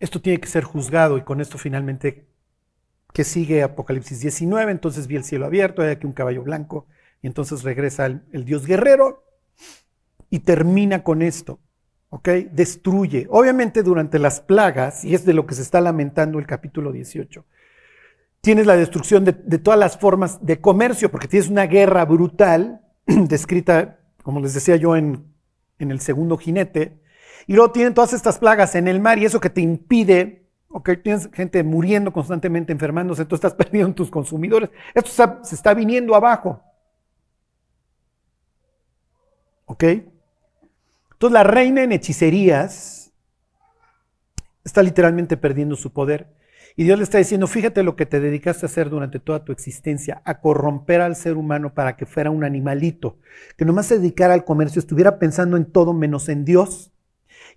esto 0.00 0.20
tiene 0.20 0.40
que 0.40 0.48
ser 0.48 0.64
juzgado 0.64 1.18
y 1.18 1.22
con 1.22 1.40
esto 1.40 1.58
finalmente 1.58 2.28
que 3.12 3.24
sigue 3.24 3.62
Apocalipsis 3.62 4.20
19, 4.20 4.70
entonces 4.70 5.06
vi 5.06 5.16
el 5.16 5.24
cielo 5.24 5.46
abierto, 5.46 5.82
hay 5.82 5.90
aquí 5.90 6.06
un 6.06 6.12
caballo 6.12 6.42
blanco, 6.42 6.86
y 7.22 7.26
entonces 7.26 7.62
regresa 7.62 8.06
el, 8.06 8.44
Dios 8.44 8.66
guerrero 8.66 9.24
y 10.30 10.40
termina 10.40 11.02
con 11.02 11.22
esto. 11.22 11.60
¿ok? 12.10 12.28
Destruye. 12.52 13.26
Obviamente 13.30 13.82
durante 13.82 14.18
las 14.18 14.40
plagas, 14.40 15.04
y 15.04 15.14
es 15.14 15.24
de 15.24 15.34
lo 15.34 15.46
que 15.46 15.54
se 15.54 15.62
está 15.62 15.80
lamentando 15.80 16.38
el 16.38 16.46
capítulo 16.46 16.92
18, 16.92 17.44
tienes 18.40 18.66
la 18.66 18.76
destrucción 18.76 19.24
de, 19.24 19.32
todas 19.32 19.78
las 19.78 19.98
formas 19.98 20.44
de 20.44 20.60
comercio, 20.60 21.10
porque 21.10 21.28
tienes 21.28 21.48
una 21.48 21.66
guerra 21.66 22.04
brutal, 22.04 22.82
descrita, 23.06 24.00
como 24.22 24.40
les 24.40 24.54
decía 24.54 24.76
yo, 24.76 24.96
en, 24.96 25.32
en 25.78 25.90
el 25.90 26.00
segundo 26.00 26.36
jinete, 26.36 27.00
y 27.46 27.54
luego 27.54 27.72
tienen 27.72 27.94
todas 27.94 28.12
estas 28.12 28.38
plagas 28.38 28.74
en 28.74 28.88
el 28.88 29.00
mar 29.00 29.18
y 29.18 29.24
eso 29.24 29.40
que 29.40 29.50
te 29.50 29.60
impide, 29.60 30.46
ok, 30.68 30.90
tienes 31.02 31.30
gente 31.32 31.62
muriendo 31.62 32.12
constantemente, 32.12 32.72
enfermándose, 32.72 33.24
tú 33.24 33.34
estás 33.34 33.54
perdiendo 33.56 33.94
tus 33.94 34.10
consumidores, 34.10 34.70
esto 34.94 35.40
se 35.42 35.54
está 35.54 35.74
viniendo 35.74 36.14
abajo. 36.14 36.62
¿Ok? 39.64 39.84
Entonces 39.84 41.32
la 41.32 41.42
reina 41.42 41.82
en 41.82 41.92
hechicerías 41.92 43.12
está 44.64 44.82
literalmente 44.82 45.36
perdiendo 45.36 45.74
su 45.76 45.92
poder. 45.92 46.37
Y 46.78 46.84
Dios 46.84 46.96
le 46.96 47.02
está 47.02 47.18
diciendo, 47.18 47.48
fíjate 47.48 47.82
lo 47.82 47.96
que 47.96 48.06
te 48.06 48.20
dedicaste 48.20 48.64
a 48.64 48.68
hacer 48.68 48.88
durante 48.88 49.18
toda 49.18 49.44
tu 49.44 49.50
existencia, 49.50 50.22
a 50.24 50.40
corromper 50.40 51.00
al 51.00 51.16
ser 51.16 51.36
humano 51.36 51.74
para 51.74 51.96
que 51.96 52.06
fuera 52.06 52.30
un 52.30 52.44
animalito, 52.44 53.18
que 53.56 53.64
nomás 53.64 53.86
se 53.86 53.98
dedicara 53.98 54.32
al 54.32 54.44
comercio, 54.44 54.78
estuviera 54.78 55.18
pensando 55.18 55.56
en 55.56 55.64
todo 55.64 55.92
menos 55.92 56.28
en 56.28 56.44
Dios 56.44 56.92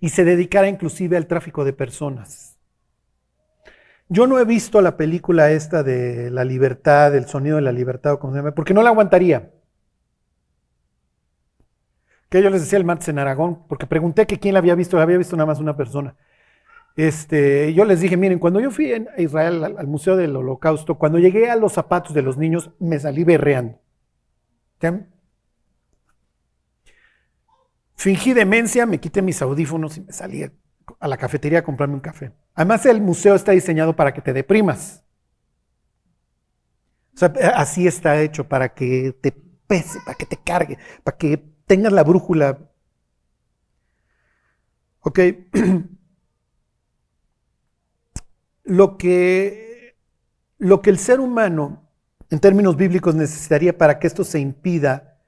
y 0.00 0.08
se 0.08 0.24
dedicara 0.24 0.66
inclusive 0.66 1.16
al 1.16 1.28
tráfico 1.28 1.64
de 1.64 1.72
personas. 1.72 2.58
Yo 4.08 4.26
no 4.26 4.40
he 4.40 4.44
visto 4.44 4.80
la 4.80 4.96
película 4.96 5.52
esta 5.52 5.84
de 5.84 6.28
la 6.28 6.44
libertad, 6.44 7.14
el 7.14 7.26
sonido 7.26 7.54
de 7.54 7.62
la 7.62 7.70
libertad, 7.70 8.14
o 8.14 8.18
como 8.18 8.32
se 8.32 8.40
llama, 8.40 8.56
porque 8.56 8.74
no 8.74 8.82
la 8.82 8.90
aguantaría 8.90 9.52
que 12.28 12.42
yo 12.42 12.50
les 12.50 12.62
decía 12.62 12.78
el 12.78 12.84
martes 12.84 13.08
en 13.08 13.18
Aragón, 13.20 13.68
porque 13.68 13.86
pregunté 13.86 14.26
que 14.26 14.40
quién 14.40 14.54
la 14.54 14.58
había 14.58 14.74
visto, 14.74 14.96
la 14.96 15.02
había 15.02 15.18
visto 15.18 15.36
nada 15.36 15.46
más 15.46 15.60
una 15.60 15.76
persona. 15.76 16.16
Este, 16.96 17.72
yo 17.72 17.84
les 17.84 18.00
dije, 18.00 18.16
miren, 18.16 18.38
cuando 18.38 18.60
yo 18.60 18.70
fui 18.70 18.92
a 18.92 19.20
Israel 19.20 19.64
al, 19.64 19.86
Museo 19.86 20.16
del 20.16 20.36
Holocausto, 20.36 20.98
cuando 20.98 21.18
llegué 21.18 21.50
a 21.50 21.56
los 21.56 21.72
zapatos 21.72 22.14
de 22.14 22.22
los 22.22 22.36
niños, 22.36 22.70
me 22.78 22.98
salí 22.98 23.24
berreando. 23.24 23.78
Fingí 27.94 28.34
demencia, 28.34 28.84
me 28.84 28.98
quité 28.98 29.22
mis 29.22 29.40
audífonos 29.40 29.96
y 29.96 30.00
me 30.02 30.12
salí 30.12 30.42
a 30.42 31.08
la 31.08 31.16
cafetería 31.16 31.60
a 31.60 31.64
comprarme 31.64 31.94
un 31.94 32.00
café. 32.00 32.32
Además, 32.54 32.84
el 32.86 33.00
museo 33.00 33.34
está 33.34 33.52
diseñado 33.52 33.94
para 33.94 34.12
que 34.12 34.20
te 34.20 34.32
deprimas. 34.32 35.04
O 37.14 37.18
sea, 37.18 37.32
así 37.54 37.86
está 37.86 38.20
hecho, 38.20 38.48
para 38.48 38.74
que 38.74 39.16
te 39.20 39.32
pese, 39.66 40.00
para 40.04 40.16
que 40.16 40.26
te 40.26 40.36
cargue, 40.36 40.78
para 41.04 41.16
que 41.16 41.38
tengas 41.66 41.92
la 41.92 42.02
brújula. 42.02 42.58
Ok. 45.00 45.20
Lo 48.64 48.96
que, 48.96 49.96
lo 50.58 50.82
que 50.82 50.90
el 50.90 50.98
ser 50.98 51.20
humano, 51.20 51.88
en 52.30 52.40
términos 52.40 52.76
bíblicos, 52.76 53.14
necesitaría 53.14 53.76
para 53.76 53.98
que 53.98 54.06
esto 54.06 54.24
se 54.24 54.40
impida, 54.40 55.18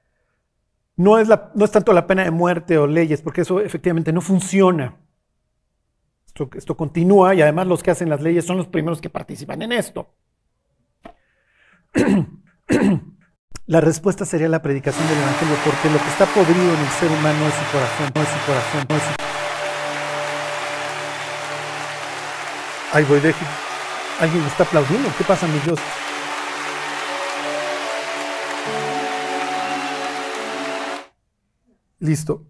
no 0.95 1.19
es, 1.19 1.27
la, 1.27 1.51
no 1.55 1.65
es 1.65 1.71
tanto 1.71 1.91
la 1.93 2.07
pena 2.07 2.23
de 2.23 2.31
muerte 2.31 2.77
o 2.77 2.87
leyes, 2.87 3.21
porque 3.21 3.41
eso 3.41 3.59
efectivamente 3.59 4.13
no 4.13 4.21
funciona. 4.21 4.97
Esto, 6.25 6.49
esto 6.55 6.77
continúa 6.77 7.35
y 7.35 7.41
además 7.41 7.67
los 7.67 7.83
que 7.83 7.91
hacen 7.91 8.09
las 8.09 8.21
leyes 8.21 8.45
son 8.45 8.57
los 8.57 8.67
primeros 8.67 9.01
que 9.01 9.09
participan 9.09 9.61
en 9.61 9.73
esto. 9.73 10.07
La 13.67 13.81
respuesta 13.81 14.25
sería 14.25 14.47
la 14.47 14.61
predicación 14.61 15.07
del 15.07 15.17
Evangelio, 15.17 15.55
porque 15.65 15.89
lo 15.89 15.97
que 15.97 16.07
está 16.09 16.27
podrido 16.27 16.71
en 16.71 16.79
el 16.79 16.87
ser 16.99 17.09
humano 17.09 17.47
es 17.47 17.53
su 17.55 17.71
corazón, 17.71 18.11
no 18.13 18.21
es 18.21 18.27
su 18.27 18.45
corazón, 18.45 18.85
no 18.87 18.95
es 18.95 19.01
su... 19.01 19.24
Ay, 22.95 23.03
voy, 23.03 23.19
de... 23.19 23.35
Alguien 24.21 24.41
está 24.45 24.63
aplaudiendo. 24.63 25.09
¿Qué 25.17 25.25
pasa, 25.25 25.45
mi 25.47 25.59
Dios? 25.59 25.77
Listo. 31.99 32.45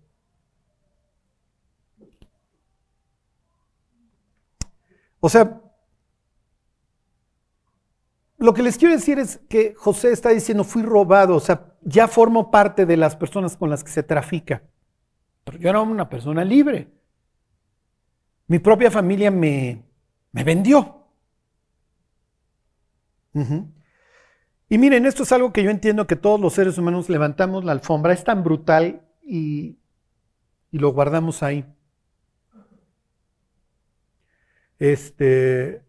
O 5.19 5.29
sea, 5.29 5.59
lo 8.37 8.53
que 8.53 8.61
les 8.61 8.77
quiero 8.77 8.93
decir 8.93 9.17
es 9.17 9.39
que 9.49 9.73
José 9.73 10.11
está 10.11 10.29
diciendo, 10.29 10.63
fui 10.63 10.83
robado, 10.83 11.37
o 11.37 11.39
sea, 11.39 11.73
ya 11.81 12.07
formo 12.07 12.51
parte 12.51 12.85
de 12.85 12.97
las 12.97 13.15
personas 13.15 13.57
con 13.57 13.71
las 13.71 13.83
que 13.83 13.89
se 13.89 14.03
trafica. 14.03 14.61
Pero 15.43 15.57
yo 15.57 15.69
era 15.71 15.81
una 15.81 16.07
persona 16.07 16.45
libre. 16.45 16.91
Mi 18.45 18.59
propia 18.59 18.91
familia 18.91 19.31
me, 19.31 19.83
me 20.35 20.43
vendió. 20.43 21.07
Y 24.69 24.77
miren, 24.77 25.05
esto 25.05 25.23
es 25.23 25.31
algo 25.31 25.53
que 25.53 25.63
yo 25.63 25.69
entiendo 25.69 26.07
que 26.07 26.17
todos 26.17 26.41
los 26.41 26.53
seres 26.53 26.77
humanos 26.77 27.09
levantamos 27.09 27.63
la 27.63 27.71
alfombra, 27.71 28.11
es 28.11 28.25
tan 28.25 28.43
brutal 28.43 29.01
y, 29.23 29.77
y 30.71 30.79
lo 30.79 30.91
guardamos 30.91 31.41
ahí. 31.41 31.65
Este, 34.77 35.85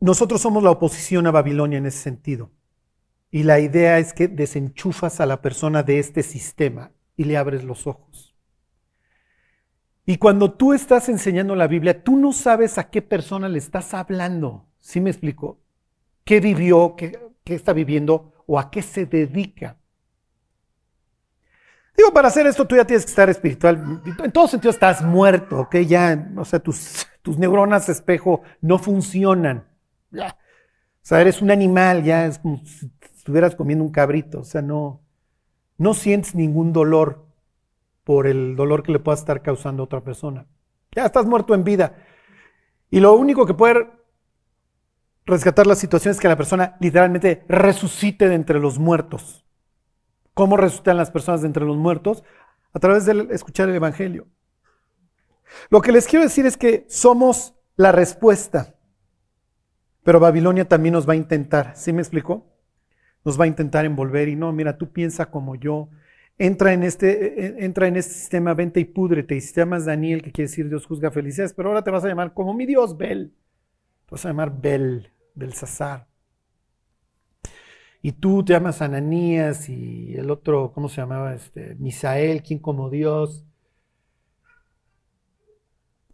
Nosotros 0.00 0.40
somos 0.40 0.64
la 0.64 0.72
oposición 0.72 1.28
a 1.28 1.30
Babilonia 1.30 1.78
en 1.78 1.86
ese 1.86 1.98
sentido. 1.98 2.50
Y 3.30 3.44
la 3.44 3.60
idea 3.60 4.00
es 4.00 4.12
que 4.12 4.26
desenchufas 4.26 5.20
a 5.20 5.26
la 5.26 5.40
persona 5.40 5.84
de 5.84 6.00
este 6.00 6.24
sistema 6.24 6.90
y 7.16 7.24
le 7.24 7.36
abres 7.36 7.62
los 7.62 7.86
ojos. 7.86 8.29
Y 10.10 10.16
cuando 10.16 10.50
tú 10.50 10.72
estás 10.72 11.08
enseñando 11.08 11.54
la 11.54 11.68
Biblia, 11.68 12.02
tú 12.02 12.16
no 12.16 12.32
sabes 12.32 12.78
a 12.78 12.90
qué 12.90 13.00
persona 13.00 13.48
le 13.48 13.58
estás 13.58 13.94
hablando. 13.94 14.66
¿Sí 14.80 15.00
me 15.00 15.08
explico? 15.08 15.60
¿Qué 16.24 16.40
vivió? 16.40 16.96
¿Qué, 16.96 17.30
está 17.44 17.72
viviendo? 17.72 18.32
¿O 18.44 18.58
a 18.58 18.72
qué 18.72 18.82
se 18.82 19.06
dedica? 19.06 19.76
Digo, 21.96 22.12
para 22.12 22.26
hacer 22.26 22.44
esto 22.48 22.66
tú 22.66 22.74
ya 22.74 22.84
tienes 22.84 23.04
que 23.04 23.10
estar 23.10 23.30
espiritual. 23.30 24.02
En 24.24 24.32
todo 24.32 24.48
sentido 24.48 24.72
estás 24.72 25.00
muerto, 25.00 25.60
¿ok? 25.60 25.76
Ya, 25.86 26.28
o 26.36 26.44
sea, 26.44 26.58
tus, 26.58 27.06
neuronas 27.38 27.88
espejo 27.88 28.42
no 28.60 28.80
funcionan. 28.80 29.64
Ya. 30.10 30.36
O 30.36 31.06
sea, 31.06 31.20
eres 31.20 31.40
un 31.40 31.52
animal, 31.52 32.02
ya 32.02 32.26
es 32.26 32.40
como 32.40 32.56
si 32.64 32.90
estuvieras 33.14 33.54
comiendo 33.54 33.84
un 33.84 33.92
cabrito. 33.92 34.40
O 34.40 34.44
sea, 34.44 34.60
no, 34.60 35.02
no 35.78 35.94
sientes 35.94 36.34
ningún 36.34 36.72
dolor 36.72 37.29
por 38.10 38.26
el 38.26 38.56
dolor 38.56 38.82
que 38.82 38.90
le 38.90 38.98
pueda 38.98 39.16
estar 39.16 39.40
causando 39.40 39.84
a 39.84 39.84
otra 39.84 40.00
persona. 40.00 40.44
Ya 40.90 41.06
estás 41.06 41.26
muerto 41.26 41.54
en 41.54 41.62
vida. 41.62 41.94
Y 42.90 42.98
lo 42.98 43.12
único 43.12 43.46
que 43.46 43.54
puede 43.54 43.88
rescatar 45.26 45.64
la 45.68 45.76
situación 45.76 46.10
es 46.10 46.18
que 46.18 46.26
la 46.26 46.36
persona 46.36 46.76
literalmente 46.80 47.44
resucite 47.46 48.28
de 48.28 48.34
entre 48.34 48.58
los 48.58 48.80
muertos. 48.80 49.46
¿Cómo 50.34 50.56
resucitan 50.56 50.96
las 50.96 51.12
personas 51.12 51.42
de 51.42 51.46
entre 51.46 51.64
los 51.64 51.76
muertos? 51.76 52.24
A 52.72 52.80
través 52.80 53.06
de 53.06 53.28
escuchar 53.30 53.68
el 53.68 53.76
Evangelio. 53.76 54.26
Lo 55.68 55.80
que 55.80 55.92
les 55.92 56.08
quiero 56.08 56.24
decir 56.24 56.46
es 56.46 56.56
que 56.56 56.86
somos 56.88 57.54
la 57.76 57.92
respuesta. 57.92 58.74
Pero 60.02 60.18
Babilonia 60.18 60.68
también 60.68 60.94
nos 60.94 61.08
va 61.08 61.12
a 61.12 61.16
intentar, 61.16 61.76
¿sí 61.76 61.92
me 61.92 62.02
explicó? 62.02 62.44
Nos 63.24 63.38
va 63.38 63.44
a 63.44 63.46
intentar 63.46 63.84
envolver 63.84 64.28
y 64.28 64.34
no, 64.34 64.50
mira, 64.50 64.78
tú 64.78 64.90
piensa 64.90 65.30
como 65.30 65.54
yo. 65.54 65.90
Entra 66.42 66.72
en 66.72 66.84
este, 66.84 67.10
e, 67.10 67.46
e, 67.48 67.64
entra 67.66 67.86
en 67.86 67.96
este 67.96 68.14
sistema, 68.14 68.54
vente 68.54 68.80
y 68.80 68.86
púdrete. 68.86 69.36
Y 69.36 69.42
si 69.42 69.52
te 69.52 69.60
llamas 69.60 69.84
Daniel, 69.84 70.22
que 70.22 70.32
quiere 70.32 70.48
decir 70.48 70.70
Dios 70.70 70.86
juzga 70.86 71.10
felicidades, 71.10 71.52
pero 71.52 71.68
ahora 71.68 71.84
te 71.84 71.90
vas 71.90 72.02
a 72.02 72.08
llamar 72.08 72.32
como 72.32 72.54
mi 72.54 72.64
Dios, 72.64 72.96
Bel. 72.96 73.34
Te 74.06 74.12
vas 74.12 74.24
a 74.24 74.28
llamar 74.30 74.58
Bel, 74.58 75.12
Belsasar. 75.34 76.08
Y 78.00 78.12
tú 78.12 78.42
te 78.42 78.54
llamas 78.54 78.80
Ananías 78.80 79.68
y 79.68 80.14
el 80.14 80.30
otro, 80.30 80.72
¿cómo 80.72 80.88
se 80.88 81.02
llamaba? 81.02 81.34
Este, 81.34 81.74
Misael, 81.74 82.42
quien 82.42 82.58
como 82.58 82.88
Dios. 82.88 83.44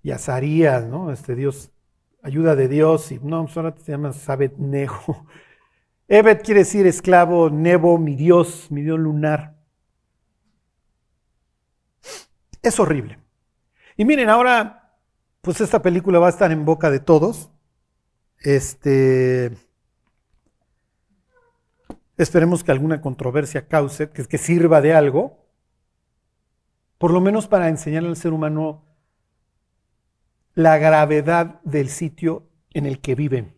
Y 0.02 0.10
Azarías, 0.10 0.88
¿no? 0.88 1.12
Este 1.12 1.36
Dios 1.36 1.70
ayuda 2.20 2.56
de 2.56 2.66
Dios, 2.66 3.12
y 3.12 3.20
no, 3.20 3.46
solo 3.46 3.74
te 3.74 3.92
llamas 3.92 4.16
Sabet 4.16 4.58
Nejo. 4.58 5.24
Evet 6.08 6.44
quiere 6.44 6.60
decir 6.60 6.86
esclavo, 6.86 7.50
Nebo, 7.50 7.98
mi 7.98 8.16
Dios, 8.16 8.68
mi 8.70 8.82
Dios 8.82 8.98
lunar. 8.98 9.55
Es 12.66 12.80
horrible. 12.80 13.20
Y 13.96 14.04
miren, 14.04 14.28
ahora, 14.28 14.98
pues 15.40 15.60
esta 15.60 15.82
película 15.82 16.18
va 16.18 16.26
a 16.26 16.30
estar 16.30 16.50
en 16.50 16.64
boca 16.64 16.90
de 16.90 16.98
todos. 16.98 17.52
Este. 18.40 19.52
Esperemos 22.16 22.64
que 22.64 22.72
alguna 22.72 23.00
controversia 23.00 23.68
cause, 23.68 24.10
que, 24.10 24.38
sirva 24.38 24.80
de 24.80 24.94
algo, 24.94 25.46
por 26.98 27.12
lo 27.12 27.20
menos 27.20 27.46
para 27.46 27.68
enseñarle 27.68 28.08
al 28.08 28.16
ser 28.16 28.32
humano 28.32 28.84
la 30.54 30.76
gravedad 30.76 31.60
del 31.62 31.88
sitio 31.88 32.48
en 32.74 32.84
el 32.84 33.00
que 33.00 33.14
viven. 33.14 33.54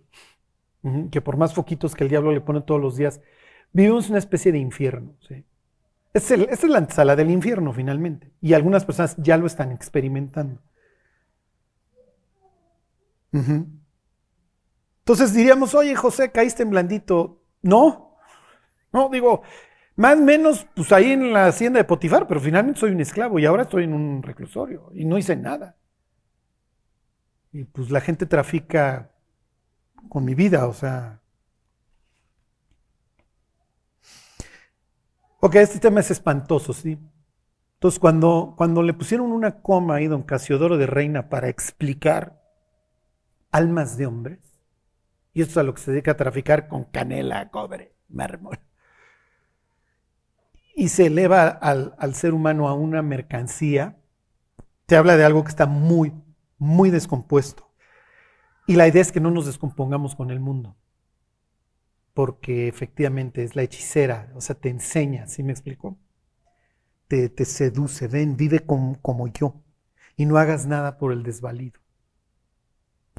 Que 1.10 1.22
por 1.22 1.38
más 1.38 1.54
foquitos 1.54 1.94
que 1.94 2.04
el 2.04 2.10
diablo 2.10 2.32
le 2.32 2.42
pone 2.42 2.60
todos 2.60 2.80
los 2.80 2.96
días, 2.96 3.22
vivimos 3.72 4.10
una 4.10 4.18
especie 4.18 4.52
de 4.52 4.58
infierno. 4.58 5.14
Es 6.14 6.30
esta 6.30 6.54
es 6.54 6.64
la 6.64 6.88
sala 6.88 7.16
del 7.16 7.30
infierno 7.30 7.72
finalmente. 7.72 8.32
Y 8.40 8.54
algunas 8.54 8.84
personas 8.84 9.16
ya 9.18 9.36
lo 9.36 9.46
están 9.46 9.72
experimentando. 9.72 10.60
Entonces 15.00 15.34
diríamos, 15.34 15.74
oye 15.74 15.94
José, 15.94 16.32
caíste 16.32 16.62
en 16.62 16.70
blandito. 16.70 17.42
No, 17.62 18.16
no, 18.92 19.08
digo, 19.10 19.42
más 19.96 20.16
o 20.16 20.22
menos, 20.22 20.66
pues 20.74 20.92
ahí 20.92 21.12
en 21.12 21.32
la 21.32 21.46
hacienda 21.46 21.78
de 21.78 21.84
Potifar, 21.84 22.26
pero 22.26 22.40
finalmente 22.40 22.80
soy 22.80 22.92
un 22.92 23.00
esclavo 23.00 23.38
y 23.38 23.46
ahora 23.46 23.64
estoy 23.64 23.84
en 23.84 23.92
un 23.92 24.22
reclusorio 24.22 24.90
y 24.94 25.04
no 25.04 25.18
hice 25.18 25.36
nada. 25.36 25.76
Y 27.52 27.64
pues 27.64 27.90
la 27.90 28.00
gente 28.00 28.26
trafica 28.26 29.10
con 30.08 30.24
mi 30.24 30.34
vida, 30.34 30.66
o 30.68 30.72
sea. 30.72 31.20
Ok, 35.40 35.54
este 35.54 35.78
tema 35.78 36.00
es 36.00 36.10
espantoso, 36.10 36.72
¿sí? 36.72 36.98
Entonces, 37.74 38.00
cuando, 38.00 38.54
cuando 38.56 38.82
le 38.82 38.92
pusieron 38.92 39.30
una 39.30 39.62
coma 39.62 39.94
ahí, 39.94 40.08
don 40.08 40.24
Casiodoro 40.24 40.78
de 40.78 40.86
Reina, 40.86 41.28
para 41.28 41.48
explicar 41.48 42.42
almas 43.52 43.96
de 43.96 44.06
hombres, 44.06 44.40
y 45.32 45.42
esto 45.42 45.52
es 45.52 45.56
a 45.58 45.62
lo 45.62 45.74
que 45.74 45.82
se 45.82 45.92
dedica 45.92 46.10
a 46.10 46.16
traficar 46.16 46.66
con 46.66 46.82
canela, 46.82 47.50
cobre, 47.50 47.94
mármol, 48.08 48.58
y 50.74 50.88
se 50.88 51.06
eleva 51.06 51.46
al, 51.46 51.94
al 51.98 52.16
ser 52.16 52.34
humano 52.34 52.68
a 52.68 52.74
una 52.74 53.02
mercancía, 53.02 53.96
te 54.86 54.96
habla 54.96 55.16
de 55.16 55.24
algo 55.24 55.44
que 55.44 55.50
está 55.50 55.66
muy, 55.66 56.12
muy 56.58 56.90
descompuesto. 56.90 57.70
Y 58.66 58.74
la 58.74 58.88
idea 58.88 59.02
es 59.02 59.12
que 59.12 59.20
no 59.20 59.30
nos 59.30 59.46
descompongamos 59.46 60.16
con 60.16 60.32
el 60.32 60.40
mundo, 60.40 60.76
porque 62.18 62.66
efectivamente 62.66 63.44
es 63.44 63.54
la 63.54 63.62
hechicera, 63.62 64.32
o 64.34 64.40
sea, 64.40 64.56
te 64.56 64.68
enseña, 64.70 65.28
¿sí 65.28 65.44
me 65.44 65.52
explico? 65.52 65.96
Te, 67.06 67.44
seduce, 67.44 68.08
ven, 68.08 68.36
vive 68.36 68.58
como, 68.58 69.00
como 69.02 69.28
yo 69.28 69.62
y 70.16 70.26
no 70.26 70.36
hagas 70.36 70.66
nada 70.66 70.98
por 70.98 71.12
el 71.12 71.22
desvalido. 71.22 71.78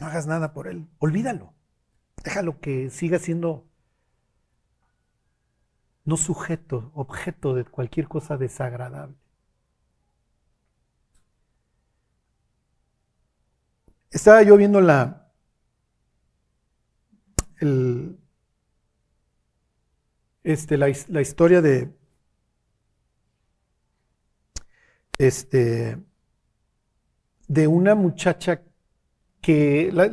No 0.01 0.07
hagas 0.07 0.27
nada 0.27 0.51
por 0.51 0.67
él, 0.67 0.89
olvídalo. 0.97 1.53
Déjalo 2.25 2.59
que 2.59 2.89
siga 2.89 3.19
siendo 3.19 3.69
no 6.03 6.17
sujeto, 6.17 6.91
objeto 6.93 7.55
de 7.55 7.63
cualquier 7.63 8.09
cosa 8.09 8.35
desagradable. 8.35 9.15
Estaba 14.11 14.43
yo 14.43 14.57
viendo 14.57 14.81
la, 14.81 15.31
este, 20.51 20.77
la, 20.77 20.91
la, 21.09 21.21
historia 21.21 21.61
de 21.61 21.89
este, 25.19 25.97
de 27.47 27.67
una 27.67 27.93
muchacha 27.93 28.63
que 29.41 29.91
la, 29.93 30.05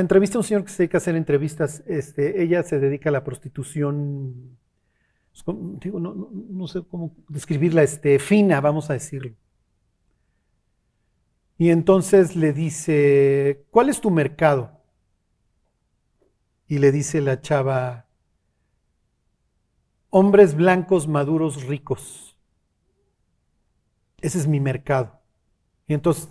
entrevista 0.00 0.36
a 0.36 0.40
un 0.40 0.44
señor 0.44 0.64
que 0.64 0.70
se 0.70 0.82
dedica 0.82 0.96
a 0.96 1.00
hacer 1.00 1.14
entrevistas, 1.14 1.84
este, 1.86 2.42
ella 2.42 2.64
se 2.64 2.80
dedica 2.80 3.10
a 3.10 3.12
la 3.12 3.22
prostitución, 3.22 4.58
digo, 5.80 6.00
no, 6.00 6.28
no, 6.32 6.66
sé 6.66 6.82
cómo 6.82 7.14
describirla, 7.28 7.84
este, 7.84 8.18
fina, 8.18 8.60
vamos 8.60 8.90
a 8.90 8.94
decirlo. 8.94 9.32
Y 11.56 11.70
entonces 11.70 12.34
le 12.34 12.52
dice, 12.52 13.64
¿cuál 13.70 13.90
es 13.90 14.00
tu 14.00 14.10
mercado? 14.10 14.80
Y 16.66 16.78
le 16.78 16.90
dice 16.90 17.20
la 17.20 17.40
chava, 17.40 18.06
hombres 20.12 20.54
blancos, 20.54 21.08
maduros, 21.08 21.64
ricos. 21.64 22.36
Ese 24.20 24.38
es 24.38 24.46
mi 24.46 24.60
mercado. 24.60 25.20
Y 25.88 25.94
entonces 25.94 26.28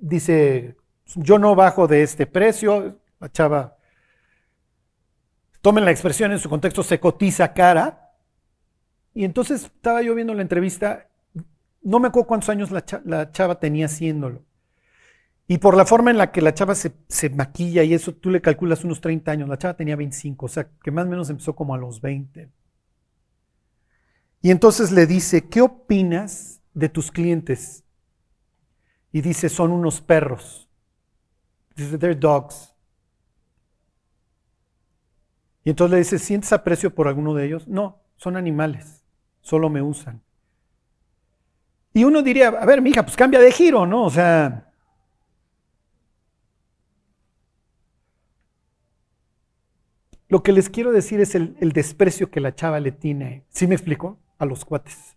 dice, 0.00 0.76
yo 1.14 1.38
no 1.38 1.54
bajo 1.54 1.86
de 1.86 2.02
este 2.02 2.26
precio. 2.26 2.98
La 3.20 3.30
chava, 3.30 3.78
tomen 5.62 5.84
la 5.84 5.92
expresión 5.92 6.32
en 6.32 6.40
su 6.40 6.50
contexto, 6.50 6.82
se 6.82 6.98
cotiza 6.98 7.54
cara. 7.54 8.12
Y 9.14 9.24
entonces 9.24 9.64
estaba 9.64 10.02
yo 10.02 10.14
viendo 10.16 10.34
la 10.34 10.42
entrevista, 10.42 11.08
no 11.82 12.00
me 12.00 12.08
acuerdo 12.08 12.26
cuántos 12.26 12.48
años 12.50 12.72
la 12.72 12.84
chava, 13.30 13.60
tenía 13.60 13.86
haciéndolo. 13.86 14.42
Y 15.46 15.58
por 15.58 15.76
la 15.76 15.86
forma 15.86 16.10
en 16.10 16.18
la 16.18 16.32
que 16.32 16.42
la 16.42 16.52
chava 16.52 16.74
se, 16.74 16.92
se, 17.06 17.30
maquilla 17.30 17.84
y 17.84 17.94
eso, 17.94 18.12
tú 18.12 18.30
le 18.30 18.40
calculas 18.40 18.82
unos 18.82 19.00
30 19.00 19.30
años. 19.30 19.48
La 19.48 19.58
chava 19.58 19.76
tenía 19.76 19.94
25, 19.94 20.46
o 20.46 20.48
sea, 20.48 20.68
que 20.82 20.90
más 20.90 21.06
o 21.06 21.08
menos 21.08 21.30
empezó 21.30 21.54
como 21.54 21.74
a 21.74 21.78
los 21.78 22.00
20. 22.00 22.50
Y 24.44 24.50
entonces 24.50 24.92
le 24.92 25.06
dice, 25.06 25.48
¿qué 25.48 25.62
opinas 25.62 26.60
de 26.74 26.90
tus 26.90 27.10
clientes? 27.10 27.82
Y 29.10 29.22
dice, 29.22 29.48
son 29.48 29.72
unos 29.72 30.02
perros. 30.02 30.68
Dice, 31.74 31.96
they're 31.96 32.14
dogs. 32.14 32.74
Y 35.64 35.70
entonces 35.70 35.92
le 35.92 35.98
dice, 36.00 36.18
¿sientes 36.18 36.52
aprecio 36.52 36.94
por 36.94 37.08
alguno 37.08 37.32
de 37.32 37.46
ellos? 37.46 37.66
No, 37.66 38.02
son 38.16 38.36
animales, 38.36 39.02
solo 39.40 39.70
me 39.70 39.80
usan. 39.80 40.20
Y 41.94 42.04
uno 42.04 42.20
diría, 42.20 42.48
a 42.48 42.66
ver, 42.66 42.82
mija, 42.82 43.02
pues 43.02 43.16
cambia 43.16 43.40
de 43.40 43.50
giro, 43.50 43.86
¿no? 43.86 44.04
O 44.04 44.10
sea, 44.10 44.70
lo 50.28 50.42
que 50.42 50.52
les 50.52 50.68
quiero 50.68 50.92
decir 50.92 51.18
es 51.20 51.34
el, 51.34 51.56
el 51.60 51.72
desprecio 51.72 52.30
que 52.30 52.40
la 52.40 52.54
chava 52.54 52.78
le 52.78 52.92
tiene, 52.92 53.46
¿sí 53.48 53.66
me 53.66 53.74
explico? 53.74 54.18
A 54.38 54.46
los 54.46 54.64
cuates. 54.64 55.16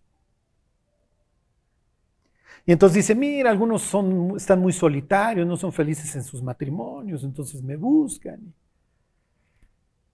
Y 2.68 2.74
entonces 2.74 2.96
dice, 2.98 3.16
mira, 3.16 3.50
algunos 3.50 3.82
son, 3.82 4.34
están 4.36 4.60
muy 4.60 4.74
solitarios, 4.74 5.48
no 5.48 5.56
son 5.56 5.72
felices 5.72 6.14
en 6.18 6.24
sus 6.24 6.44
matrimonios, 6.44 7.24
entonces 7.24 7.64
me 7.64 7.78
buscan. 7.78 8.54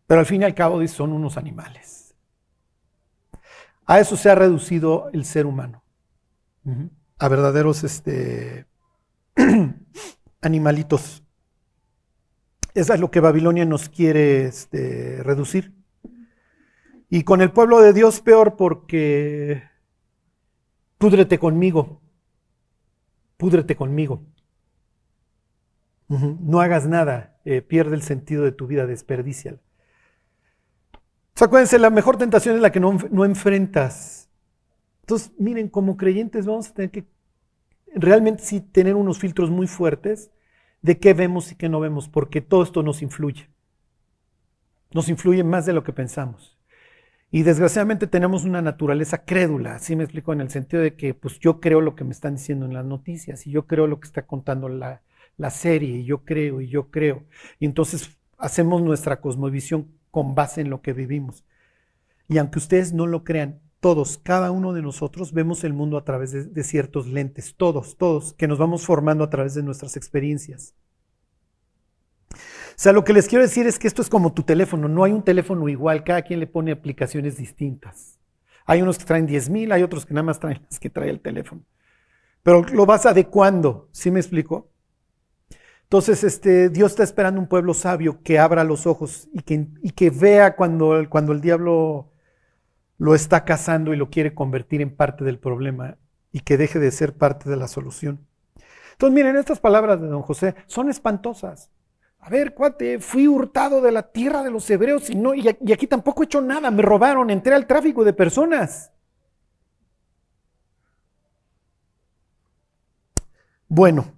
Pero 0.05 0.19
al 0.19 0.27
fin 0.27 0.43
y 0.43 0.45
al 0.45 0.53
cabo 0.53 0.85
son 0.87 1.13
unos 1.13 1.35
animales. 1.35 2.13
A 3.87 3.99
eso 3.99 4.15
se 4.15 4.29
ha 4.29 4.35
reducido 4.35 5.09
el 5.13 5.25
ser 5.25 5.47
humano. 5.47 5.83
A 7.17 7.27
verdaderos 7.27 7.83
este, 7.83 8.67
animalitos. 10.41 11.23
Eso 12.75 12.93
es 12.93 12.99
lo 12.99 13.09
que 13.09 13.19
Babilonia 13.19 13.65
nos 13.65 13.89
quiere 13.89 14.45
este, 14.45 15.21
reducir. 15.23 15.73
Y 17.13 17.23
con 17.23 17.41
el 17.41 17.51
pueblo 17.51 17.79
de 17.79 17.93
Dios 17.93 18.21
peor 18.21 18.55
porque 18.55 19.63
púdrete 20.97 21.37
conmigo 21.37 22.01
púdrete 23.43 23.75
conmigo. 23.75 24.23
No 26.07 26.61
hagas 26.61 26.87
nada, 26.87 27.37
eh, 27.43 27.61
pierde 27.61 27.95
el 27.95 28.03
sentido 28.03 28.45
de 28.45 28.53
tu 28.53 28.67
vida, 28.67 28.85
desperdíciala. 28.85 29.59
acuérdense, 31.37 31.77
la 31.77 31.89
mejor 31.89 32.15
tentación 32.15 32.55
es 32.55 32.61
la 32.61 32.71
que 32.71 32.79
no, 32.79 32.97
no 33.11 33.25
enfrentas. 33.25 34.29
Entonces, 35.01 35.33
miren, 35.37 35.67
como 35.67 35.97
creyentes 35.97 36.45
vamos 36.45 36.69
a 36.69 36.73
tener 36.73 36.91
que 36.91 37.05
realmente 37.93 38.43
sí 38.43 38.61
tener 38.61 38.95
unos 38.95 39.19
filtros 39.19 39.49
muy 39.49 39.67
fuertes 39.67 40.31
de 40.81 40.97
qué 40.97 41.13
vemos 41.13 41.51
y 41.51 41.55
qué 41.55 41.67
no 41.67 41.81
vemos, 41.81 42.07
porque 42.07 42.39
todo 42.39 42.63
esto 42.63 42.81
nos 42.81 43.01
influye. 43.01 43.49
Nos 44.93 45.09
influye 45.09 45.43
más 45.43 45.65
de 45.65 45.73
lo 45.73 45.83
que 45.83 45.91
pensamos. 45.91 46.57
Y 47.33 47.41
desgraciadamente 47.41 48.05
tenemos 48.05 48.43
una 48.43 48.61
naturaleza 48.61 49.25
crédula, 49.25 49.73
así 49.73 49.95
me 49.95 50.03
explico, 50.03 50.33
en 50.33 50.41
el 50.41 50.51
sentido 50.51 50.83
de 50.83 50.95
que 50.95 51.15
pues 51.15 51.39
yo 51.39 51.59
creo 51.59 51.81
lo 51.81 51.95
que 51.95 52.03
me 52.03 52.11
están 52.11 52.35
diciendo 52.35 52.67
en 52.67 52.75
las 52.75 52.85
noticias 52.85 53.47
y 53.47 53.49
yo 53.49 53.65
creo 53.65 53.87
lo 53.87 53.99
que 53.99 54.05
está 54.05 54.27
contando 54.27 54.69
la, 54.69 55.01
la 55.37 55.49
serie 55.49 55.97
y 55.97 56.05
yo 56.05 56.25
creo 56.25 56.61
y 56.61 56.67
yo 56.67 56.91
creo. 56.91 57.23
Y 57.57 57.65
entonces 57.65 58.19
hacemos 58.37 58.83
nuestra 58.83 59.19
cosmovisión 59.19 59.87
con 60.11 60.35
base 60.35 60.61
en 60.61 60.69
lo 60.69 60.83
que 60.83 60.93
vivimos. 60.93 61.43
Y 62.27 62.37
aunque 62.37 62.59
ustedes 62.59 62.93
no 62.93 63.07
lo 63.07 63.23
crean, 63.23 63.61
todos, 63.79 64.19
cada 64.19 64.51
uno 64.51 64.71
de 64.71 64.83
nosotros 64.83 65.33
vemos 65.33 65.63
el 65.63 65.73
mundo 65.73 65.97
a 65.97 66.03
través 66.05 66.33
de, 66.33 66.45
de 66.45 66.63
ciertos 66.63 67.07
lentes, 67.07 67.55
todos, 67.57 67.97
todos, 67.97 68.33
que 68.33 68.47
nos 68.47 68.59
vamos 68.59 68.85
formando 68.85 69.23
a 69.23 69.31
través 69.31 69.55
de 69.55 69.63
nuestras 69.63 69.97
experiencias. 69.97 70.75
O 72.73 72.75
sea, 72.75 72.91
lo 72.91 73.03
que 73.03 73.13
les 73.13 73.27
quiero 73.27 73.43
decir 73.43 73.67
es 73.67 73.77
que 73.77 73.87
esto 73.87 74.01
es 74.01 74.09
como 74.09 74.33
tu 74.33 74.43
teléfono, 74.43 74.87
no 74.87 75.03
hay 75.03 75.11
un 75.11 75.23
teléfono 75.23 75.69
igual, 75.69 76.03
cada 76.03 76.23
quien 76.23 76.39
le 76.39 76.47
pone 76.47 76.71
aplicaciones 76.71 77.37
distintas. 77.37 78.19
Hay 78.65 78.81
unos 78.81 78.97
que 78.97 79.05
traen 79.05 79.27
10 79.27 79.49
mil, 79.49 79.71
hay 79.71 79.83
otros 79.83 80.05
que 80.05 80.13
nada 80.13 80.23
más 80.23 80.39
traen 80.39 80.61
las 80.69 80.79
que 80.79 80.89
trae 80.89 81.09
el 81.09 81.19
teléfono. 81.19 81.61
Pero 82.41 82.63
lo 82.63 82.85
vas 82.85 83.05
adecuando, 83.05 83.87
¿sí 83.91 84.11
me 84.11 84.19
explico? 84.19 84.69
Entonces, 85.83 86.23
este, 86.23 86.69
Dios 86.69 86.91
está 86.91 87.03
esperando 87.03 87.39
un 87.39 87.47
pueblo 87.47 87.73
sabio 87.73 88.21
que 88.23 88.39
abra 88.39 88.63
los 88.63 88.87
ojos 88.87 89.29
y 89.31 89.43
que, 89.43 89.67
y 89.81 89.91
que 89.91 90.09
vea 90.09 90.55
cuando, 90.55 91.07
cuando 91.09 91.33
el 91.33 91.41
diablo 91.41 92.09
lo 92.97 93.15
está 93.15 93.45
cazando 93.45 93.93
y 93.93 93.97
lo 93.97 94.09
quiere 94.09 94.33
convertir 94.33 94.81
en 94.81 94.95
parte 94.95 95.23
del 95.23 95.37
problema 95.37 95.97
y 96.31 96.39
que 96.39 96.57
deje 96.57 96.79
de 96.79 96.91
ser 96.91 97.13
parte 97.13 97.49
de 97.49 97.57
la 97.57 97.67
solución. 97.67 98.25
Entonces, 98.93 99.13
miren, 99.13 99.35
estas 99.35 99.59
palabras 99.59 100.01
de 100.01 100.07
don 100.07 100.23
José 100.23 100.55
son 100.65 100.89
espantosas. 100.89 101.69
A 102.25 102.29
ver, 102.29 102.53
cuate, 102.53 102.99
fui 102.99 103.27
hurtado 103.27 103.81
de 103.81 103.91
la 103.91 104.09
tierra 104.09 104.43
de 104.43 104.49
los 104.49 104.69
hebreos 104.69 105.09
y, 105.09 105.15
no, 105.15 105.33
y 105.33 105.45
aquí 105.49 105.87
tampoco 105.87 106.23
he 106.23 106.25
hecho 106.25 106.39
nada, 106.39 106.71
me 106.71 106.81
robaron, 106.81 107.29
entré 107.29 107.53
al 107.53 107.67
tráfico 107.67 108.05
de 108.05 108.13
personas. 108.13 108.93
Bueno, 113.67 114.13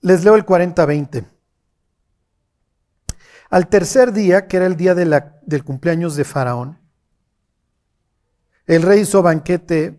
les 0.00 0.22
leo 0.22 0.36
el 0.36 0.46
40-20. 0.46 1.26
Al 3.50 3.66
tercer 3.66 4.12
día, 4.12 4.46
que 4.46 4.58
era 4.58 4.66
el 4.66 4.76
día 4.76 4.94
del 4.94 5.64
cumpleaños 5.64 6.14
de 6.14 6.22
Faraón, 6.22 6.78
el 8.66 8.82
rey 8.82 9.00
hizo 9.00 9.22
banquete 9.22 9.98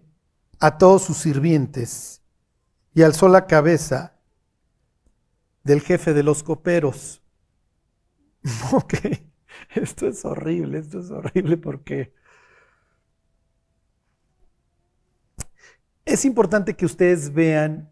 a 0.59 0.77
todos 0.77 1.03
sus 1.03 1.17
sirvientes 1.17 2.21
y 2.93 3.03
alzó 3.03 3.27
la 3.27 3.45
cabeza 3.45 4.16
del 5.67 5.81
jefe 5.81 6.13
de 6.13 6.23
los 6.23 6.41
coperos. 6.41 7.21
Ok, 8.71 8.93
esto 9.75 10.07
es 10.07 10.23
horrible, 10.23 10.79
esto 10.79 10.99
es 10.99 11.11
horrible 11.11 11.57
porque 11.57 12.13
es 16.05 16.23
importante 16.23 16.75
que 16.75 16.85
ustedes 16.85 17.33
vean 17.33 17.89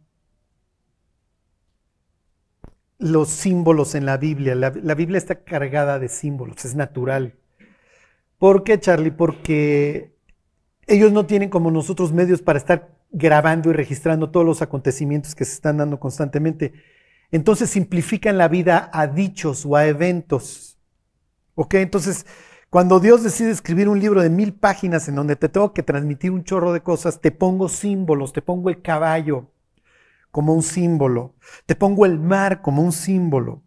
los 2.97 3.29
símbolos 3.29 3.95
en 3.95 4.05
la 4.05 4.17
Biblia. 4.17 4.55
La, 4.55 4.69
Biblia 4.69 5.17
está 5.17 5.43
cargada 5.43 5.99
de 5.99 6.07
símbolos, 6.07 6.63
es 6.63 6.75
natural. 6.75 7.35
¿Por 8.37 8.63
qué, 8.63 8.79
Charlie? 8.79 9.11
Porque 9.11 10.15
ellos 10.87 11.11
no 11.11 11.25
tienen 11.25 11.49
como 11.49 11.71
nosotros 11.71 12.13
medios 12.13 12.41
para 12.41 12.59
estar 12.59 12.95
grabando 13.11 13.69
y 13.69 13.73
registrando 13.73 14.29
todos 14.31 14.45
los 14.45 14.61
acontecimientos 14.61 15.35
que 15.35 15.43
se 15.43 15.53
están 15.53 15.77
dando 15.77 15.99
constantemente. 15.99 16.73
Entonces 17.35 17.69
simplifican 17.69 18.37
la 18.37 18.47
vida 18.47 18.89
a 18.93 19.07
dichos 19.07 19.65
o 19.65 19.75
a 19.75 19.85
eventos. 19.85 20.79
¿Ok? 21.55 21.73
Entonces, 21.73 22.25
cuando 22.69 23.01
Dios 23.01 23.23
decide 23.23 23.51
escribir 23.51 23.89
un 23.89 23.99
libro 23.99 24.21
de 24.21 24.29
mil 24.29 24.53
páginas 24.53 25.09
en 25.09 25.15
donde 25.15 25.35
te 25.35 25.49
tengo 25.49 25.73
que 25.73 25.83
transmitir 25.83 26.31
un 26.31 26.45
chorro 26.45 26.71
de 26.71 26.79
cosas, 26.79 27.19
te 27.19 27.31
pongo 27.31 27.67
símbolos, 27.67 28.31
te 28.31 28.41
pongo 28.41 28.69
el 28.69 28.81
caballo 28.81 29.51
como 30.31 30.53
un 30.53 30.63
símbolo, 30.63 31.35
te 31.65 31.75
pongo 31.75 32.05
el 32.05 32.21
mar 32.21 32.61
como 32.61 32.81
un 32.81 32.93
símbolo. 32.93 33.63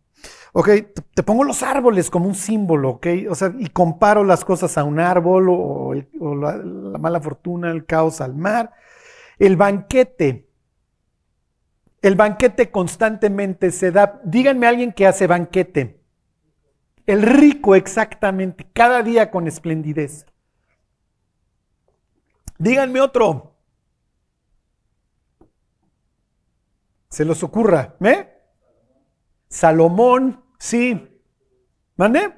¿ok? 0.55 0.71
Te 1.15 1.23
pongo 1.23 1.45
los 1.45 1.63
árboles 1.63 2.09
como 2.09 2.27
un 2.27 2.35
símbolo, 2.35 2.93
¿ok? 2.93 3.07
O 3.29 3.35
sea, 3.35 3.53
y 3.59 3.69
comparo 3.69 4.25
las 4.25 4.47
cosas 4.47 4.79
a 4.79 4.85
un 4.85 4.99
árbol 4.99 5.49
o, 5.51 5.93
la, 5.95 6.57
la, 6.57 6.99
mala 6.99 7.21
fortuna, 7.21 7.71
el 7.71 7.85
caos 7.85 8.23
al 8.23 8.35
mar. 8.35 8.73
El 9.39 9.59
banquete. 9.59 10.48
El 12.01 12.15
banquete 12.15 12.71
constantemente 12.71 13.71
se 13.71 13.91
da. 13.91 14.21
Díganme 14.25 14.67
a 14.67 14.71
alguien 14.71 14.93
que 14.93 15.07
hace 15.07 15.27
banquete. 15.27 16.01
El 17.07 17.23
rico 17.23 17.75
exactamente, 17.75 18.69
cada 18.73 19.03
día 19.03 19.31
con 19.31 19.47
esplendidez. 19.47 20.27
Díganme 22.59 23.01
otro. 23.01 23.57
Se 27.09 27.25
los 27.25 27.43
ocurra, 27.43 27.97
¿eh? 28.01 28.29
Salomón, 29.49 30.45
sí. 30.59 31.09
¿Mande? 31.97 32.35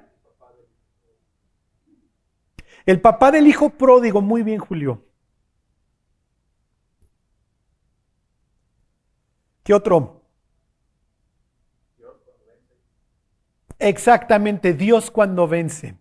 El 2.86 3.00
papá 3.00 3.30
del 3.30 3.46
hijo 3.46 3.70
pródigo, 3.70 4.22
muy 4.22 4.42
bien, 4.42 4.58
Julio. 4.58 5.04
¿Qué 9.70 9.74
otro? 9.74 10.24
Exactamente, 13.78 14.74
Dios 14.74 15.12
cuando 15.12 15.46
vence. 15.46 15.96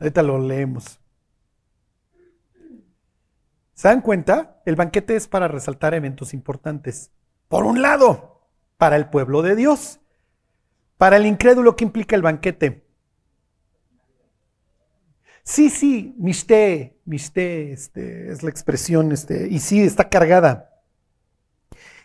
Ahorita 0.00 0.22
lo 0.22 0.38
leemos. 0.38 0.98
¿Se 3.74 3.88
dan 3.88 4.00
cuenta? 4.00 4.62
El 4.64 4.76
banquete 4.76 5.16
es 5.16 5.28
para 5.28 5.48
resaltar 5.48 5.92
eventos 5.92 6.32
importantes. 6.32 7.10
Por 7.48 7.64
un 7.64 7.82
lado, 7.82 8.48
para 8.78 8.96
el 8.96 9.10
pueblo 9.10 9.42
de 9.42 9.54
Dios. 9.54 10.00
Para 10.96 11.18
el 11.18 11.26
incrédulo, 11.26 11.76
¿qué 11.76 11.84
implica 11.84 12.16
el 12.16 12.22
banquete? 12.22 12.86
Sí, 15.42 15.68
sí, 15.68 16.14
miste, 16.16 17.02
miste, 17.04 17.70
este, 17.70 18.32
es 18.32 18.42
la 18.42 18.48
expresión, 18.48 19.12
este, 19.12 19.46
y 19.48 19.58
sí, 19.58 19.82
está 19.82 20.08
cargada. 20.08 20.71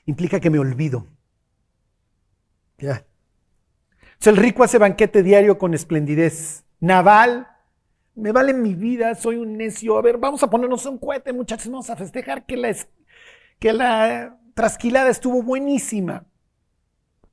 Implica 0.07 0.39
que 0.39 0.49
me 0.49 0.57
olvido. 0.57 1.05
Ya. 2.77 3.05
el 4.25 4.37
rico 4.37 4.63
hace 4.63 4.77
banquete 4.77 5.21
diario 5.21 5.57
con 5.57 5.73
esplendidez. 5.73 6.63
Naval, 6.79 7.47
me 8.15 8.31
vale 8.31 8.53
mi 8.53 8.73
vida, 8.73 9.13
soy 9.15 9.35
un 9.35 9.57
necio. 9.57 9.97
A 9.97 10.01
ver, 10.01 10.17
vamos 10.17 10.41
a 10.43 10.49
ponernos 10.49 10.85
un 10.85 10.97
cohete, 10.97 11.33
muchachos, 11.33 11.69
vamos 11.69 11.89
a 11.89 11.97
festejar 11.97 12.45
que 12.45 12.55
la, 12.55 12.73
que 13.59 13.73
la 13.73 14.39
trasquilada 14.53 15.09
estuvo 15.09 15.43
buenísima. 15.43 16.25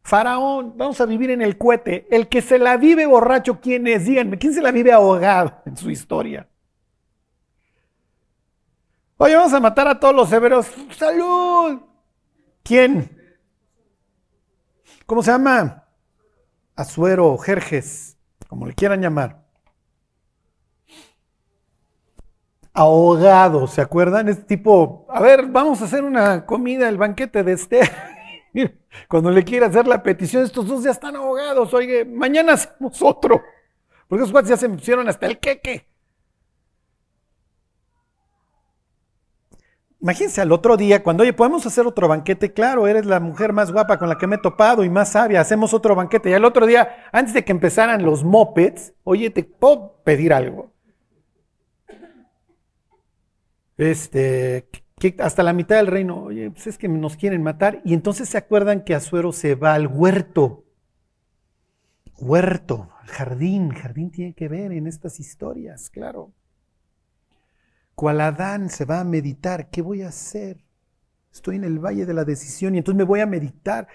Faraón, 0.02 0.76
vamos 0.76 1.00
a 1.00 1.06
vivir 1.06 1.30
en 1.30 1.42
el 1.42 1.56
cohete. 1.56 2.08
El 2.10 2.28
que 2.28 2.42
se 2.42 2.58
la 2.58 2.76
vive 2.76 3.06
borracho, 3.06 3.60
¿quién 3.60 3.86
es? 3.86 4.04
Díganme, 4.04 4.36
¿quién 4.36 4.52
se 4.52 4.60
la 4.60 4.72
vive 4.72 4.92
ahogado 4.92 5.62
en 5.64 5.76
su 5.76 5.90
historia? 5.90 6.48
Oye, 9.16 9.36
vamos 9.36 9.52
a 9.52 9.60
matar 9.60 9.86
a 9.86 10.00
todos 10.00 10.14
los 10.14 10.28
severos. 10.28 10.66
¡Salud! 10.90 11.93
¿Quién? 12.64 13.14
¿Cómo 15.04 15.22
se 15.22 15.30
llama? 15.30 15.84
Azuero, 16.74 17.36
Jerjes, 17.36 18.16
como 18.48 18.66
le 18.66 18.72
quieran 18.72 19.02
llamar. 19.02 19.44
Ahogado, 22.72 23.66
¿se 23.66 23.82
acuerdan? 23.82 24.28
Es 24.28 24.46
tipo, 24.46 25.06
a 25.10 25.20
ver, 25.20 25.46
vamos 25.46 25.82
a 25.82 25.84
hacer 25.84 26.02
una 26.02 26.46
comida, 26.46 26.88
el 26.88 26.96
banquete 26.96 27.44
de 27.44 27.52
Esther. 27.52 27.92
Cuando 29.08 29.30
le 29.30 29.44
quiere 29.44 29.66
hacer 29.66 29.86
la 29.86 30.02
petición, 30.02 30.42
estos 30.42 30.66
dos 30.66 30.82
ya 30.82 30.90
están 30.90 31.16
ahogados. 31.16 31.72
Oye, 31.74 32.06
mañana 32.06 32.54
hacemos 32.54 33.00
otro. 33.02 33.42
Porque 34.08 34.22
esos 34.22 34.32
cuates 34.32 34.48
ya 34.48 34.56
se 34.56 34.70
pusieron 34.70 35.06
hasta 35.06 35.26
el 35.26 35.38
queque. 35.38 35.86
Imagínense 40.04 40.42
al 40.42 40.52
otro 40.52 40.76
día, 40.76 41.02
cuando, 41.02 41.22
oye, 41.22 41.32
podemos 41.32 41.64
hacer 41.64 41.86
otro 41.86 42.08
banquete, 42.08 42.52
claro, 42.52 42.86
eres 42.86 43.06
la 43.06 43.20
mujer 43.20 43.54
más 43.54 43.72
guapa 43.72 43.98
con 43.98 44.10
la 44.10 44.18
que 44.18 44.26
me 44.26 44.36
he 44.36 44.38
topado 44.38 44.84
y 44.84 44.90
más 44.90 45.12
sabia, 45.12 45.40
hacemos 45.40 45.72
otro 45.72 45.94
banquete. 45.94 46.28
Y 46.28 46.34
al 46.34 46.44
otro 46.44 46.66
día, 46.66 47.06
antes 47.10 47.32
de 47.32 47.42
que 47.42 47.52
empezaran 47.52 48.04
los 48.04 48.22
mopeds, 48.22 48.92
oye, 49.02 49.30
te 49.30 49.44
puedo 49.44 50.02
pedir 50.04 50.34
algo. 50.34 50.74
Este, 53.78 54.68
hasta 55.20 55.42
la 55.42 55.54
mitad 55.54 55.76
del 55.76 55.86
reino, 55.86 56.24
oye, 56.24 56.50
pues 56.50 56.66
es 56.66 56.76
que 56.76 56.86
nos 56.86 57.16
quieren 57.16 57.42
matar. 57.42 57.80
Y 57.82 57.94
entonces 57.94 58.28
se 58.28 58.36
acuerdan 58.36 58.84
que 58.84 58.94
Azuero 58.94 59.32
se 59.32 59.54
va 59.54 59.72
al 59.72 59.86
huerto. 59.86 60.66
Huerto, 62.18 62.90
al 63.00 63.08
jardín. 63.08 63.70
Jardín 63.70 64.10
tiene 64.10 64.34
que 64.34 64.48
ver 64.48 64.70
en 64.72 64.86
estas 64.86 65.18
historias, 65.18 65.88
claro. 65.88 66.30
Cual 67.94 68.20
Adán 68.20 68.70
se 68.70 68.84
va 68.84 69.00
a 69.00 69.04
meditar, 69.04 69.70
¿qué 69.70 69.82
voy 69.82 70.02
a 70.02 70.08
hacer? 70.08 70.64
Estoy 71.32 71.56
en 71.56 71.64
el 71.64 71.78
valle 71.78 72.06
de 72.06 72.14
la 72.14 72.24
decisión 72.24 72.74
y 72.74 72.78
entonces 72.78 72.98
me 72.98 73.04
voy 73.04 73.20
a 73.20 73.26
meditar. 73.26 73.88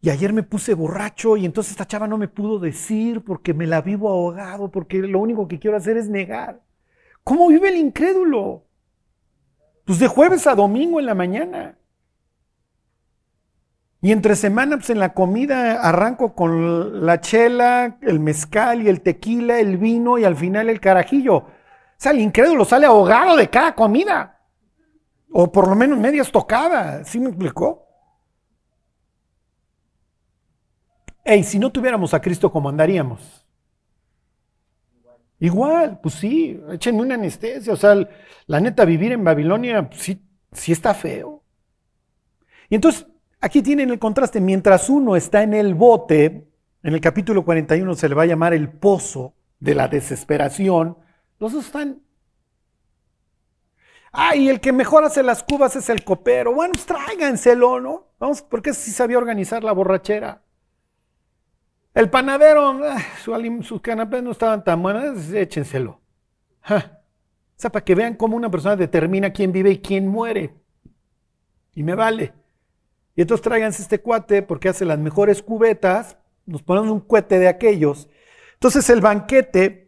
Y 0.00 0.10
ayer 0.10 0.32
me 0.32 0.42
puse 0.42 0.74
borracho 0.74 1.36
y 1.36 1.44
entonces 1.44 1.72
esta 1.72 1.86
chava 1.86 2.06
no 2.06 2.18
me 2.18 2.28
pudo 2.28 2.58
decir 2.58 3.24
porque 3.24 3.52
me 3.52 3.66
la 3.66 3.80
vivo 3.80 4.08
ahogado, 4.08 4.70
porque 4.70 4.98
lo 4.98 5.18
único 5.18 5.48
que 5.48 5.58
quiero 5.58 5.76
hacer 5.76 5.96
es 5.96 6.08
negar. 6.08 6.62
¿Cómo 7.24 7.48
vive 7.48 7.68
el 7.68 7.76
incrédulo? 7.76 8.64
Pues 9.84 9.98
de 9.98 10.06
jueves 10.06 10.46
a 10.46 10.54
domingo 10.54 11.00
en 11.00 11.06
la 11.06 11.14
mañana. 11.14 11.78
Y 14.00 14.12
entre 14.12 14.36
semana, 14.36 14.76
pues 14.76 14.90
en 14.90 15.00
la 15.00 15.12
comida 15.12 15.82
arranco 15.82 16.34
con 16.34 17.04
la 17.04 17.20
chela, 17.20 17.98
el 18.02 18.20
mezcal 18.20 18.82
y 18.82 18.88
el 18.88 19.00
tequila, 19.00 19.58
el 19.58 19.76
vino 19.76 20.18
y 20.18 20.24
al 20.24 20.36
final 20.36 20.68
el 20.68 20.80
carajillo. 20.80 21.46
El 22.04 22.20
incrédulo 22.20 22.64
sale 22.64 22.86
ahogado 22.86 23.36
de 23.36 23.48
cada 23.48 23.74
comida. 23.74 24.40
O 25.30 25.50
por 25.50 25.68
lo 25.68 25.74
menos 25.74 25.98
medias 25.98 26.30
tocadas. 26.30 27.08
¿Sí 27.08 27.18
me 27.18 27.28
explicó? 27.28 27.86
Ey, 31.24 31.42
si 31.44 31.58
no 31.58 31.70
tuviéramos 31.70 32.14
a 32.14 32.20
Cristo, 32.20 32.50
¿cómo 32.50 32.68
andaríamos? 32.68 33.44
Igual, 35.40 36.00
pues 36.00 36.14
sí, 36.14 36.60
échenme 36.70 37.02
una 37.02 37.16
anestesia. 37.16 37.72
O 37.72 37.76
sea, 37.76 37.96
la 38.46 38.60
neta, 38.60 38.84
vivir 38.84 39.12
en 39.12 39.24
Babilonia 39.24 39.88
pues 39.88 40.00
sí, 40.00 40.22
sí 40.52 40.72
está 40.72 40.94
feo. 40.94 41.42
Y 42.70 42.76
entonces, 42.76 43.06
aquí 43.40 43.60
tienen 43.60 43.90
el 43.90 43.98
contraste. 43.98 44.40
Mientras 44.40 44.88
uno 44.88 45.16
está 45.16 45.42
en 45.42 45.52
el 45.52 45.74
bote, 45.74 46.48
en 46.82 46.94
el 46.94 47.00
capítulo 47.00 47.44
41 47.44 47.94
se 47.94 48.08
le 48.08 48.14
va 48.14 48.22
a 48.22 48.26
llamar 48.26 48.54
el 48.54 48.70
pozo 48.70 49.34
de 49.60 49.74
la 49.74 49.88
desesperación, 49.88 50.96
los 51.38 51.52
dos 51.52 51.66
están. 51.66 52.02
Ay, 54.10 54.48
el 54.48 54.60
que 54.60 54.72
mejor 54.72 55.04
hace 55.04 55.22
las 55.22 55.42
cubas 55.42 55.76
es 55.76 55.88
el 55.88 56.04
copero. 56.04 56.52
Bueno, 56.54 56.72
pues 56.72 56.86
tráiganselo, 56.86 57.80
¿no? 57.80 58.08
Vamos, 58.18 58.42
porque 58.42 58.74
si 58.74 58.90
sabía 58.90 59.18
organizar 59.18 59.62
la 59.62 59.72
borrachera. 59.72 60.42
El 61.94 62.10
panadero, 62.10 62.80
ah, 62.84 62.98
sus 63.62 63.80
canapés 63.80 64.22
no 64.22 64.30
estaban 64.30 64.62
tan 64.64 64.82
buenas, 64.82 65.32
échenselo. 65.32 66.00
O 66.64 67.60
sea, 67.60 67.72
para 67.72 67.84
que 67.84 67.94
vean 67.94 68.14
cómo 68.14 68.36
una 68.36 68.50
persona 68.50 68.76
determina 68.76 69.32
quién 69.32 69.52
vive 69.52 69.70
y 69.70 69.78
quién 69.78 70.06
muere. 70.06 70.54
Y 71.74 71.82
me 71.82 71.94
vale. 71.94 72.32
Y 73.16 73.22
entonces 73.22 73.42
tráiganse 73.42 73.82
este 73.82 74.00
cuate 74.00 74.42
porque 74.42 74.68
hace 74.68 74.84
las 74.84 74.98
mejores 74.98 75.42
cubetas, 75.42 76.16
nos 76.46 76.62
ponemos 76.62 76.90
un 76.90 77.00
cuete 77.00 77.38
de 77.40 77.48
aquellos. 77.48 78.08
Entonces 78.54 78.88
el 78.90 79.00
banquete 79.00 79.87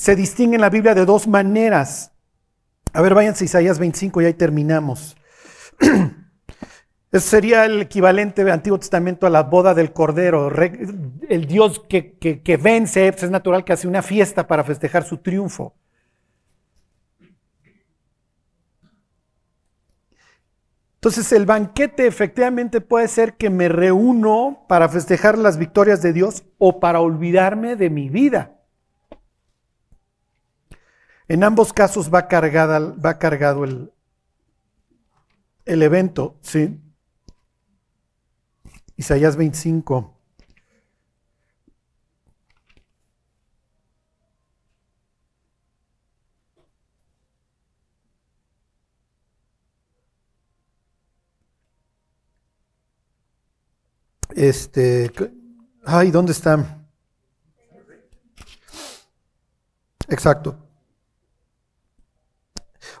se 0.00 0.16
distingue 0.16 0.54
en 0.54 0.62
la 0.62 0.70
Biblia 0.70 0.94
de 0.94 1.04
dos 1.04 1.28
maneras. 1.28 2.12
A 2.94 3.02
ver, 3.02 3.12
váyanse 3.12 3.44
a 3.44 3.46
Isaías 3.46 3.78
25 3.78 4.22
y 4.22 4.24
ahí 4.24 4.32
terminamos. 4.32 5.14
Ese 7.12 7.28
sería 7.28 7.66
el 7.66 7.82
equivalente 7.82 8.42
del 8.42 8.54
Antiguo 8.54 8.78
Testamento 8.78 9.26
a 9.26 9.30
la 9.30 9.42
boda 9.42 9.74
del 9.74 9.92
Cordero. 9.92 10.50
El 11.28 11.44
Dios 11.46 11.84
que, 11.86 12.16
que 12.16 12.56
vence, 12.56 13.12
pues, 13.12 13.24
es 13.24 13.30
natural 13.30 13.62
que 13.62 13.74
hace 13.74 13.88
una 13.88 14.00
fiesta 14.00 14.46
para 14.46 14.64
festejar 14.64 15.04
su 15.04 15.18
triunfo. 15.18 15.74
Entonces 20.94 21.30
el 21.32 21.44
banquete 21.44 22.06
efectivamente 22.06 22.80
puede 22.80 23.06
ser 23.06 23.34
que 23.34 23.50
me 23.50 23.68
reúno 23.68 24.64
para 24.66 24.88
festejar 24.88 25.36
las 25.36 25.58
victorias 25.58 26.00
de 26.00 26.14
Dios 26.14 26.44
o 26.56 26.80
para 26.80 27.00
olvidarme 27.00 27.76
de 27.76 27.90
mi 27.90 28.08
vida. 28.08 28.59
En 31.30 31.44
ambos 31.44 31.72
casos 31.72 32.12
va, 32.12 32.26
cargada, 32.26 32.80
va 32.80 33.16
cargado 33.16 33.62
el, 33.62 33.92
el 35.64 35.80
evento, 35.84 36.36
¿sí? 36.42 36.76
Isaías 38.96 39.36
25. 39.36 40.12
Este, 54.34 55.12
ay, 55.84 56.10
¿dónde 56.10 56.32
está? 56.32 56.84
Exacto. 60.08 60.69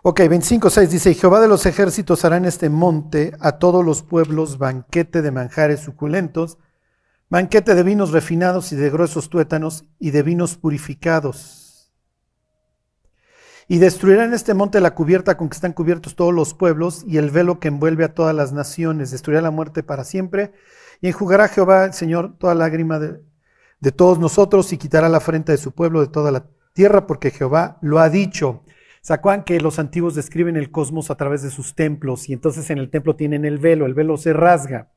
Ok, 0.02 0.20
25.6 0.20 0.88
dice, 0.88 1.12
Jehová 1.12 1.40
de 1.40 1.48
los 1.48 1.66
ejércitos 1.66 2.24
hará 2.24 2.38
en 2.38 2.46
este 2.46 2.70
monte 2.70 3.34
a 3.38 3.58
todos 3.58 3.84
los 3.84 4.02
pueblos 4.02 4.56
banquete 4.56 5.20
de 5.20 5.30
manjares 5.30 5.80
suculentos, 5.80 6.56
banquete 7.28 7.74
de 7.74 7.82
vinos 7.82 8.10
refinados 8.10 8.72
y 8.72 8.76
de 8.76 8.88
gruesos 8.88 9.28
tuétanos 9.28 9.84
y 9.98 10.10
de 10.12 10.22
vinos 10.22 10.56
purificados. 10.56 11.92
Y 13.68 13.76
destruirá 13.76 14.24
en 14.24 14.32
este 14.32 14.54
monte 14.54 14.80
la 14.80 14.94
cubierta 14.94 15.36
con 15.36 15.50
que 15.50 15.56
están 15.56 15.74
cubiertos 15.74 16.16
todos 16.16 16.32
los 16.32 16.54
pueblos 16.54 17.04
y 17.06 17.18
el 17.18 17.30
velo 17.30 17.60
que 17.60 17.68
envuelve 17.68 18.04
a 18.04 18.14
todas 18.14 18.34
las 18.34 18.52
naciones. 18.54 19.10
Destruirá 19.10 19.42
la 19.42 19.50
muerte 19.50 19.82
para 19.82 20.04
siempre 20.04 20.54
y 21.02 21.08
enjugará 21.08 21.46
Jehová, 21.46 21.84
el 21.84 21.92
Señor, 21.92 22.38
toda 22.38 22.54
lágrima 22.54 22.98
de, 22.98 23.20
de 23.80 23.92
todos 23.92 24.18
nosotros 24.18 24.72
y 24.72 24.78
quitará 24.78 25.10
la 25.10 25.20
frente 25.20 25.52
de 25.52 25.58
su 25.58 25.72
pueblo 25.72 26.00
de 26.00 26.08
toda 26.08 26.30
la 26.30 26.46
tierra 26.72 27.06
porque 27.06 27.30
Jehová 27.30 27.76
lo 27.82 27.98
ha 27.98 28.08
dicho. 28.08 28.64
¿Se 29.02 29.18
que 29.46 29.60
los 29.60 29.78
antiguos 29.78 30.14
describen 30.14 30.56
el 30.56 30.70
cosmos 30.70 31.10
a 31.10 31.16
través 31.16 31.42
de 31.42 31.50
sus 31.50 31.74
templos 31.74 32.28
y 32.28 32.34
entonces 32.34 32.68
en 32.68 32.78
el 32.78 32.90
templo 32.90 33.16
tienen 33.16 33.46
el 33.46 33.58
velo, 33.58 33.86
el 33.86 33.94
velo 33.94 34.18
se 34.18 34.34
rasga? 34.34 34.90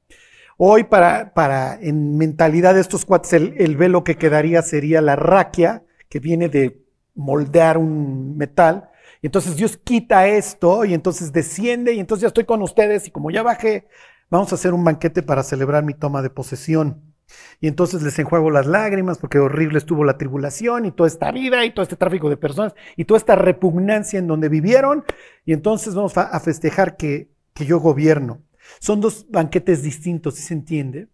Hoy 0.58 0.84
para, 0.84 1.34
para 1.34 1.80
en 1.82 2.18
mentalidad 2.18 2.76
de 2.76 2.82
estos 2.82 3.06
cuates 3.06 3.34
el, 3.34 3.78
velo 3.78 4.04
que 4.04 4.18
quedaría 4.18 4.62
sería 4.62 5.02
la 5.02 5.16
raquia, 5.16 5.84
que 6.10 6.20
viene 6.20 6.50
de 6.50 6.84
moldear 7.16 7.78
un 7.78 8.38
metal. 8.38 8.90
Y 9.22 9.28
entonces 9.28 9.56
Dios 9.56 9.78
quita 9.78 10.28
esto 10.28 10.84
y 10.84 10.94
entonces 10.94 11.32
desciende 11.32 11.94
y 11.94 12.00
entonces 12.00 12.24
ya 12.24 12.28
estoy 12.28 12.44
con 12.44 12.62
ustedes 12.62 13.08
y 13.08 13.12
como 13.12 13.32
ya 13.32 13.42
bajé, 13.42 13.88
vamos 14.30 14.52
a 14.52 14.56
hacer 14.56 14.74
un 14.74 14.84
banquete 14.84 15.24
para 15.24 15.44
celebrar 15.44 15.84
mi 15.84 15.94
toma 15.94 16.22
de 16.22 16.30
posesión. 16.30 17.13
Y 17.62 17.68
entonces 17.68 18.02
les 18.02 18.18
enjuago 18.20 18.52
las 18.52 18.66
lágrimas 18.66 19.18
porque 19.18 19.40
horrible 19.40 19.78
estuvo 19.78 20.04
la 20.04 20.18
tribulación 20.18 20.86
y 20.86 20.92
toda 20.92 21.08
esta 21.08 21.32
vida 21.32 21.66
y 21.66 21.74
todo 21.74 21.84
este 21.84 21.96
tráfico 21.96 22.30
de 22.30 22.38
personas 22.38 22.74
y 22.98 23.06
toda 23.06 23.18
esta 23.18 23.36
repugnancia 23.36 24.20
en 24.20 24.28
donde 24.28 24.50
vivieron. 24.50 25.04
Y 25.46 25.54
entonces 25.54 25.96
vamos 25.96 26.18
a 26.18 26.40
festejar 26.40 26.98
que, 26.98 27.30
que 27.54 27.66
yo 27.66 27.80
gobierno. 27.80 28.42
Son 28.80 29.02
dos 29.02 29.28
banquetes 29.30 29.84
distintos, 29.84 30.36
¿sí 30.36 30.44
se 30.44 30.54
entiende? 30.54 31.10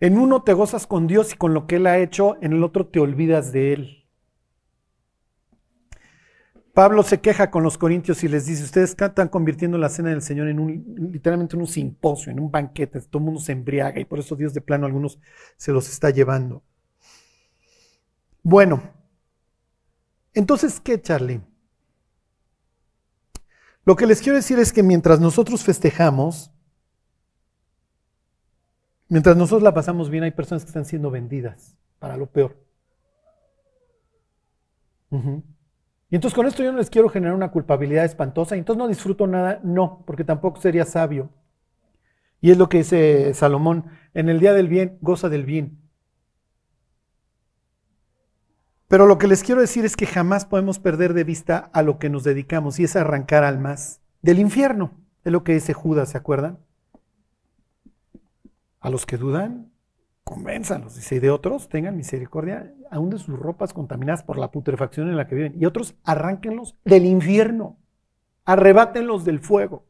En 0.00 0.18
uno 0.18 0.42
te 0.42 0.52
gozas 0.52 0.86
con 0.86 1.06
Dios 1.06 1.32
y 1.32 1.36
con 1.36 1.54
lo 1.54 1.66
que 1.66 1.76
Él 1.76 1.86
ha 1.86 1.98
hecho, 1.98 2.36
en 2.42 2.52
el 2.52 2.62
otro 2.62 2.86
te 2.86 3.00
olvidas 3.00 3.52
de 3.52 3.72
Él. 3.72 4.05
Pablo 6.76 7.02
se 7.02 7.22
queja 7.22 7.50
con 7.50 7.62
los 7.62 7.78
corintios 7.78 8.22
y 8.22 8.28
les 8.28 8.44
dice, 8.44 8.62
ustedes 8.62 8.90
están 8.90 9.28
convirtiendo 9.28 9.78
la 9.78 9.88
cena 9.88 10.10
del 10.10 10.20
Señor 10.20 10.48
en 10.48 10.60
un, 10.60 11.10
literalmente 11.10 11.56
en 11.56 11.62
un 11.62 11.66
simposio, 11.66 12.30
en 12.30 12.38
un 12.38 12.50
banquete, 12.50 13.00
todo 13.00 13.20
el 13.20 13.24
mundo 13.24 13.40
se 13.40 13.52
embriaga 13.52 13.98
y 13.98 14.04
por 14.04 14.18
eso 14.18 14.36
Dios 14.36 14.52
de 14.52 14.60
plano 14.60 14.84
a 14.84 14.88
algunos 14.88 15.18
se 15.56 15.72
los 15.72 15.88
está 15.88 16.10
llevando. 16.10 16.62
Bueno, 18.42 18.82
entonces, 20.34 20.78
¿qué, 20.78 21.00
Charlie? 21.00 21.40
Lo 23.86 23.96
que 23.96 24.06
les 24.06 24.20
quiero 24.20 24.36
decir 24.36 24.58
es 24.58 24.70
que 24.70 24.82
mientras 24.82 25.18
nosotros 25.18 25.64
festejamos, 25.64 26.52
mientras 29.08 29.34
nosotros 29.34 29.62
la 29.62 29.72
pasamos 29.72 30.10
bien, 30.10 30.24
hay 30.24 30.32
personas 30.32 30.62
que 30.64 30.68
están 30.68 30.84
siendo 30.84 31.10
vendidas 31.10 31.74
para 31.98 32.18
lo 32.18 32.26
peor. 32.26 32.54
Entonces 36.16 36.34
con 36.34 36.46
esto 36.46 36.62
yo 36.62 36.72
no 36.72 36.78
les 36.78 36.88
quiero 36.88 37.10
generar 37.10 37.34
una 37.34 37.50
culpabilidad 37.50 38.06
espantosa, 38.06 38.56
y 38.56 38.60
entonces 38.60 38.78
no 38.78 38.88
disfruto 38.88 39.26
nada, 39.26 39.60
no, 39.62 40.02
porque 40.06 40.24
tampoco 40.24 40.58
sería 40.62 40.86
sabio. 40.86 41.28
Y 42.40 42.52
es 42.52 42.56
lo 42.56 42.70
que 42.70 42.78
dice 42.78 43.34
Salomón, 43.34 43.84
en 44.14 44.30
el 44.30 44.40
día 44.40 44.54
del 44.54 44.66
bien, 44.66 44.96
goza 45.02 45.28
del 45.28 45.44
bien. 45.44 45.78
Pero 48.88 49.04
lo 49.06 49.18
que 49.18 49.26
les 49.26 49.42
quiero 49.42 49.60
decir 49.60 49.84
es 49.84 49.94
que 49.94 50.06
jamás 50.06 50.46
podemos 50.46 50.78
perder 50.78 51.12
de 51.12 51.24
vista 51.24 51.58
a 51.74 51.82
lo 51.82 51.98
que 51.98 52.08
nos 52.08 52.24
dedicamos, 52.24 52.80
y 52.80 52.84
es 52.84 52.96
arrancar 52.96 53.44
almas 53.44 54.00
del 54.22 54.38
infierno. 54.38 54.92
Es 55.22 55.32
lo 55.32 55.44
que 55.44 55.52
dice 55.52 55.74
Judas, 55.74 56.08
¿se 56.08 56.16
acuerdan? 56.16 56.58
A 58.80 58.88
los 58.88 59.04
que 59.04 59.18
dudan, 59.18 59.70
convénzalos. 60.24 60.96
Dice, 60.96 61.16
y 61.16 61.18
de 61.18 61.28
otros 61.28 61.68
tengan 61.68 61.94
misericordia, 61.94 62.72
aún 62.90 63.10
de 63.10 63.18
sus 63.18 63.38
ropas 63.38 63.72
contaminadas 63.72 64.22
por 64.22 64.38
la 64.38 64.50
putrefacción 64.50 65.08
en 65.08 65.16
la 65.16 65.26
que 65.26 65.34
viven. 65.34 65.54
Y 65.60 65.66
otros 65.66 65.94
arránquenlos 66.04 66.76
del 66.84 67.06
infierno, 67.06 67.78
arrebátenlos 68.44 69.24
del 69.24 69.40
fuego. 69.40 69.84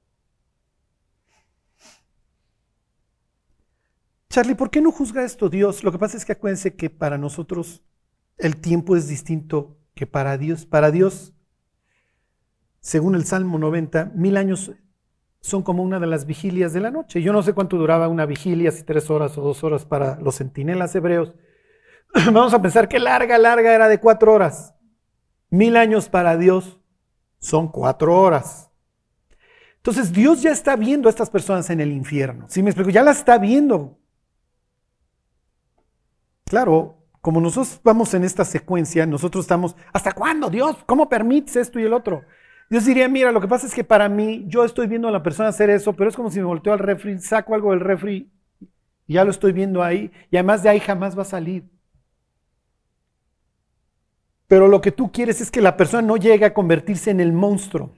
Charlie, 4.29 4.55
¿por 4.55 4.71
qué 4.71 4.81
no 4.83 4.93
juzga 4.93 5.25
esto 5.25 5.49
Dios? 5.49 5.83
Lo 5.83 5.93
que 5.93 5.99
pasa 5.99 6.17
es 6.17 6.25
que 6.25 6.33
acuérdense 6.33 6.77
que 6.77 6.91
para 6.91 7.17
nosotros 7.17 7.83
el 8.37 8.59
tiempo 8.59 8.95
es 8.97 9.09
distinto 9.09 9.79
que 9.95 10.07
para 10.07 10.37
Dios. 10.37 10.67
Para 10.67 10.91
Dios, 10.91 11.33
según 12.81 13.15
el 13.15 13.25
Salmo 13.25 13.59
90, 13.59 14.13
mil 14.15 14.37
años 14.37 14.73
son 15.41 15.63
como 15.63 15.83
una 15.83 16.01
de 16.01 16.07
las 16.07 16.27
vigilias 16.27 16.73
de 16.73 16.81
la 16.81 16.91
noche. 16.91 17.23
Yo 17.23 17.33
no 17.33 17.43
sé 17.43 17.53
cuánto 17.53 17.79
duraba 17.79 18.09
una 18.09 18.27
vigilia, 18.27 18.73
si 18.73 18.83
tres 18.83 19.11
horas 19.11 19.39
o 19.39 19.43
dos 19.43 19.65
horas 19.65 19.87
para 19.87 20.21
los 20.21 20.37
centinelas 20.37 20.95
hebreos. 20.95 21.35
Vamos 22.33 22.55
a 22.55 22.63
pensar 22.63 22.89
que 22.89 22.99
larga, 22.99 23.39
larga 23.39 23.75
era 23.75 23.89
de 23.89 24.01
cuatro 24.01 24.33
horas. 24.33 24.75
Mil 25.51 25.77
años 25.77 26.09
para 26.09 26.37
Dios 26.37 26.81
son 27.39 27.69
cuatro 27.69 28.19
horas. 28.19 28.71
Entonces 29.77 30.13
Dios 30.13 30.43
ya 30.43 30.51
está 30.51 30.77
viendo 30.77 31.09
a 31.09 31.11
estas 31.11 31.31
personas 31.31 31.71
en 31.71 31.81
el 31.81 31.93
infierno. 31.93 32.47
¿Sí 32.49 32.63
me 32.63 32.71
explico? 32.71 32.91
Ya 32.91 33.03
las 33.03 33.19
está 33.19 33.39
viendo. 33.39 33.99
Claro, 36.45 36.97
como 37.21 37.41
nosotros 37.41 37.81
vamos 37.85 38.15
en 38.15 38.25
esta 38.25 38.45
secuencia, 38.45 39.05
nosotros 39.07 39.45
estamos, 39.45 39.77
¿hasta 39.93 40.13
cuándo 40.13 40.49
Dios? 40.49 40.77
¿Cómo 40.87 41.09
permites 41.09 41.57
esto 41.57 41.79
y 41.79 41.85
el 41.85 41.93
otro? 41.93 42.25
Dios 42.71 42.85
diría, 42.85 43.09
mira, 43.09 43.31
lo 43.31 43.41
que 43.41 43.49
pasa 43.49 43.67
es 43.67 43.75
que 43.75 43.85
para 43.85 44.09
mí, 44.09 44.45
yo 44.49 44.65
estoy 44.65 44.87
viendo 44.87 45.07
a 45.09 45.13
la 45.13 45.23
persona 45.23 45.51
hacer 45.51 45.71
eso, 45.71 45.93
pero 45.93 46.11
es 46.11 46.17
como 46.17 46.31
si 46.31 46.39
me 46.39 46.45
volteo 46.45 46.73
al 46.73 46.81
refri, 46.81 47.19
saco 47.21 47.55
algo 47.55 47.71
del 47.71 47.81
refri 47.81 48.33
y 49.07 49.15
ya 49.15 49.25
lo 49.25 49.31
estoy 49.31 49.53
viendo 49.53 49.85
ahí, 49.85 50.11
y 50.31 50.37
además 50.37 50.65
de 50.65 50.71
ahí 50.71 50.81
jamás 50.81 51.17
va 51.17 51.23
a 51.23 51.27
salir. 51.27 51.65
Pero 54.47 54.69
lo 54.69 54.81
que 54.81 54.93
tú 54.93 55.11
quieres 55.11 55.41
es 55.41 55.51
que 55.51 55.61
la 55.61 55.77
persona 55.77 56.03
no 56.03 56.17
llegue 56.17 56.45
a 56.45 56.55
convertirse 56.55 57.11
en 57.11 57.21
el 57.21 57.33
monstruo. 57.33 57.93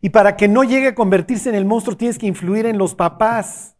Y 0.00 0.10
para 0.10 0.36
que 0.36 0.48
no 0.48 0.64
llegue 0.64 0.88
a 0.88 0.94
convertirse 0.94 1.48
en 1.48 1.54
el 1.54 1.64
monstruo 1.64 1.96
tienes 1.96 2.18
que 2.18 2.26
influir 2.26 2.66
en 2.66 2.78
los 2.78 2.94
papás. 2.94 3.76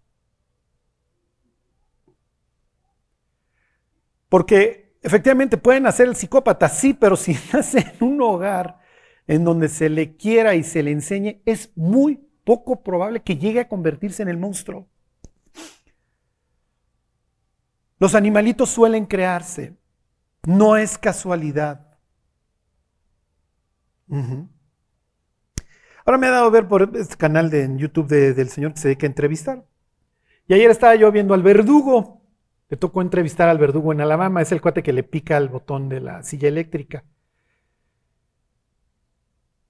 Porque 4.29 4.97
efectivamente 5.03 5.57
pueden 5.57 5.87
hacer 5.87 6.09
el 6.09 6.17
psicópata, 6.17 6.69
sí, 6.69 6.95
pero 6.95 7.17
si 7.17 7.37
nace 7.53 7.81
en 7.81 8.09
un 8.09 8.21
hogar 8.23 8.81
en 9.27 9.45
donde 9.45 9.69
se 9.69 9.89
le 9.89 10.17
quiera 10.17 10.55
y 10.55 10.63
se 10.63 10.83
le 10.83 10.91
enseñe, 10.91 11.41
es 11.45 11.71
muy 11.77 12.27
poco 12.45 12.83
probable 12.83 13.21
que 13.21 13.37
llegue 13.37 13.61
a 13.61 13.69
convertirse 13.69 14.23
en 14.23 14.29
el 14.29 14.37
monstruo. 14.37 14.89
Los 17.99 18.15
animalitos 18.15 18.71
suelen 18.71 19.07
crearse, 19.07 19.77
no 20.47 20.77
es 20.77 20.99
casualidad. 20.99 21.99
Ahora 26.07 26.19
me 26.19 26.27
ha 26.27 26.31
dado 26.31 26.47
a 26.47 26.51
ver 26.51 26.69
por 26.69 26.91
este 26.97 27.17
canal 27.17 27.51
de 27.51 27.63
en 27.63 27.79
YouTube 27.79 28.09
del 28.09 28.49
señor 28.49 28.75
que 28.75 28.81
se 28.81 28.89
dedica 28.89 29.07
a 29.07 29.09
entrevistar. 29.09 29.65
Y 30.47 30.55
ayer 30.55 30.71
estaba 30.71 30.95
yo 30.95 31.11
viendo 31.11 31.35
al 31.35 31.43
verdugo. 31.43 32.23
Le 32.69 32.77
tocó 32.77 33.03
entrevistar 33.03 33.49
al 33.49 33.59
verdugo 33.59 33.93
en 33.93 34.01
Alabama. 34.01 34.43
Es 34.43 34.53
el 34.53 34.61
cuate 34.61 34.83
que 34.83 34.93
le 34.93 35.03
pica 35.03 35.37
el 35.37 35.49
botón 35.49 35.89
de 35.89 36.01
la 36.01 36.23
silla 36.23 36.49
eléctrica. 36.49 37.05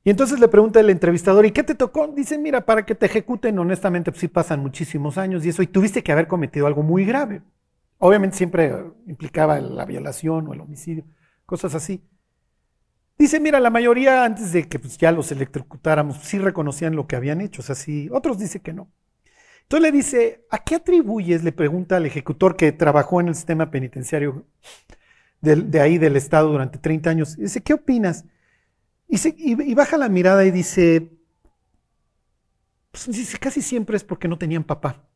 Y 0.05 0.11
entonces 0.11 0.39
le 0.39 0.49
pregunta 0.49 0.81
el 0.81 0.91
entrevistador, 0.91 1.47
¿y 1.47 1.51
qué 1.51 1.63
te 1.63 1.75
tocó? 1.75 2.07
Dice, 2.09 2.37
mira, 2.37 2.67
para 2.67 2.85
que 2.85 2.95
te 2.95 3.07
ejecuten, 3.07 3.59
honestamente, 3.59 4.11
pues 4.11 4.21
sí 4.21 4.29
pasan 4.29 4.61
muchísimos 4.61 5.17
años 5.17 5.47
y 5.47 5.49
eso, 5.49 5.63
y 5.63 5.67
tuviste 5.67 6.03
que 6.03 6.13
haber 6.13 6.29
cometido 6.29 6.67
algo 6.67 6.83
muy 6.83 7.07
grave. 7.07 7.41
Obviamente 7.99 8.37
siempre 8.37 8.73
implicaba 9.07 9.61
la 9.61 9.85
violación 9.85 10.47
o 10.49 10.53
el 10.53 10.61
homicidio, 10.61 11.05
cosas 11.47 11.75
así. 11.75 12.03
Dice, 13.17 13.39
mira, 13.41 13.61
la 13.61 13.71
mayoría 13.71 14.25
antes 14.25 14.53
de 14.53 14.69
que 14.69 14.79
pues, 14.79 14.99
ya 14.99 15.13
los 15.13 15.31
electrocutáramos, 15.31 16.19
sí 16.19 16.39
reconocían 16.39 16.97
lo 16.97 17.07
que 17.07 17.17
habían 17.17 17.41
hecho, 17.41 17.63
o 17.63 17.65
sea, 17.65 17.77
otros 18.11 18.39
dicen 18.39 18.61
que 18.61 18.73
no. 18.73 18.91
Entonces 19.63 19.83
le 19.83 19.97
dice, 19.97 20.47
¿a 20.51 20.59
qué 20.59 20.75
atribuyes? 20.75 21.43
Le 21.43 21.53
pregunta 21.53 21.97
al 21.97 22.07
ejecutor 22.07 22.57
que 22.57 22.73
trabajó 22.73 23.21
en 23.21 23.29
el 23.29 23.35
sistema 23.35 23.71
penitenciario 23.71 24.47
de, 25.41 25.57
de 25.57 25.81
ahí 25.81 25.97
del 25.97 26.17
Estado 26.17 26.51
durante 26.51 26.79
30 26.79 27.09
años. 27.11 27.37
Dice, 27.37 27.63
¿qué 27.63 27.73
opinas? 27.73 28.25
Y, 29.09 29.75
baja 29.75 29.97
la 29.97 30.09
mirada 30.09 30.45
y 30.45 30.51
dice, 30.51 31.13
pues, 32.91 33.07
dice, 33.07 33.39
casi 33.39 33.63
siempre 33.63 33.97
es 33.97 34.05
porque 34.05 34.29
no 34.29 34.39
tenían 34.39 34.65
papá. 34.65 35.07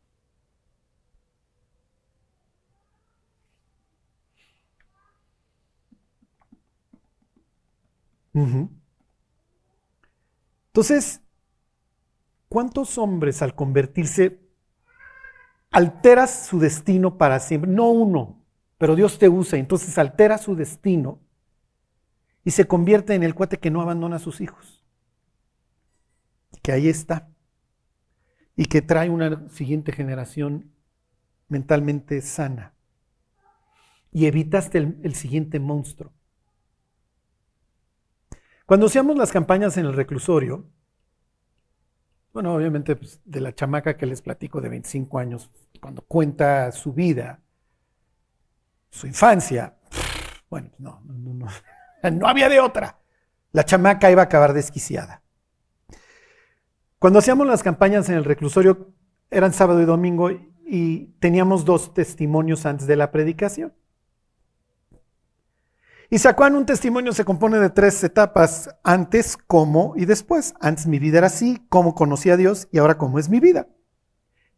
Entonces, 10.67 11.23
¿cuántos 12.49 12.99
hombres 12.99 13.43
al 13.43 13.55
convertirse 13.55 14.41
alteras 15.71 16.47
su 16.47 16.59
destino 16.59 17.19
para 17.19 17.41
siempre? 17.41 17.71
No 17.71 17.91
uno, 17.91 18.45
pero 18.79 18.95
Dios 18.95 19.19
te 19.19 19.29
usa, 19.29 19.59
entonces 19.59 19.99
altera 19.99 20.39
su 20.39 20.55
destino 20.55 21.21
y 22.45 22.53
se 22.53 22.67
convierte 22.67 23.15
en 23.15 23.23
el 23.23 23.35
cuate 23.35 23.59
que 23.59 23.71
no 23.71 23.83
abandona 23.83 24.17
a 24.17 24.21
sus 24.21 24.41
hijos. 24.41 24.83
Que 26.63 26.73
ahí 26.73 26.89
está. 26.89 27.29
Y 28.57 28.67
que 28.67 28.81
trae 28.81 29.11
una 29.11 29.49
siguiente 29.51 29.93
generación 29.93 30.73
mentalmente 31.49 32.23
sana. 32.23 32.75
Y 34.13 34.27
evitaste 34.27 34.79
el, 34.79 35.15
siguiente 35.15 35.61
monstruo. 35.61 36.13
Cuando 38.69 38.85
hacíamos 38.85 39.17
las 39.17 39.33
campañas 39.33 39.79
en 39.79 39.87
el 39.87 39.95
reclusorio, 39.95 40.67
bueno, 42.35 42.55
obviamente 42.55 42.97
pues, 42.97 43.19
de 43.25 43.41
la 43.41 43.55
chamaca 43.55 43.97
que 43.97 44.05
les 44.05 44.21
platico 44.21 44.61
de 44.61 44.69
25 44.69 45.19
años, 45.19 45.51
cuando 45.81 46.03
cuenta 46.03 46.71
su 46.73 46.93
vida, 46.93 47.41
su 48.91 49.07
infancia, 49.07 49.79
bueno, 50.51 50.69
no, 50.77 51.01
no, 51.07 51.33
no, 51.33 51.47
no 52.13 52.29
había 52.29 52.51
de 52.51 52.61
otra. 52.61 52.99
La 53.53 53.65
chamaca 53.65 54.11
iba 54.11 54.21
a 54.21 54.27
acabar 54.27 54.53
desquiciada. 54.53 55.23
Cuando 56.99 57.21
hacíamos 57.21 57.47
las 57.47 57.63
campañas 57.63 58.11
en 58.11 58.17
el 58.17 58.25
reclusorio, 58.27 58.93
eran 59.31 59.55
sábado 59.55 59.81
y 59.81 59.87
domingo 59.87 60.29
y 60.67 61.07
teníamos 61.21 61.65
dos 61.65 61.95
testimonios 61.95 62.67
antes 62.67 62.87
de 62.87 62.97
la 62.97 63.13
predicación. 63.13 63.73
Y 66.11 66.19
Sacuán, 66.19 66.55
un 66.55 66.65
testimonio 66.65 67.13
se 67.13 67.27
compone 67.27 67.59
de 67.59 67.69
tres 67.69 68.03
etapas, 68.03 68.75
antes, 68.83 69.37
cómo 69.37 69.93
y 69.95 70.07
después. 70.07 70.55
Antes 70.59 70.87
mi 70.87 70.99
vida 70.99 71.19
era 71.19 71.27
así, 71.27 71.63
cómo 71.69 71.95
conocí 71.95 72.31
a 72.31 72.39
Dios 72.39 72.67
y 72.73 72.79
ahora 72.79 72.97
cómo 72.97 73.19
es 73.19 73.29
mi 73.29 73.41
vida. 73.41 73.69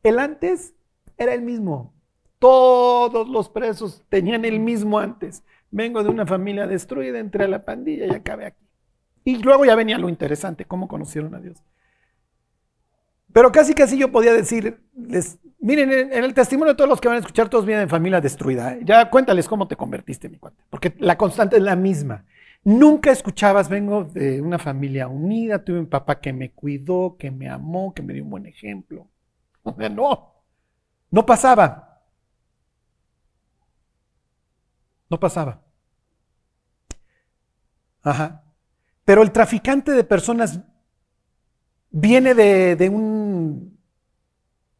El 0.05 0.21
antes 0.21 0.75
era 1.19 1.35
el 1.35 1.43
mismo. 1.43 1.93
Todos 2.39 3.29
los 3.29 3.49
presos 3.49 4.05
tenían 4.09 4.45
el 4.45 4.61
mismo 4.61 5.01
antes. 5.01 5.43
Vengo 5.73 6.05
de 6.05 6.11
una 6.11 6.25
familia 6.25 6.69
destruida, 6.69 7.19
entré 7.19 7.45
a 7.45 7.49
la 7.49 7.65
pandilla 7.65 8.07
y 8.07 8.11
acabé 8.11 8.47
aquí. 8.47 8.65
Y 9.25 9.39
luego 9.43 9.65
ya 9.65 9.75
venía 9.75 9.99
lo 9.99 10.09
interesante, 10.09 10.67
cómo 10.67 10.87
conocieron 10.87 11.35
a 11.35 11.41
Dios. 11.41 11.65
Pero 13.33 13.53
casi 13.53 13.75
casi 13.75 13.97
yo 13.97 14.11
podía 14.11 14.33
decirles, 14.33 14.75
miren, 15.61 15.93
en 15.93 16.25
el 16.25 16.35
testimonio 16.35 16.73
de 16.73 16.77
todos 16.77 16.91
los 16.91 17.01
que 17.01 17.09
van 17.09 17.17
a 17.17 17.21
escuchar, 17.21 17.49
todos 17.49 17.65
vienen 17.65 17.87
de 17.87 17.91
familia 17.91 18.21
destruida. 18.21 18.75
¿eh? 18.75 18.81
Ya 18.85 19.09
cuéntales 19.09 19.47
cómo 19.47 19.69
te 19.69 19.77
convertiste, 19.77 20.29
mi 20.29 20.39
cuate. 20.39 20.63
Porque 20.69 20.95
la 20.99 21.17
constante 21.17 21.57
es 21.57 21.63
la 21.63 21.77
misma. 21.77 22.25
Nunca 22.65 23.11
escuchabas, 23.11 23.69
vengo 23.69 24.05
de 24.05 24.43
una 24.43 24.59
familia 24.59 25.09
unida, 25.09 25.65
tuve 25.65 25.79
un 25.79 25.87
papá 25.87 26.21
que 26.21 26.33
me 26.33 26.51
cuidó, 26.51 27.17
que 27.19 27.31
me 27.31 27.49
amó, 27.49 27.95
que 27.95 28.03
me 28.03 28.13
dio 28.13 28.25
un 28.25 28.31
buen 28.31 28.47
ejemplo. 28.47 29.09
No, 29.91 30.33
no 31.11 31.27
pasaba. 31.27 32.01
No 35.09 35.19
pasaba. 35.19 35.61
Ajá. 38.03 38.45
Pero 39.05 39.23
el 39.23 39.33
traficante 39.33 39.93
de 39.93 40.05
personas 40.05 40.61
viene 41.91 42.35
de, 42.35 42.89
un. 42.89 43.79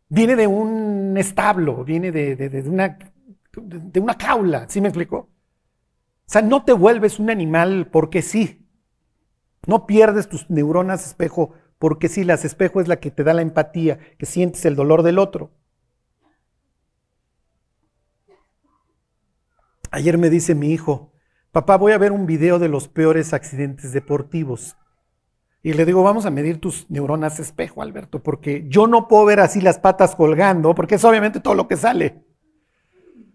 Viene 0.09 0.37
de 0.37 0.47
un 0.47 1.17
establo, 1.17 1.85
viene 1.85 2.11
de, 2.11 2.65
una, 2.67 2.99
de 3.53 4.01
una 4.01 4.17
caula, 4.17 4.67
¿sí 4.69 4.81
me 4.81 4.89
explicó? 4.89 5.17
O 5.19 6.33
sea, 6.33 6.43
no 6.43 6.65
te 6.65 6.73
vuelves 6.73 7.19
un 7.19 7.31
animal 7.31 7.89
porque 7.91 8.23
sí. 8.23 8.67
No 9.67 9.87
pierdes 9.87 10.29
tus 10.29 10.49
neuronas 10.49 11.07
espejo 11.07 11.55
porque 11.79 12.09
sí, 12.09 12.25
las 12.25 12.45
espejo 12.45 12.81
es 12.81 12.89
la 12.89 13.01
que 13.01 13.11
te 13.11 13.25
da 13.25 13.33
la 13.33 13.41
empatía, 13.41 13.99
que 14.19 14.27
sientes 14.27 14.65
el 14.67 14.77
dolor 14.77 15.03
del 15.03 15.19
otro. 15.19 15.51
Ayer 19.91 20.19
me 20.19 20.29
dice 20.29 20.55
mi 20.55 20.73
hijo, 20.73 21.13
papá, 21.53 21.77
voy 21.77 21.93
a 21.93 21.99
ver 21.99 22.13
un 22.13 22.27
video 22.27 22.59
de 22.59 22.69
los 22.69 22.87
peores 22.87 23.33
accidentes 23.33 23.93
deportivos. 23.93 24.77
Y 25.63 25.75
le 25.75 25.85
digo, 25.85 26.03
vamos 26.03 26.25
a 26.25 26.31
medir 26.31 26.59
tus 26.59 26.89
neuronas 26.91 27.39
espejo, 27.39 27.83
Alberto, 27.83 28.23
porque 28.23 28.65
yo 28.69 28.87
no 28.87 29.09
puedo 29.09 29.27
ver 29.27 29.41
así 29.41 29.61
las 29.61 29.79
patas 29.79 30.17
colgando, 30.17 30.75
porque 30.75 30.95
es 30.95 31.05
obviamente 31.05 31.41
todo 31.41 31.55
lo 31.55 31.69
que 31.69 31.77
sale. 31.77 32.25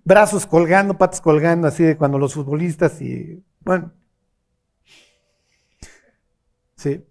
Brazos 0.04 0.46
colgando, 0.46 0.98
patas 0.98 1.22
colgando, 1.22 1.68
así 1.68 1.84
de 1.84 1.98
cuando 1.98 2.18
los 2.18 2.34
futbolistas 2.34 3.02
y, 3.02 3.44
bueno. 3.62 3.92
Sí. 6.78 7.04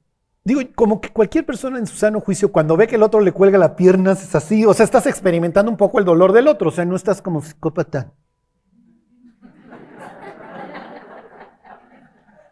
Digo, 0.43 0.61
como 0.75 1.01
que 1.01 1.09
cualquier 1.11 1.47
persona 1.47 1.79
en 1.79 1.87
su 1.87 1.97
sano 1.97 2.21
juicio, 2.21 2.53
cuando 2.53 2.77
ve 2.77 2.87
que 2.87 2.97
el 2.97 3.03
otro 3.03 3.21
le 3.21 3.33
cuelga 3.33 3.57
la 3.57 3.77
pierna, 3.77 4.13
es 4.13 4.35
así, 4.35 4.65
o 4.67 4.75
sea, 4.75 4.85
estás 4.85 5.07
experimentando 5.07 5.71
un 5.71 5.77
poco 5.77 5.99
el 5.99 6.05
dolor 6.05 6.33
del 6.33 6.49
otro, 6.49 6.69
o 6.69 6.73
sea, 6.73 6.85
no 6.85 6.97
estás 6.97 7.23
como 7.23 7.41
psicópata. 7.41 8.13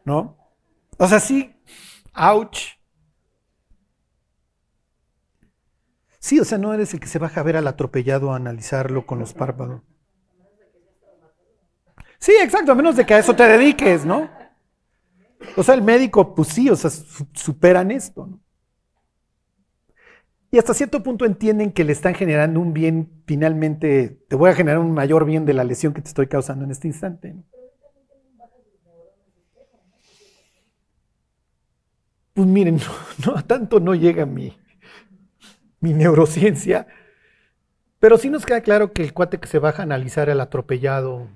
¿no? 0.05 0.37
O 0.99 1.07
sea, 1.07 1.21
sí, 1.21 1.55
ouch. 2.15 2.79
Sí, 6.19 6.39
o 6.39 6.45
sea, 6.45 6.59
no 6.59 6.73
eres 6.73 6.95
el 6.95 7.01
que 7.01 7.09
se 7.09 7.19
baja 7.19 7.41
a 7.41 7.45
ver 7.45 7.57
al 7.57 7.67
atropellado 7.67 8.33
a 8.33 8.37
analizarlo 8.37 9.07
con 9.07 9.19
los 9.19 9.35
párpados. 9.35 9.83
Sí, 12.19 12.33
exacto, 12.41 12.71
a 12.71 12.75
menos 12.77 12.95
de 12.95 13.05
que 13.05 13.15
a 13.15 13.19
eso 13.19 13.35
te 13.35 13.43
dediques, 13.43 14.05
¿no? 14.05 14.31
O 15.57 15.63
sea, 15.65 15.75
el 15.75 15.83
médico, 15.83 16.35
pues 16.35 16.49
sí, 16.49 16.71
o 16.71 16.77
sea, 16.77 16.91
superan 17.35 17.91
esto, 17.91 18.27
¿no? 18.27 18.41
Y 20.53 20.59
hasta 20.59 20.75
cierto 20.75 21.03
punto 21.03 21.25
entienden 21.25 21.73
que 21.73 21.83
le 21.83 21.93
están 21.93 22.15
generando 22.15 22.61
un 22.61 22.75
bien, 22.75 23.11
finalmente, 23.27 24.21
te 24.29 24.37
voy 24.37 24.51
a 24.51 24.55
generar 24.55 24.81
un 24.81 24.93
mayor 24.93 25.25
bien 25.25 25.47
de 25.47 25.55
la 25.55 25.65
lesión 25.65 25.95
que 25.95 26.03
te 26.03 26.09
estoy 26.09 26.27
causando 26.27 26.65
en 26.65 26.71
este 26.71 26.89
instante. 26.89 27.33
¿no? 27.33 27.43
Pues 32.35 32.47
miren, 32.47 32.79
no, 33.27 33.37
a 33.37 33.43
tanto 33.43 33.81
no 33.81 33.95
llega 33.95 34.27
mi, 34.27 34.55
mi 35.81 35.93
neurociencia, 35.93 36.87
pero 37.99 38.19
sí 38.19 38.31
nos 38.31 38.45
queda 38.45 38.61
claro 38.63 38.93
que 38.93 39.03
el 39.03 39.13
cuate 39.15 39.39
que 39.39 39.49
se 39.49 39.59
baja 39.59 39.83
a 39.83 39.85
analizar 39.85 40.29
el 40.29 40.41
atropellado 40.41 41.29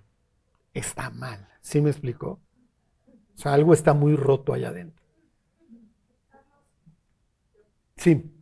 está 0.74 1.10
mal. 1.10 1.48
¿Sí 1.62 1.80
me 1.80 1.90
explicó? 1.90 2.40
O 3.36 3.38
sea, 3.38 3.54
algo 3.54 3.74
está 3.74 3.94
muy 3.94 4.16
roto 4.16 4.52
allá 4.54 4.70
adentro. 4.70 5.04
Sí. 7.96 8.35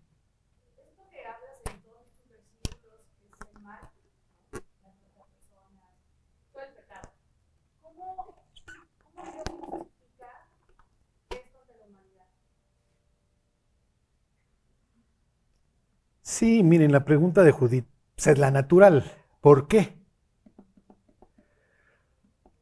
Sí, 16.35 16.65
miren, 16.65 16.91
la 16.91 17.05
pregunta 17.05 17.45
de 17.45 17.53
Judith 17.53 17.87
es 18.17 18.39
la 18.39 18.51
natural. 18.51 19.05
¿Por 19.41 19.69
qué? 19.69 19.97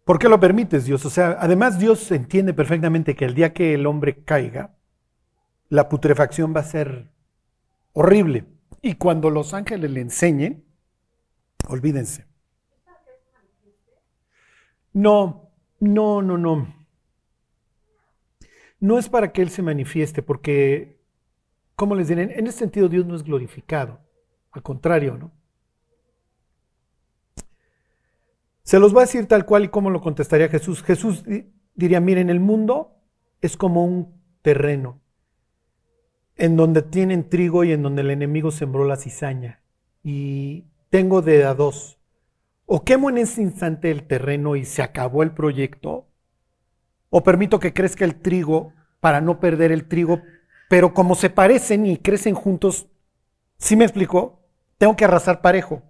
¿Por 0.05 0.19
qué 0.19 0.29
lo 0.29 0.39
permites, 0.39 0.85
Dios? 0.85 1.07
O 1.07 1.09
sea, 1.09 1.39
además 1.41 1.79
Dios 1.79 2.11
entiende 2.13 2.53
perfectamente 2.53 3.17
que 3.17 3.25
el 3.25 3.35
día 3.35 3.55
que 3.55 3.73
el 3.73 3.87
hombre 3.87 4.25
caiga, 4.25 4.77
la 5.71 5.89
putrefacción 5.89 6.53
va 6.55 6.61
a 6.61 6.65
ser 6.65 7.13
horrible. 7.95 8.45
Y 8.83 8.97
cuando 8.97 9.31
los 9.31 9.55
ángeles 9.55 9.91
le 9.91 10.03
enseñen, 10.03 10.67
olvídense. 11.67 12.27
No, 14.93 15.51
no, 15.81 16.21
no, 16.21 16.37
no. 16.37 16.75
No 18.81 18.99
es 18.99 19.09
para 19.09 19.33
que 19.33 19.41
Él 19.41 19.49
se 19.49 19.63
manifieste, 19.63 20.21
porque, 20.23 21.02
como 21.77 21.95
les 21.95 22.09
diré, 22.09 22.39
en 22.39 22.47
ese 22.47 22.59
sentido 22.59 22.89
Dios 22.89 23.07
no 23.07 23.15
es 23.17 23.23
glorificado. 23.23 24.01
Al 24.53 24.63
contrario, 24.63 25.17
¿no? 25.17 25.33
Se 28.63 28.79
los 28.79 28.95
va 28.95 29.01
a 29.01 29.05
decir 29.05 29.27
tal 29.27 29.45
cual 29.45 29.65
y 29.65 29.69
como 29.69 29.91
lo 29.91 30.01
contestaría 30.01 30.49
Jesús. 30.49 30.83
Jesús 30.83 31.25
diría, 31.75 32.01
miren, 32.01 32.31
el 32.31 32.41
mundo 32.41 32.97
es 33.41 33.57
como 33.57 33.85
un 33.85 34.21
terreno 34.43 35.01
en 36.37 36.57
donde 36.57 36.83
tienen 36.83 37.29
trigo 37.29 37.65
y 37.65 37.73
en 37.73 37.83
donde 37.83 38.03
el 38.03 38.11
enemigo 38.11 38.51
sembró 38.51 38.85
la 38.85 38.97
cizaña. 38.97 39.61
Y 40.03 40.65
tengo 40.91 41.23
de 41.23 41.45
a 41.45 41.55
dos. 41.55 41.99
O 42.67 42.85
quemo 42.85 43.11
en 43.11 43.19
ese 43.19 43.43
instante 43.43 43.91
el 43.91 44.07
terreno 44.07 44.57
y 44.57 44.65
se 44.65 44.83
acabó 44.83 45.23
el 45.23 45.33
proyecto, 45.33 46.09
o 47.11 47.23
permito 47.23 47.61
que 47.61 47.75
crezca 47.75 48.05
el 48.05 48.17
trigo 48.17 48.73
para 49.01 49.21
no 49.21 49.39
perder 49.41 49.73
el 49.73 49.87
trigo, 49.87 50.23
pero 50.73 50.95
como 50.95 51.15
se 51.15 51.29
parecen 51.29 51.85
y 51.85 51.99
crecen 51.99 52.35
juntos, 52.35 52.89
¿sí 53.59 53.77
me 53.77 53.85
explicó? 53.85 54.41
Tengo 54.79 54.97
que 54.97 55.05
arrasar 55.05 55.43
parejo. 55.43 55.83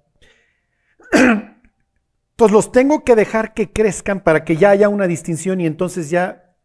Entonces 1.13 2.53
los 2.53 2.73
tengo 2.73 3.05
que 3.05 3.15
dejar 3.15 3.55
que 3.55 3.73
crezcan 3.73 4.19
para 4.25 4.45
que 4.45 4.57
ya 4.57 4.71
haya 4.71 4.89
una 4.89 5.07
distinción 5.07 5.61
y 5.61 5.67
entonces 5.67 6.11
ya 6.11 6.57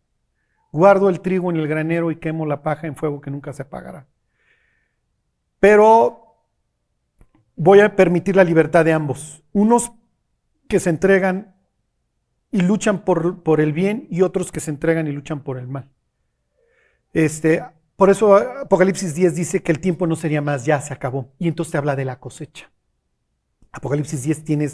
guardo 0.72 1.10
el 1.10 1.22
trigo 1.22 1.52
en 1.52 1.58
el 1.58 1.68
granero 1.68 2.10
y 2.10 2.16
quemo 2.16 2.48
la 2.48 2.64
paja 2.64 2.88
en 2.88 2.96
fuego 2.96 3.22
que 3.22 3.30
nunca 3.30 3.54
se 3.54 3.62
apagará. 3.62 4.08
Pero 5.60 6.42
voy 7.56 7.82
a 7.82 7.96
permitir 7.96 8.36
la 8.36 8.44
libertad 8.44 8.84
de 8.84 8.94
ambos. 8.94 9.44
Unos 9.54 9.92
que 10.68 10.80
se 10.80 10.90
entregan 10.90 11.56
y 12.50 12.62
luchan 12.62 13.06
por, 13.06 13.44
por, 13.44 13.62
el 13.62 13.74
bien 13.74 14.08
y 14.10 14.24
otros 14.24 14.52
que 14.52 14.60
se 14.60 14.72
entregan 14.72 15.06
y 15.06 15.12
luchan 15.12 15.44
por 15.44 15.60
el 15.60 15.68
mal. 15.68 15.92
Este, 17.14 17.64
por 17.98 18.12
eso 18.12 18.36
Apocalipsis 18.36 19.16
10 19.16 19.36
dice 19.36 19.64
que 19.64 19.72
el 19.72 19.80
tiempo 19.80 20.06
no 20.06 20.16
sería 20.16 20.40
más, 20.40 20.66
ya 20.66 20.80
se 20.80 20.94
acabó. 20.94 21.34
Y 21.40 21.48
entonces 21.48 21.72
te 21.72 21.80
habla 21.80 21.96
de 21.96 22.06
la 22.06 22.20
cosecha. 22.20 22.72
Apocalipsis 23.72 24.22
10 24.22 24.44
tiene 24.44 24.70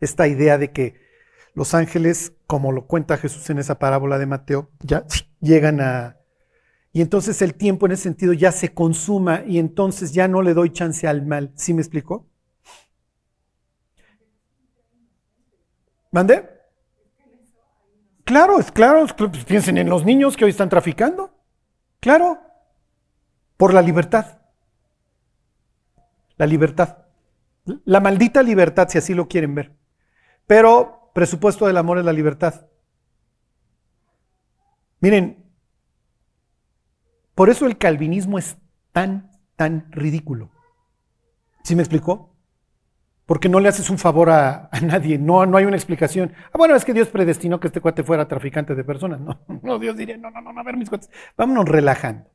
esta, 0.00 0.28
idea 0.28 0.56
de 0.56 0.70
que 0.70 1.00
los 1.54 1.74
ángeles, 1.74 2.32
como 2.46 2.70
lo 2.70 2.86
cuenta 2.86 3.16
Jesús 3.16 3.50
en 3.50 3.58
esa 3.58 3.80
parábola 3.80 4.18
de 4.18 4.26
Mateo, 4.26 4.70
ya 4.80 5.04
llegan 5.40 5.80
a... 5.80 6.16
Y 6.92 7.00
entonces 7.00 7.42
el 7.42 7.54
tiempo 7.54 7.86
en 7.86 7.92
ese 7.92 8.04
sentido 8.04 8.32
ya 8.32 8.52
se 8.52 8.72
consuma 8.72 9.42
y 9.44 9.58
entonces 9.58 10.12
ya 10.12 10.28
no 10.28 10.40
le 10.40 10.54
doy 10.54 10.70
chance 10.72 11.08
al 11.08 11.26
mal. 11.26 11.52
¿Sí 11.56 11.74
me 11.74 11.82
explicó? 11.82 12.28
¿Mande? 16.12 16.48
Claro, 18.22 18.60
es 18.60 18.70
claro, 18.70 19.06
pues 19.18 19.44
piensen 19.44 19.76
en 19.76 19.88
los 19.88 20.04
niños 20.04 20.36
que 20.36 20.44
hoy 20.44 20.52
están 20.52 20.68
traficando. 20.68 21.33
Claro, 22.04 22.38
por 23.56 23.72
la 23.72 23.80
libertad. 23.80 24.42
La 26.36 26.44
libertad. 26.44 26.98
La 27.86 27.98
maldita 28.00 28.42
libertad, 28.42 28.90
si 28.90 28.98
así 28.98 29.14
lo 29.14 29.26
quieren 29.26 29.54
ver. 29.54 29.74
Pero 30.46 31.10
presupuesto 31.14 31.66
del 31.66 31.78
amor 31.78 31.96
es 31.96 32.04
la 32.04 32.12
libertad. 32.12 32.66
Miren, 35.00 35.50
por 37.34 37.48
eso 37.48 37.64
el 37.64 37.78
calvinismo 37.78 38.36
es 38.36 38.58
tan, 38.92 39.30
tan 39.56 39.90
ridículo. 39.90 40.50
¿Sí 41.62 41.74
me 41.74 41.80
explicó? 41.80 42.33
Porque 43.26 43.48
no 43.48 43.58
le 43.58 43.68
haces 43.68 43.88
un 43.88 43.98
favor 43.98 44.30
a, 44.30 44.68
nadie, 44.82 45.18
no, 45.18 45.46
no 45.46 45.56
hay 45.56 45.64
una 45.64 45.76
explicación. 45.76 46.32
Ah, 46.52 46.58
bueno, 46.58 46.74
es 46.74 46.84
que 46.84 46.92
Dios 46.92 47.08
predestinó 47.08 47.58
que 47.60 47.68
este 47.68 47.80
cuate 47.80 48.02
fuera 48.02 48.28
traficante 48.28 48.74
de 48.74 48.84
personas. 48.84 49.20
No, 49.20 49.40
no, 49.62 49.78
Dios 49.78 49.96
diría, 49.96 50.16
no, 50.16 50.30
no, 50.30 50.40
no, 50.40 50.58
a 50.58 50.62
ver 50.62 50.76
mis 50.76 50.88
cuates, 50.88 51.10
vámonos 51.36 51.68
relajando. 51.68 52.30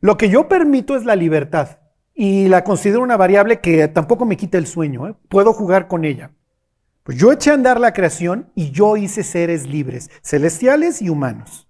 Lo 0.00 0.16
que 0.16 0.28
yo 0.28 0.48
permito 0.48 0.94
es 0.96 1.04
la 1.04 1.16
libertad 1.16 1.78
y 2.14 2.48
la 2.48 2.64
considero 2.64 3.02
una 3.02 3.16
variable 3.16 3.60
que 3.60 3.88
tampoco 3.88 4.24
me 4.24 4.36
quita 4.36 4.58
el 4.58 4.66
sueño, 4.66 5.08
¿eh? 5.08 5.14
puedo 5.28 5.52
jugar 5.52 5.88
con 5.88 6.04
ella. 6.04 6.32
Pues 7.02 7.18
yo 7.18 7.30
eché 7.30 7.50
a 7.50 7.54
andar 7.54 7.78
la 7.78 7.92
creación 7.92 8.50
y 8.54 8.72
yo 8.72 8.96
hice 8.96 9.22
seres 9.22 9.66
libres, 9.66 10.10
celestiales 10.22 11.00
y 11.00 11.08
humanos, 11.08 11.68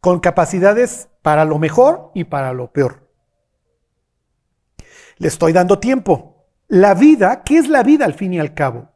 con 0.00 0.20
capacidades 0.20 1.08
para 1.22 1.44
lo 1.46 1.58
mejor 1.58 2.10
y 2.14 2.24
para 2.24 2.52
lo 2.52 2.72
peor. 2.72 3.03
Le 5.18 5.28
estoy 5.28 5.52
dando 5.52 5.78
tiempo. 5.78 6.46
La 6.68 6.94
vida, 6.94 7.42
¿qué 7.44 7.58
es 7.58 7.68
la 7.68 7.82
vida 7.82 8.04
al 8.04 8.14
fin 8.14 8.32
y 8.34 8.40
al 8.40 8.54
cabo? 8.54 8.90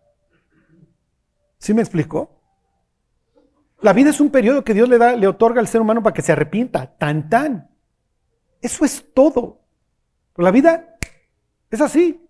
¿Sí 1.59 1.75
me 1.75 1.83
explicó? 1.83 2.41
La 3.81 3.93
vida 3.93 4.11
es 4.11 4.21
un 4.21 4.31
periodo 4.31 4.65
que 4.65 4.75
Dios 4.75 4.89
le 4.89 4.99
da, 4.99 5.15
le 5.15 5.29
otorga 5.29 5.61
al 5.61 5.69
ser 5.69 5.81
humano 5.81 6.03
para 6.03 6.15
que 6.15 6.23
se 6.23 6.33
arrepienta, 6.33 6.97
tan 6.97 7.29
tan. 7.29 7.71
Eso 8.61 8.85
es 8.85 9.05
todo. 9.15 9.61
La 10.37 10.51
vida 10.51 10.97
es 11.71 11.81
así. 11.81 12.25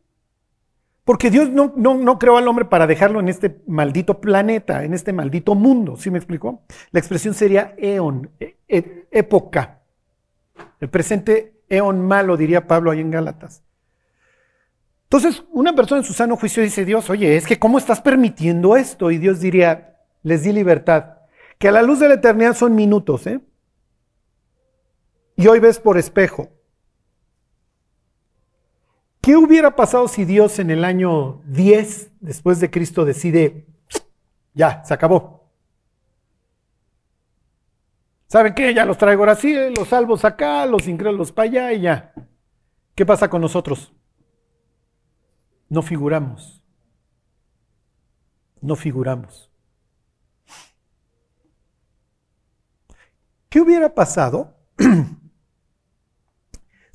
Porque 1.05 1.31
Dios 1.31 1.49
no, 1.49 1.73
no, 1.75 2.19
creó 2.19 2.37
al 2.37 2.47
hombre 2.49 2.67
para 2.67 2.87
dejarlo 2.87 3.19
en 3.21 3.31
este 3.31 3.63
maldito 3.67 4.21
planeta, 4.21 4.85
en 4.85 4.93
este 4.93 5.15
maldito 5.15 5.55
mundo. 5.55 5.97
¿Sí 5.97 6.11
me 6.11 6.19
explicó? 6.19 6.65
La 6.91 7.01
expresión 7.01 7.33
sería 7.33 7.75
eon, 7.79 8.31
e, 8.39 8.59
e, 8.69 9.09
época. 9.11 9.81
El 10.81 10.91
presente 10.91 11.63
eon 11.71 12.07
malo, 12.07 12.37
diría 12.37 12.67
Pablo 12.67 12.91
ahí 12.91 13.01
en 13.01 13.11
Gálatas. 13.11 13.63
Entonces, 15.11 15.43
una 15.53 15.75
persona 15.75 16.03
en 16.03 16.07
su 16.07 16.13
sano 16.13 16.37
juicio 16.37 16.63
dice, 16.63 16.85
Dios, 16.85 17.09
oye, 17.09 17.37
es 17.37 17.47
que 17.47 17.59
¿cómo 17.59 17.79
estás 17.79 18.03
permitiendo 18.03 18.77
esto? 18.77 19.11
Y 19.11 19.17
Dios 19.17 19.41
diría, 19.41 19.97
les 20.23 20.43
di 20.43 20.53
libertad. 20.53 21.17
Que 21.59 21.69
a 21.69 21.73
la 21.73 21.83
luz 21.83 21.99
de 21.99 22.09
la 22.09 22.15
eternidad 22.15 22.55
son 22.55 22.75
minutos, 22.75 23.27
¿eh? 23.27 23.41
y 25.39 25.47
hoy 25.47 25.61
ves 25.61 25.79
por 25.79 25.97
espejo. 25.97 26.51
¿Qué 29.23 29.37
hubiera 29.37 29.77
pasado 29.77 30.09
si 30.09 30.25
Dios 30.25 30.59
en 30.59 30.71
el 30.71 30.85
año 30.85 31.43
10 31.47 32.11
después 32.21 32.61
de 32.61 32.71
Cristo 32.71 33.05
decide, 33.05 33.67
ya, 34.53 34.85
se 34.85 34.93
acabó? 34.93 35.49
¿Saben 38.27 38.53
qué? 38.53 38.75
Ya 38.75 38.85
los 38.85 38.99
traigo 38.99 39.23
ahora 39.23 39.37
sí, 39.37 39.55
eh, 39.55 39.71
los 39.71 39.89
salvos 39.89 40.25
acá, 40.25 40.67
los 40.67 40.87
incrédulos 40.89 41.33
para 41.33 41.49
allá 41.49 41.73
y 41.73 41.81
ya. 41.83 42.13
¿Qué 42.95 43.07
pasa 43.07 43.31
con 43.31 43.41
nosotros? 43.41 43.93
No 45.69 45.83
figuramos. 45.83 46.63
No 48.61 48.77
figuramos. 48.77 49.51
¿Qué 53.49 53.61
hubiera 53.61 53.95
pasado 53.95 54.55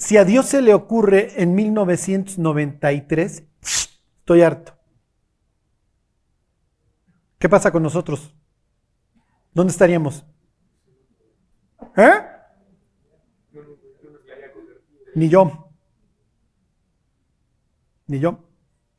Si 0.03 0.17
a 0.17 0.25
Dios 0.25 0.47
se 0.47 0.61
le 0.61 0.73
ocurre 0.73 1.41
en 1.41 1.55
1993, 1.55 3.43
estoy 3.61 4.41
harto. 4.41 4.77
¿Qué 7.39 7.47
pasa 7.47 7.71
con 7.71 7.83
nosotros? 7.83 8.35
¿Dónde 9.53 9.71
estaríamos? 9.71 10.25
¿Eh? 11.95 12.11
Ni 15.15 15.29
yo. 15.29 15.69
Ni 18.07 18.19
yo. 18.19 18.42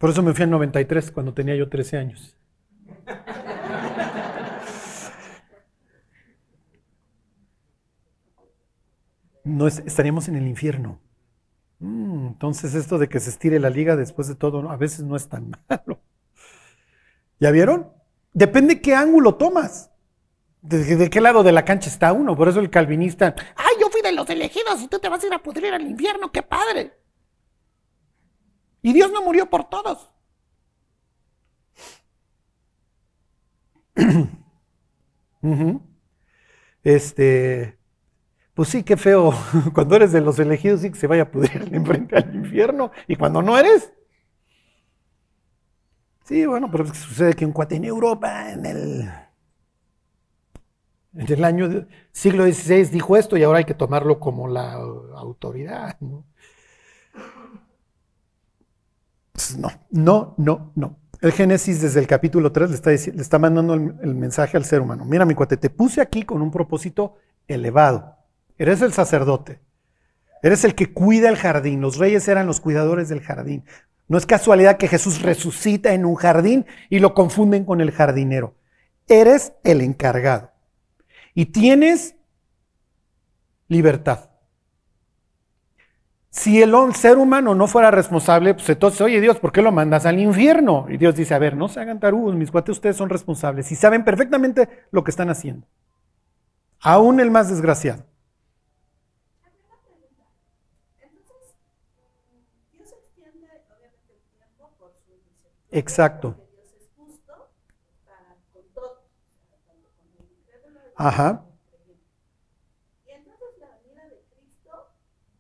Por 0.05 0.11
eso 0.11 0.23
me 0.23 0.35
fui 0.35 0.45
en 0.45 0.51
93, 0.51 1.13
cuando 1.13 1.33
tenía 1.33 1.57
yo 1.57 1.71
13 1.71 1.97
años. 1.97 2.37
no 9.45 9.67
estaríamos 9.67 10.29
en 10.29 10.37
el 10.37 10.47
infierno. 10.47 11.01
Mm, 11.79 12.27
entonces 12.27 12.75
esto 12.75 12.99
de 12.99 13.09
que 13.09 13.19
se 13.19 13.31
estire 13.31 13.59
la 13.59 13.71
liga 13.71 13.97
después 13.97 14.29
de 14.29 14.35
todo, 14.35 14.69
a 14.71 14.77
veces 14.77 15.05
no 15.05 15.17
es 15.17 15.27
tan 15.27 15.53
malo. 15.71 16.03
¿Ya 17.41 17.51
vieron? 17.51 17.91
Depende 18.35 18.83
qué 18.83 18.95
ángulo 18.95 19.37
tomas. 19.37 19.91
¿De, 20.61 21.09
qué 21.09 21.21
lado 21.23 21.43
de 21.43 21.53
la 21.53 21.65
cancha 21.65 21.89
está 21.89 22.13
uno? 22.13 22.37
Por 22.37 22.51
eso 22.51 22.61
el 22.61 22.69
calvinista, 22.69 23.35
¡ay, 23.57 23.77
yo 23.81 23.89
fui 23.89 24.03
de 24.03 24.13
los 24.13 24.29
elegidos 24.29 24.83
y 24.83 24.89
tú 24.89 24.99
te 24.99 25.09
vas 25.09 25.25
a 25.25 25.27
ir 25.29 25.33
a 25.33 25.43
pudrir 25.43 25.73
al 25.73 25.81
infierno! 25.81 26.31
¡Qué 26.31 26.43
padre! 26.43 27.04
Y 28.85 28.93
Dios 28.93 29.11
no 29.11 29.21
murió 29.23 29.51
por 29.51 29.65
todos. 29.69 30.11
Este, 36.83 37.79
Pues 38.55 38.69
sí, 38.71 38.85
qué 38.85 38.97
feo. 38.97 39.33
Cuando 39.75 39.97
eres 39.97 40.13
de 40.13 40.21
los 40.21 40.39
elegidos, 40.39 40.83
sí 40.83 40.91
que 40.91 40.99
se 40.99 41.09
vaya 41.09 41.25
a 41.25 41.33
pudrir 41.33 41.71
enfrente 41.75 42.17
al 42.17 42.35
infierno. 42.35 42.93
Y 43.09 43.17
cuando 43.17 43.43
no 43.43 43.59
eres. 43.59 43.93
Sí, 46.25 46.45
bueno, 46.47 46.71
pero 46.71 46.87
sucede 46.87 47.35
que 47.35 47.45
un 47.47 47.53
cuate 47.53 47.77
en 47.77 47.85
Europa, 47.85 48.51
en 48.53 48.65
el, 48.67 49.09
en 51.15 51.33
el 51.33 51.45
año 51.45 51.87
siglo 52.13 52.45
XVI, 52.45 52.85
dijo 52.91 53.17
esto 53.17 53.37
y 53.37 53.43
ahora 53.43 53.59
hay 53.59 53.65
que 53.65 53.75
tomarlo 53.75 54.19
como 54.19 54.49
la 54.49 54.73
autoridad. 54.73 55.97
¿no? 56.01 56.25
Pues 59.35 59.59
no, 59.59 59.69
no, 59.91 60.35
no, 60.39 60.73
no. 60.77 61.01
El 61.21 61.33
Génesis 61.33 61.81
desde 61.81 61.99
el 61.99 62.07
capítulo 62.07 62.53
3 62.53 62.71
le 62.71 62.77
está, 62.77 62.91
le 62.91 63.23
está 63.23 63.39
mandando 63.39 63.75
el, 63.75 63.97
el 64.01 64.15
mensaje 64.15 64.57
al 64.57 64.65
ser 64.65 64.81
humano. 64.81 65.05
Mira, 65.05 65.25
mi 65.25 65.35
cuate, 65.35 65.57
te 65.57 65.71
puse 65.71 66.01
aquí 66.01 66.23
con 66.23 66.41
un 66.41 66.53
propósito 66.53 67.17
elevado. 67.49 68.17
Eres 68.57 68.81
el 68.81 68.93
sacerdote. 68.93 69.61
Eres 70.41 70.65
el 70.65 70.77
que 70.77 70.93
cuida 70.93 71.29
el 71.29 71.37
jardín. 71.37 71.81
Los 71.81 71.99
reyes 71.99 72.29
eran 72.29 72.47
los 72.47 72.61
cuidadores 72.61 73.09
del 73.09 73.23
jardín. 73.23 73.65
No 74.07 74.19
es 74.19 74.27
casualidad 74.27 74.77
que 74.77 74.87
Jesús 74.87 75.23
resucita 75.23 75.95
en 75.95 76.05
un 76.05 76.15
jardín 76.15 76.67
y 76.91 77.01
lo 77.01 77.15
confunden 77.15 77.65
con 77.65 77.81
el 77.81 77.91
jardinero. 77.91 78.55
Eres 79.09 79.55
el 79.65 79.81
encargado. 79.81 80.53
Y 81.35 81.47
tienes 81.47 82.15
libertad. 83.67 84.31
Si 86.37 86.61
el 86.61 86.75
ser 86.97 87.17
humano 87.17 87.55
no 87.55 87.69
fuera 87.69 87.93
responsable, 87.93 88.55
pues 88.55 88.69
entonces, 88.69 89.01
oye 89.01 89.21
Dios, 89.21 89.39
¿por 89.39 89.53
qué 89.53 89.63
lo 89.63 89.71
mandas 89.71 90.05
al 90.05 90.19
infierno? 90.19 90.87
Y 90.89 90.97
Dios 90.97 91.15
dice, 91.15 91.33
a 91.33 91.39
ver, 91.39 91.57
no 91.57 91.69
se 91.69 91.79
hagan 91.79 92.01
tarugos, 92.01 92.35
mis 92.35 92.51
cuates, 92.51 92.73
ustedes 92.73 92.97
son 92.97 93.09
responsables 93.09 93.71
y 93.71 93.77
saben 93.77 94.05
perfectamente 94.05 94.69
lo 94.91 95.05
que 95.05 95.13
están 95.13 95.31
haciendo. 95.31 95.69
Aún 96.81 97.21
el 97.21 97.31
más 97.31 97.51
desgraciado. 97.51 98.05
Exacto. 105.71 106.35
Ajá. 110.97 111.45
Exacto. 111.45 111.45
Y 113.07 113.11
entonces, 113.13 113.49
si 113.59 113.89
viene 113.89 114.03
Cristo 114.31 114.73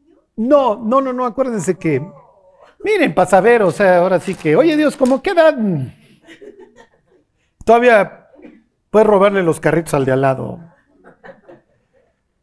niño? 0.00 0.18
No, 0.36 0.76
no, 0.76 1.00
no, 1.00 1.12
no, 1.12 1.24
acuérdense 1.24 1.76
que, 1.76 2.00
miren, 2.84 3.14
para 3.14 3.28
saber, 3.28 3.62
o 3.62 3.70
sea, 3.72 3.98
ahora 3.98 4.20
sí 4.20 4.34
que, 4.34 4.54
oye 4.54 4.76
Dios, 4.76 4.96
¿cómo 4.96 5.22
quedan? 5.22 5.94
Todavía 7.64 8.28
puedes 8.90 9.08
robarle 9.08 9.42
los 9.42 9.58
carritos 9.58 9.94
al 9.94 10.04
de 10.04 10.12
al 10.12 10.20
lado. 10.20 10.60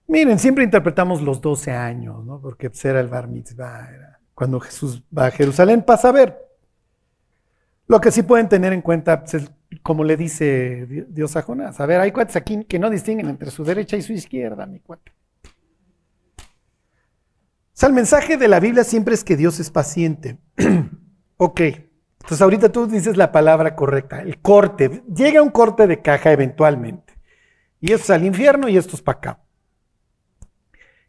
Miren, 0.07 0.37
siempre 0.37 0.63
interpretamos 0.63 1.21
los 1.21 1.41
12 1.41 1.71
años, 1.71 2.23
¿no? 2.25 2.39
Porque 2.41 2.69
pues, 2.69 2.83
era 2.85 2.99
el 2.99 3.07
bar 3.07 3.27
mitzvah, 3.27 3.89
era 3.93 4.19
cuando 4.35 4.59
Jesús 4.59 5.03
va 5.15 5.27
a 5.27 5.31
Jerusalén 5.31 5.81
para 5.83 6.01
saber. 6.01 6.37
Lo 7.87 7.99
que 8.01 8.11
sí 8.11 8.23
pueden 8.23 8.49
tener 8.49 8.73
en 8.73 8.81
cuenta, 8.81 9.19
pues, 9.21 9.33
es 9.35 9.51
como 9.81 10.03
le 10.03 10.17
dice 10.17 10.85
Di- 10.87 11.05
Dios 11.09 11.35
a 11.35 11.41
Jonás. 11.41 11.79
A 11.79 11.85
ver, 11.85 11.99
hay 11.99 12.11
cuates 12.11 12.35
aquí 12.35 12.63
que 12.65 12.79
no 12.79 12.89
distinguen 12.89 13.29
entre 13.29 13.51
su 13.51 13.63
derecha 13.63 13.97
y 13.97 14.01
su 14.01 14.13
izquierda, 14.13 14.65
mi 14.65 14.79
cuate. 14.79 15.11
O 16.37 17.75
sea, 17.75 17.89
el 17.89 17.95
mensaje 17.95 18.37
de 18.37 18.47
la 18.47 18.59
Biblia 18.59 18.83
siempre 18.83 19.15
es 19.15 19.23
que 19.23 19.35
Dios 19.35 19.59
es 19.59 19.69
paciente. 19.71 20.37
ok, 21.37 21.59
entonces 21.61 22.41
ahorita 22.41 22.71
tú 22.71 22.87
dices 22.87 23.17
la 23.17 23.31
palabra 23.31 23.75
correcta, 23.75 24.21
el 24.21 24.39
corte. 24.41 25.03
Llega 25.13 25.41
un 25.41 25.49
corte 25.49 25.87
de 25.87 26.01
caja 26.01 26.31
eventualmente. 26.31 27.13
Y 27.81 27.91
esto 27.91 28.05
es 28.05 28.09
al 28.11 28.25
infierno 28.25 28.69
y 28.69 28.77
esto 28.77 28.95
es 28.95 29.01
para 29.01 29.17
acá. 29.17 29.42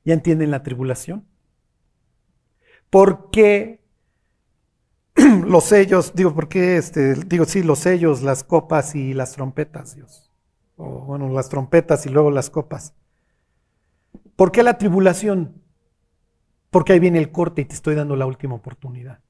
¿Ya 0.04 0.14
entienden 0.14 0.50
la 0.50 0.62
tribulación? 0.62 1.26
¿Por 2.90 3.30
qué 3.30 3.82
los 5.46 5.64
sellos, 5.64 6.14
digo, 6.14 6.34
por 6.34 6.48
qué, 6.48 6.76
este, 6.76 7.14
digo, 7.14 7.44
sí, 7.44 7.62
los 7.62 7.80
sellos, 7.80 8.22
las 8.22 8.44
copas 8.44 8.94
y 8.94 9.14
las 9.14 9.32
trompetas, 9.32 9.94
Dios? 9.94 10.30
O 10.76 11.00
bueno, 11.00 11.28
las 11.30 11.48
trompetas 11.48 12.04
y 12.06 12.08
luego 12.10 12.30
las 12.30 12.50
copas. 12.50 12.94
¿Por 14.36 14.52
qué 14.52 14.62
la 14.62 14.78
tribulación? 14.78 15.62
Porque 16.70 16.92
ahí 16.92 16.98
viene 16.98 17.18
el 17.18 17.30
corte 17.30 17.62
y 17.62 17.64
te 17.64 17.74
estoy 17.74 17.94
dando 17.94 18.16
la 18.16 18.26
última 18.26 18.56
oportunidad. 18.56 19.20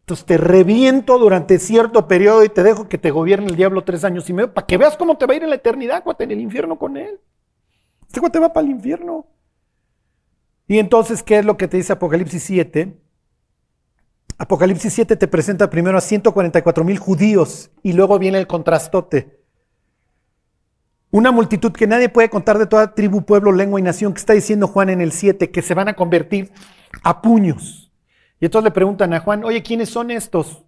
Entonces 0.00 0.24
te 0.24 0.36
reviento 0.36 1.18
durante 1.18 1.58
cierto 1.58 2.06
periodo 2.06 2.44
y 2.44 2.48
te 2.48 2.62
dejo 2.62 2.88
que 2.88 2.98
te 2.98 3.10
gobierne 3.10 3.48
el 3.48 3.56
diablo 3.56 3.82
tres 3.82 4.04
años 4.04 4.30
y 4.30 4.32
medio 4.32 4.54
para 4.54 4.66
que 4.66 4.76
veas 4.76 4.96
cómo 4.96 5.16
te 5.16 5.26
va 5.26 5.32
a 5.32 5.36
ir 5.36 5.42
en 5.42 5.50
la 5.50 5.56
eternidad, 5.56 6.04
cuate, 6.04 6.24
en 6.24 6.30
el 6.30 6.40
infierno 6.40 6.78
con 6.78 6.96
él. 6.96 7.18
Este 8.06 8.20
cuate 8.20 8.38
va 8.38 8.52
para 8.52 8.64
el 8.64 8.72
infierno. 8.72 9.26
Y 10.68 10.78
entonces, 10.78 11.22
¿qué 11.22 11.38
es 11.38 11.44
lo 11.44 11.56
que 11.56 11.68
te 11.68 11.76
dice 11.76 11.92
Apocalipsis 11.92 12.42
7? 12.42 12.98
Apocalipsis 14.38 14.92
7 14.92 15.16
te 15.16 15.28
presenta 15.28 15.70
primero 15.70 15.96
a 15.96 16.00
144 16.00 16.84
mil 16.84 16.98
judíos 16.98 17.70
y 17.82 17.92
luego 17.92 18.18
viene 18.18 18.38
el 18.38 18.46
contrastote. 18.46 19.40
Una 21.10 21.30
multitud 21.30 21.72
que 21.72 21.86
nadie 21.86 22.08
puede 22.08 22.28
contar 22.28 22.58
de 22.58 22.66
toda 22.66 22.94
tribu, 22.94 23.24
pueblo, 23.24 23.52
lengua 23.52 23.80
y 23.80 23.82
nación, 23.82 24.12
que 24.12 24.18
está 24.18 24.32
diciendo 24.32 24.66
Juan 24.66 24.90
en 24.90 25.00
el 25.00 25.12
7, 25.12 25.50
que 25.50 25.62
se 25.62 25.72
van 25.72 25.88
a 25.88 25.94
convertir 25.94 26.52
a 27.02 27.22
puños. 27.22 27.90
Y 28.40 28.44
entonces 28.44 28.64
le 28.64 28.72
preguntan 28.72 29.14
a 29.14 29.20
Juan, 29.20 29.44
oye, 29.44 29.62
¿quiénes 29.62 29.88
son 29.88 30.10
estos? 30.10 30.64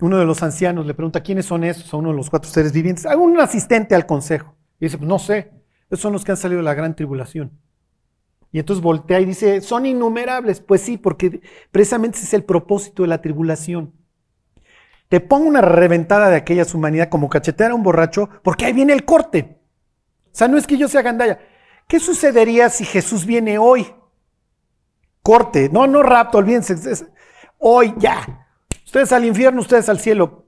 Uno 0.00 0.18
de 0.18 0.26
los 0.26 0.42
ancianos 0.42 0.84
le 0.84 0.94
pregunta, 0.94 1.22
¿quiénes 1.22 1.46
son 1.46 1.64
estos? 1.64 1.94
A 1.94 1.96
uno 1.96 2.10
de 2.10 2.16
los 2.16 2.28
cuatro 2.28 2.50
seres 2.50 2.72
vivientes. 2.72 3.06
A 3.06 3.16
un 3.16 3.38
asistente 3.40 3.94
al 3.94 4.04
consejo. 4.04 4.56
Y 4.78 4.86
dice, 4.86 4.98
pues 4.98 5.08
no 5.08 5.18
sé, 5.18 5.52
esos 5.88 6.00
son 6.00 6.12
los 6.12 6.24
que 6.24 6.32
han 6.32 6.36
salido 6.36 6.58
de 6.58 6.64
la 6.64 6.74
gran 6.74 6.94
tribulación. 6.94 7.52
Y 8.52 8.58
entonces 8.58 8.82
voltea 8.82 9.20
y 9.20 9.24
dice, 9.26 9.60
son 9.60 9.86
innumerables. 9.86 10.60
Pues 10.60 10.80
sí, 10.82 10.96
porque 10.98 11.40
precisamente 11.70 12.18
ese 12.18 12.26
es 12.26 12.34
el 12.34 12.44
propósito 12.44 13.02
de 13.02 13.08
la 13.08 13.22
tribulación. 13.22 13.92
Te 15.08 15.20
pongo 15.20 15.46
una 15.48 15.60
reventada 15.60 16.30
de 16.30 16.36
aquellas 16.36 16.74
humanidad 16.74 17.08
como 17.08 17.28
cachetear 17.28 17.72
a 17.72 17.74
un 17.74 17.82
borracho, 17.82 18.28
porque 18.42 18.64
ahí 18.64 18.72
viene 18.72 18.92
el 18.92 19.04
corte. 19.04 19.58
O 20.26 20.36
sea, 20.36 20.48
no 20.48 20.56
es 20.56 20.66
que 20.66 20.76
yo 20.78 20.88
sea 20.88 21.02
gandalla. 21.02 21.40
¿Qué 21.88 21.98
sucedería 21.98 22.68
si 22.70 22.84
Jesús 22.84 23.26
viene 23.26 23.58
hoy? 23.58 23.86
Corte, 25.22 25.68
no, 25.72 25.86
no 25.86 26.02
rapto, 26.02 26.38
olvídense. 26.38 26.74
es- 26.74 27.06
hoy 27.58 27.94
ya. 27.98 28.46
Ustedes 28.84 29.12
al 29.12 29.24
infierno, 29.24 29.60
ustedes 29.60 29.88
al 29.88 29.98
cielo. 30.00 30.46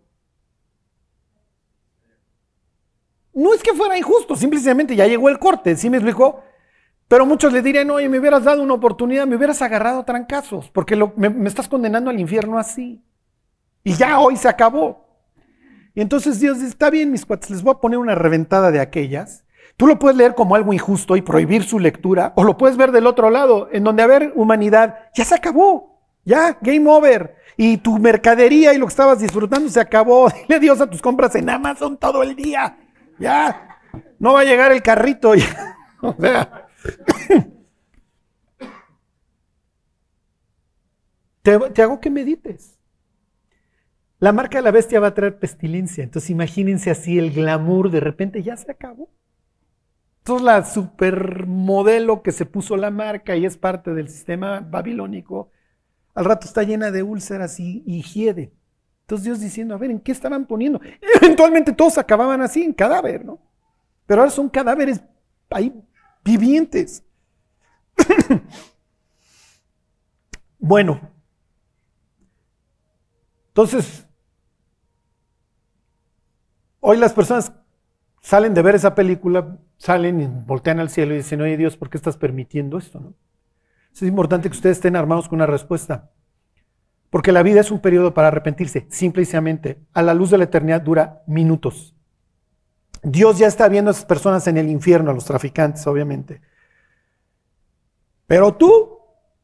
No 3.35 3.55
es 3.55 3.63
que 3.63 3.73
fuera 3.73 3.97
injusto, 3.97 4.37
simplemente 4.37 4.95
ya 4.95 5.07
llegó 5.07 5.29
el 5.29 5.39
corte, 5.39 5.75
¿sí 5.77 5.89
me 5.89 5.97
explicó? 5.97 6.43
Pero 7.13 7.27
muchos 7.27 7.53
le 7.53 7.61
dirían, 7.61 7.91
oye, 7.91 8.09
me 8.09 8.19
hubieras 8.19 8.45
dado 8.45 8.63
una 8.63 8.73
oportunidad, 8.73 9.27
me 9.27 9.37
hubieras 9.37 9.61
agarrado 9.61 10.03
trancazos, 10.03 10.71
porque 10.71 10.97
me, 10.97 11.47
estás 11.47 11.69
condenando 11.69 12.09
al 12.09 12.19
infierno 12.19 12.59
así. 12.59 13.05
Y 13.85 13.93
ya 13.93 14.19
hoy 14.19 14.39
se 14.39 14.49
acabó. 14.49 15.05
Y 15.95 16.01
entonces 16.01 16.41
Dios 16.41 16.57
dice, 16.57 16.71
está 16.71 16.89
bien, 16.89 17.13
mis 17.13 17.27
cuates, 17.27 17.51
les 17.51 17.63
voy 17.63 17.75
a 17.75 17.81
poner 17.81 17.99
una 17.99 18.15
reventada 18.15 18.71
de 18.71 18.81
aquellas. 18.81 19.45
Tú 19.77 19.87
lo 19.87 19.99
puedes 19.99 20.17
leer 20.17 20.35
como 20.35 20.55
algo 20.55 20.73
injusto 20.73 21.15
y 21.15 21.21
prohibir 21.21 21.65
su 21.65 21.79
lectura, 21.79 22.33
o 22.35 22.45
lo 22.45 22.57
puedes 22.57 22.79
ver 22.79 22.93
del 22.93 23.07
otro 23.07 23.29
lado, 23.29 23.69
en 23.73 23.85
donde, 23.85 24.03
a 24.03 24.07
ver, 24.07 24.33
humanidad, 24.35 25.11
ya 25.15 25.27
se 25.27 25.35
acabó. 25.35 26.01
Ya, 26.25 26.57
game 26.63 26.91
over. 26.91 27.37
Y 27.59 27.77
tu 27.77 27.99
mercadería 27.99 28.73
y 28.73 28.79
lo 28.79 28.87
que 28.87 28.93
estabas 28.93 29.19
disfrutando 29.19 29.69
se 29.69 29.81
acabó. 29.81 30.31
Dile 30.49 30.57
adiós 30.57 30.81
a 30.81 30.89
tus 30.89 31.03
compras 31.03 31.35
en 31.35 31.51
Amazon 31.51 31.99
todo 31.99 32.23
el 32.23 32.35
día. 32.35 32.79
Ya. 33.19 33.81
No 34.19 34.33
va 34.33 34.41
a 34.41 34.45
llegar 34.45 34.73
el 34.73 34.81
carrito. 34.81 35.35
ya. 35.35 35.77
O 36.05 36.17
sea. 36.19 36.72
Te, 41.43 41.83
hago 41.83 42.01
que 42.01 42.11
medites. 42.11 42.79
La 44.21 44.33
marca 44.33 44.59
de 44.59 44.63
la 44.63 44.71
bestia 44.71 45.01
va 45.01 45.09
a 45.09 45.15
traer 45.15 45.39
pestilencia. 45.39 46.05
Entonces 46.05 46.31
imagínense 46.31 46.91
así 46.91 47.19
el 47.19 47.33
glamour, 47.33 47.91
de 47.91 47.99
repente 48.01 48.43
ya 48.43 48.57
se 48.57 48.71
acabó. 48.71 49.11
Entonces 50.19 50.45
la 50.45 50.65
supermodelo 50.65 52.23
que 52.23 52.31
se 52.31 52.47
puso 52.47 52.77
la 52.77 52.93
marca 52.93 53.35
y 53.35 53.45
es 53.45 53.57
parte 53.57 53.93
del 53.93 54.09
sistema 54.09 54.61
babilónico, 54.61 55.51
al 56.15 56.27
rato 56.27 56.47
está 56.47 56.63
llena 56.63 56.93
de 56.93 57.03
úlceras 57.03 57.59
y, 57.59 57.83
y 57.85 58.03
hiede. 58.03 58.53
Entonces 59.01 59.25
Dios 59.25 59.41
diciendo, 59.41 59.75
a 59.75 59.79
ver, 59.79 59.91
¿en 59.91 59.99
qué 59.99 60.13
estaban 60.13 60.47
poniendo? 60.47 60.81
Eventualmente 61.21 61.73
todos 61.73 61.99
acababan 61.99 62.41
así, 62.41 62.63
en 62.63 62.73
cadáver, 62.73 63.25
¿no? 63.25 63.41
Pero 64.07 64.21
ahora 64.21 64.31
son 64.31 64.49
cadáveres 64.49 65.03
ahí 65.51 65.75
vivientes. 66.25 67.05
bueno, 70.59 71.01
entonces, 73.49 74.07
hoy 76.81 76.97
las 76.97 77.13
personas 77.13 77.53
salen 78.23 78.55
de 78.55 78.63
ver 78.63 78.75
esa 78.75 78.95
película, 78.95 79.59
salen 79.77 80.21
y 80.21 80.27
voltean 80.27 80.81
al 80.81 80.89
cielo 80.89 81.13
y 81.13 81.19
dicen, 81.19 81.43
oye 81.43 81.59
Dios, 81.59 81.77
¿por 81.77 81.91
qué 81.91 81.99
estás 81.99 82.17
permitiendo 82.17 82.79
esto? 82.79 83.15
Es 83.93 84.01
importante 84.03 84.49
que 84.49 84.57
ustedes 84.57 84.79
estén 84.79 84.97
armados 84.97 85.29
con 85.29 85.37
una 85.37 85.47
respuesta. 85.47 86.11
Porque 87.11 87.31
la 87.31 87.43
vida 87.43 87.61
es 87.61 87.71
un 87.71 87.81
periodo 87.81 88.15
para 88.15 88.29
arrepentirse, 88.29 88.87
simple 88.89 89.23
y. 89.23 89.83
A 89.93 90.01
la 90.01 90.15
luz 90.15 90.31
de 90.31 90.39
la 90.39 90.45
eternidad 90.45 90.81
dura 90.81 91.23
minutos. 91.27 91.95
Dios 93.03 93.39
ya 93.39 93.49
está 93.49 93.69
viendo 93.69 93.91
a 93.91 93.93
esas 93.93 94.05
personas 94.05 94.47
en 94.47 94.57
el 94.57 94.69
infierno, 94.69 95.11
a 95.11 95.15
los 95.15 95.25
traficantes, 95.25 95.87
obviamente. 95.87 96.41
Pero 98.27 98.55
tú, 98.55 98.99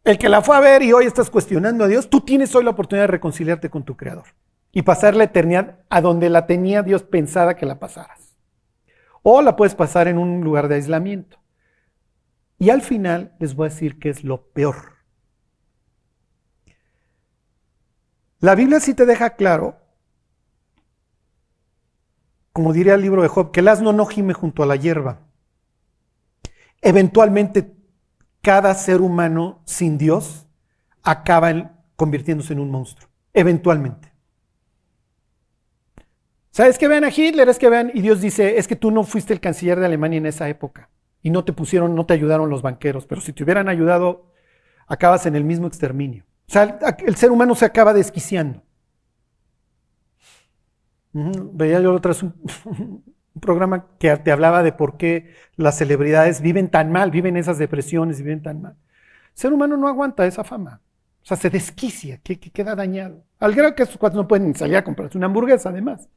el 0.05 0.17
que 0.17 0.29
la 0.29 0.43
fue 0.43 0.57
a 0.57 0.61
ver 0.61 0.83
y 0.83 0.93
hoy 0.93 1.07
estás 1.07 1.29
cuestionando 1.29 1.85
a 1.85 1.89
Dios, 1.89 2.09
tú 2.09 2.21
tienes 2.21 2.55
hoy 2.55 2.65
la 2.65 2.71
oportunidad 2.71 3.05
de 3.05 3.13
reconciliarte 3.13 3.69
con 3.69 3.85
tu 3.85 3.97
Creador 3.97 4.27
y 4.73 4.83
pasar 4.83 5.17
la 5.17 5.25
eternidad 5.25 5.81
a 5.91 6.01
donde 6.01 6.31
la 6.31 6.47
tenía 6.47 6.83
Dios 6.83 7.03
pensada 7.03 7.57
que 7.57 7.67
la 7.67 7.79
pasaras. 7.79 8.37
O 9.23 9.43
la 9.43 9.57
puedes 9.57 9.75
pasar 9.75 10.07
en 10.09 10.19
un 10.19 10.43
lugar 10.43 10.69
de 10.69 10.77
aislamiento. 10.77 11.39
Y 12.59 12.71
al 12.71 12.83
final 12.83 13.35
les 13.39 13.55
voy 13.55 13.67
a 13.67 13.71
decir 13.71 13.99
que 13.99 14.09
es 14.11 14.25
lo 14.25 14.43
peor. 14.43 14.99
La 18.41 18.55
Biblia 18.55 18.79
sí 18.79 18.95
te 18.95 19.05
deja 19.05 19.31
claro, 19.31 19.77
como 22.59 22.73
diría 22.73 22.95
el 22.95 23.03
libro 23.03 23.23
de 23.23 23.29
Job, 23.29 23.53
que 23.53 23.61
el 23.61 23.69
asno 23.69 23.93
no 23.93 24.05
gime 24.05 24.35
junto 24.35 24.65
a 24.65 24.67
la 24.67 24.75
hierba. 24.75 25.21
Eventualmente 26.83 27.73
cada 28.43 28.75
ser 28.75 29.01
humano 29.01 29.63
sin 29.65 29.97
Dios 29.97 30.49
acaba 31.05 31.77
convirtiéndose 31.95 32.55
en 32.55 32.59
un 32.59 32.73
monstruo. 32.73 33.09
Eventualmente. 33.33 34.13
¿Sabes 36.51 36.79
que 36.79 36.89
vean 36.89 37.05
a 37.05 37.11
Hitler? 37.17 37.49
Es 37.49 37.61
que 37.61 37.71
vean, 37.71 37.93
y 37.95 38.01
Dios 38.01 38.21
dice, 38.21 38.59
es 38.59 38.67
que 38.67 38.75
tú 38.75 38.91
no 38.91 39.05
fuiste 39.05 39.33
el 39.33 39.39
canciller 39.39 39.79
de 39.79 39.87
Alemania 39.87 40.19
en 40.19 40.27
esa 40.27 40.49
época 40.49 40.91
y 41.23 41.31
no 41.31 41.45
te 41.45 41.53
pusieron, 41.53 41.95
no 41.95 42.07
te 42.07 42.15
ayudaron 42.15 42.51
los 42.51 42.63
banqueros, 42.63 43.07
pero 43.07 43.21
si 43.21 43.33
te 43.33 43.45
hubieran 43.45 43.69
ayudado, 43.69 44.33
acabas 44.89 45.27
en 45.27 45.37
el 45.37 45.45
mismo 45.45 45.69
exterminio. 45.69 46.25
O 46.49 46.53
sea, 46.53 46.77
el, 47.07 47.15
ser 47.15 47.31
humano 47.31 47.55
se 47.55 47.67
acaba 47.67 47.95
desquiciando. 47.95 48.65
Veía 51.53 51.81
yo 51.81 51.95
otra 51.95 52.11
vez 52.11 52.23
un, 52.23 52.35
programa 53.41 53.87
que 53.99 54.17
te 54.17 54.33
hablaba 54.33 54.63
de 54.63 54.73
por 54.73 54.97
qué 54.97 55.33
las 55.57 55.79
celebridades 55.79 56.41
viven 56.41 56.69
tan 56.69 56.91
mal, 56.91 57.11
viven 57.11 57.37
esas 57.37 57.59
depresiones, 57.59 58.19
viven 58.19 58.43
tan 58.43 58.61
mal. 58.63 58.73
El 58.73 59.39
ser 59.39 59.53
humano 59.53 59.77
no 59.77 59.89
aguanta 59.89 60.27
esa 60.27 60.45
fama. 60.45 60.81
O 61.23 61.27
sea, 61.29 61.37
se 61.37 61.51
desquicia, 61.51 62.19
que, 62.19 62.39
queda 62.39 62.75
dañado. 62.75 63.23
Al 63.39 63.55
grado 63.55 63.75
que 63.75 63.83
esos 63.83 63.99
cuatro 63.99 64.21
no 64.21 64.29
pueden 64.29 64.55
salir 64.55 64.77
a 64.77 64.85
comprarse 64.85 65.19
una 65.19 65.27
hamburguesa, 65.27 65.69
además. 65.69 66.09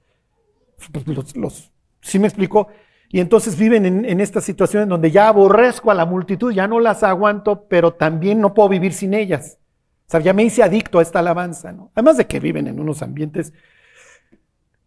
Pues, 0.92 1.06
los, 1.36 1.72
¿Sí 2.02 2.18
me 2.18 2.28
explicó? 2.28 2.70
Y 3.10 3.20
entonces 3.20 3.58
viven 3.58 3.86
en, 3.86 4.06
en 4.06 4.22
esta 4.22 4.40
situación 4.40 4.84
en 4.84 4.90
donde 4.90 5.12
ya 5.12 5.28
aborrezco 5.28 5.92
a 5.92 5.96
la 5.96 6.06
multitud, 6.06 6.54
ya 6.54 6.68
no 6.68 6.80
las 6.80 7.04
aguanto, 7.04 7.68
pero 7.68 7.94
también 7.94 8.40
no 8.40 8.54
puedo 8.54 8.70
vivir 8.70 8.94
sin 8.94 9.14
ellas. 9.14 9.60
O 10.08 10.12
sea, 10.12 10.22
ya 10.22 10.34
me 10.34 10.44
hice 10.44 10.64
adicto 10.64 11.00
a 11.00 11.02
esta 11.02 11.20
alabanza, 11.20 11.72
¿no? 11.72 11.92
Además 11.94 12.18
de 12.18 12.28
que 12.28 12.40
viven 12.40 12.68
en 12.68 12.80
unos 12.80 13.02
ambientes 13.02 13.54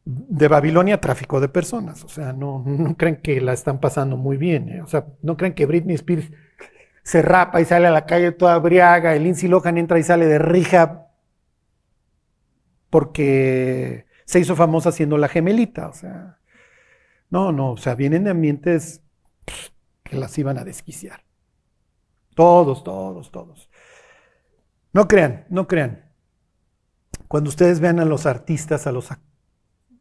de 0.05 0.49
Babilonia, 0.49 1.01
tráfico 1.01 1.41
de 1.41 1.49
personas. 1.49 2.05
O 2.05 2.09
sea, 2.09 2.33
no, 2.33 2.63
no 2.67 2.97
creen 2.97 3.17
que 3.17 3.41
la 3.41 3.53
están 3.53 3.81
pasando 3.81 4.17
muy 4.17 4.37
bien. 4.37 4.69
¿eh? 4.69 4.83
O 4.83 4.87
sea, 4.87 5.07
no 5.23 5.37
creen 5.37 5.55
que 5.55 5.67
Britney 5.67 5.95
Spears 5.95 6.31
se 7.03 7.23
rapa 7.23 7.61
y 7.61 7.65
sale 7.65 7.87
a 7.87 7.91
la 7.91 8.07
calle 8.07 8.33
toda 8.33 8.59
briaga, 8.59 9.15
el 9.15 9.25
Lindsay 9.25 9.49
Lohan 9.49 9.79
entra 9.79 9.99
y 9.99 10.03
sale 10.03 10.27
de 10.27 10.39
rija 10.39 11.09
porque 12.91 14.07
se 14.25 14.41
hizo 14.41 14.57
famosa 14.57 14.93
siendo 14.93 15.19
la 15.19 15.29
gemelita. 15.29 15.89
O 15.89 15.93
sea, 15.93 16.39
no, 17.31 17.53
no, 17.53 17.73
o 17.73 17.77
sea, 17.77 17.95
vienen 17.95 18.25
de 18.25 18.31
ambientes 18.31 19.03
que 20.03 20.17
las 20.17 20.37
iban 20.39 20.59
a 20.59 20.65
desquiciar. 20.65 21.25
Todos, 22.35 22.85
todos, 22.85 23.31
todos. 23.31 23.71
No 24.93 25.09
crean, 25.09 25.47
no 25.51 25.67
crean. 25.67 26.11
Cuando 27.29 27.49
ustedes 27.49 27.81
vean 27.81 28.01
a 28.01 28.05
los 28.05 28.27
artistas, 28.27 28.87
a 28.87 28.93
los 28.93 29.11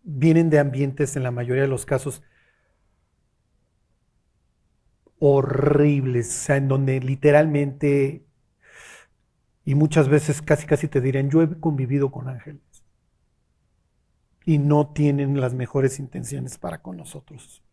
vienen 0.03 0.49
de 0.49 0.59
ambientes 0.59 1.15
en 1.15 1.23
la 1.23 1.31
mayoría 1.31 1.63
de 1.63 1.69
los 1.69 1.85
casos 1.85 2.21
horribles, 5.19 6.27
o 6.27 6.45
sea, 6.45 6.57
en 6.57 6.67
donde 6.67 6.99
literalmente 6.99 8.25
y 9.65 9.75
muchas 9.75 10.09
veces 10.09 10.41
casi 10.41 10.65
casi 10.65 10.87
te 10.87 10.99
dirán, 11.01 11.29
yo 11.29 11.41
he 11.41 11.59
convivido 11.59 12.11
con 12.11 12.27
ángeles 12.27 12.61
y 14.45 14.57
no 14.57 14.91
tienen 14.91 15.39
las 15.39 15.53
mejores 15.53 15.99
intenciones 15.99 16.57
para 16.57 16.81
con 16.81 16.97
nosotros. 16.97 17.63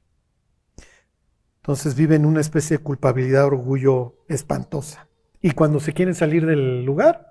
Entonces 1.57 1.95
viven 1.95 2.25
una 2.25 2.41
especie 2.41 2.79
de 2.79 2.83
culpabilidad, 2.83 3.45
orgullo 3.45 4.17
espantosa. 4.29 5.09
Y 5.43 5.51
cuando 5.51 5.81
se 5.81 5.93
quieren 5.93 6.15
salir 6.15 6.47
del 6.47 6.85
lugar, 6.85 7.30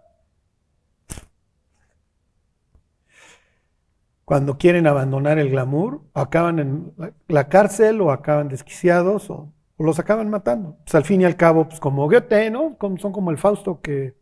cuando 4.29 4.59
quieren 4.59 4.85
abandonar 4.85 5.39
el 5.39 5.49
glamour, 5.49 6.03
acaban 6.13 6.59
en 6.59 6.93
la 7.27 7.49
cárcel 7.49 7.99
o 7.99 8.11
acaban 8.11 8.47
desquiciados 8.47 9.27
o, 9.31 9.51
los 9.79 9.97
acaban 9.97 10.29
matando. 10.29 10.77
Pues 10.83 10.93
al 10.93 11.03
fin 11.03 11.21
y 11.21 11.25
al 11.25 11.35
cabo, 11.35 11.67
pues 11.67 11.79
como 11.79 12.07
Goethe, 12.07 12.51
¿no? 12.51 12.77
son 12.99 13.11
como 13.11 13.31
el 13.31 13.39
Fausto 13.39 13.81
que 13.81 14.15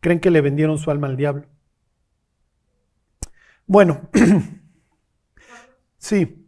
creen 0.00 0.18
que 0.18 0.32
le 0.32 0.40
vendieron 0.40 0.76
su 0.76 0.90
alma 0.90 1.06
al 1.06 1.16
diablo. 1.16 1.46
Bueno, 3.64 4.00
sí. 5.98 6.41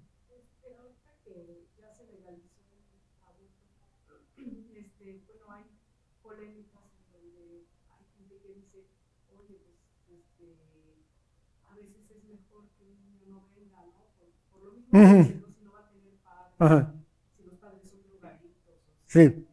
Sí. 19.06 19.44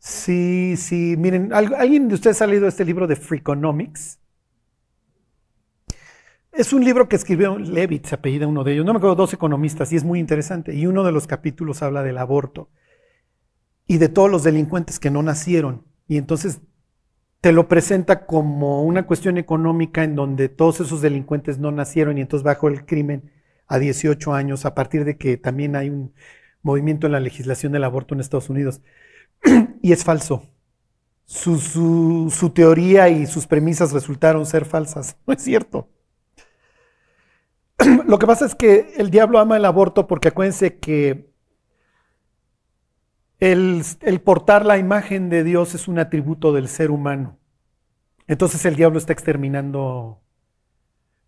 Sí, 0.00 0.74
sí. 0.76 1.14
Miren, 1.16 1.52
¿alguien 1.52 2.08
de 2.08 2.14
ustedes 2.14 2.42
ha 2.42 2.46
leído 2.46 2.66
este 2.66 2.84
libro 2.84 3.06
de 3.06 3.14
Freakonomics? 3.14 4.18
Es 6.52 6.72
un 6.72 6.84
libro 6.84 7.08
que 7.08 7.14
escribió 7.14 7.56
Levitt, 7.56 8.06
se 8.06 8.16
apellida 8.16 8.48
uno 8.48 8.64
de 8.64 8.72
ellos. 8.72 8.84
No 8.84 8.92
me 8.92 8.98
acuerdo, 8.98 9.14
dos 9.14 9.32
economistas, 9.32 9.92
y 9.92 9.96
es 9.96 10.02
muy 10.02 10.18
interesante. 10.18 10.74
Y 10.74 10.86
uno 10.86 11.04
de 11.04 11.12
los 11.12 11.28
capítulos 11.28 11.82
habla 11.82 12.02
del 12.02 12.18
aborto 12.18 12.68
y 13.86 13.98
de 13.98 14.08
todos 14.08 14.30
los 14.30 14.42
delincuentes 14.42 14.98
que 14.98 15.10
no 15.10 15.22
nacieron. 15.22 15.84
Y 16.08 16.16
entonces 16.16 16.60
te 17.40 17.52
lo 17.52 17.68
presenta 17.68 18.26
como 18.26 18.82
una 18.82 19.06
cuestión 19.06 19.38
económica 19.38 20.04
en 20.04 20.14
donde 20.14 20.48
todos 20.48 20.80
esos 20.80 21.00
delincuentes 21.00 21.58
no 21.58 21.72
nacieron 21.72 22.18
y 22.18 22.20
entonces 22.20 22.44
bajo 22.44 22.68
el 22.68 22.84
crimen 22.84 23.32
a 23.66 23.78
18 23.78 24.34
años, 24.34 24.66
a 24.66 24.74
partir 24.74 25.04
de 25.04 25.16
que 25.16 25.36
también 25.36 25.76
hay 25.76 25.88
un 25.88 26.12
movimiento 26.62 27.06
en 27.06 27.12
la 27.12 27.20
legislación 27.20 27.72
del 27.72 27.84
aborto 27.84 28.14
en 28.14 28.20
Estados 28.20 28.50
Unidos. 28.50 28.82
y 29.82 29.92
es 29.92 30.04
falso. 30.04 30.42
Su, 31.24 31.58
su, 32.30 32.50
teoría 32.50 33.08
y 33.08 33.26
sus 33.26 33.46
premisas 33.46 33.92
resultaron 33.92 34.44
ser 34.44 34.64
falsas. 34.64 35.16
No 35.26 35.32
es 35.32 35.42
cierto. 35.42 35.88
Lo 38.06 38.18
que 38.18 38.26
pasa 38.26 38.44
es 38.44 38.54
que 38.54 38.94
el 38.96 39.10
diablo 39.10 39.38
ama 39.38 39.56
el 39.56 39.64
aborto 39.64 40.06
porque 40.06 40.28
acuérdense 40.28 40.78
que 40.78 41.29
el, 43.40 44.20
portar 44.22 44.66
la 44.66 44.78
imagen 44.78 45.30
de 45.30 45.42
Dios 45.42 45.74
es 45.74 45.88
un 45.88 45.98
atributo 45.98 46.52
del 46.52 46.68
ser 46.68 46.90
humano. 46.90 47.38
Entonces 48.26 48.64
el 48.66 48.76
diablo 48.76 48.98
está 48.98 49.12
exterminando, 49.14 50.20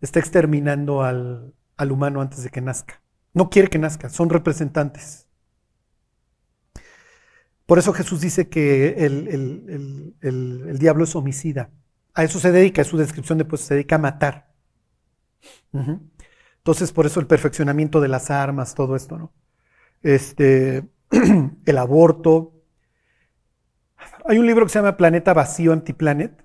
está 0.00 0.20
exterminando 0.20 1.02
al, 1.02 1.54
humano 1.90 2.20
antes 2.20 2.44
de 2.44 2.50
que 2.50 2.60
nazca. 2.60 3.02
No 3.32 3.48
quiere 3.50 3.68
que 3.68 3.78
nazca, 3.78 4.10
son 4.10 4.28
representantes. 4.28 5.26
Por 7.64 7.78
eso 7.78 7.94
Jesús 7.94 8.20
dice 8.20 8.48
que 8.48 9.04
el, 9.06 10.78
diablo 10.78 11.04
es 11.04 11.16
homicida. 11.16 11.70
A 12.14 12.24
eso 12.24 12.38
se 12.38 12.52
dedica, 12.52 12.82
a 12.82 12.84
su 12.84 12.98
descripción 12.98 13.38
de 13.38 13.46
pues 13.46 13.62
se 13.62 13.74
dedica 13.74 13.96
a 13.96 13.98
matar. 13.98 14.52
Entonces, 15.72 16.92
por 16.92 17.06
eso 17.06 17.20
el 17.20 17.26
perfeccionamiento 17.26 18.02
de 18.02 18.08
las 18.08 18.30
armas, 18.30 18.74
todo 18.74 18.94
esto, 18.96 19.16
¿no? 19.16 19.32
Este, 20.02 20.84
el 21.66 21.78
aborto. 21.78 22.52
Hay 24.24 24.38
un 24.38 24.46
libro 24.46 24.66
que 24.66 24.72
se 24.72 24.78
llama 24.78 24.96
Planeta 24.96 25.32
Vacío, 25.32 25.72
Antiplanet. 25.72 26.44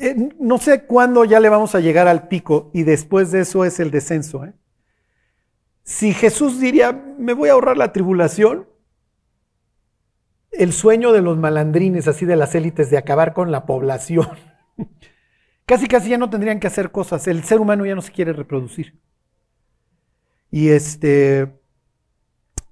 Eh, 0.00 0.30
no 0.38 0.58
sé 0.58 0.84
cuándo 0.84 1.24
ya 1.24 1.40
le 1.40 1.48
vamos 1.48 1.74
a 1.74 1.80
llegar 1.80 2.08
al 2.08 2.28
pico 2.28 2.70
y 2.72 2.84
después 2.84 3.32
de 3.32 3.40
eso 3.40 3.64
es 3.64 3.80
el 3.80 3.90
descenso. 3.90 4.44
¿eh? 4.44 4.54
Si 5.82 6.14
Jesús 6.14 6.60
diría, 6.60 6.92
me 7.18 7.32
voy 7.32 7.48
a 7.48 7.52
ahorrar 7.52 7.76
la 7.76 7.92
tribulación, 7.92 8.68
el 10.52 10.72
sueño 10.72 11.12
de 11.12 11.22
los 11.22 11.38
malandrines, 11.38 12.08
así 12.08 12.26
de 12.26 12.36
las 12.36 12.54
élites, 12.54 12.90
de 12.90 12.98
acabar 12.98 13.34
con 13.34 13.50
la 13.52 13.66
población, 13.66 14.28
Casi 15.70 15.86
casi 15.86 16.08
ya 16.10 16.18
no 16.18 16.28
tendrían 16.28 16.58
que 16.58 16.66
hacer 16.66 16.90
cosas. 16.90 17.28
El 17.28 17.44
ser 17.44 17.60
humano 17.60 17.86
ya 17.86 17.94
no 17.94 18.02
se 18.02 18.10
quiere 18.10 18.32
reproducir. 18.32 18.98
Y 20.50 20.70
este. 20.70 21.60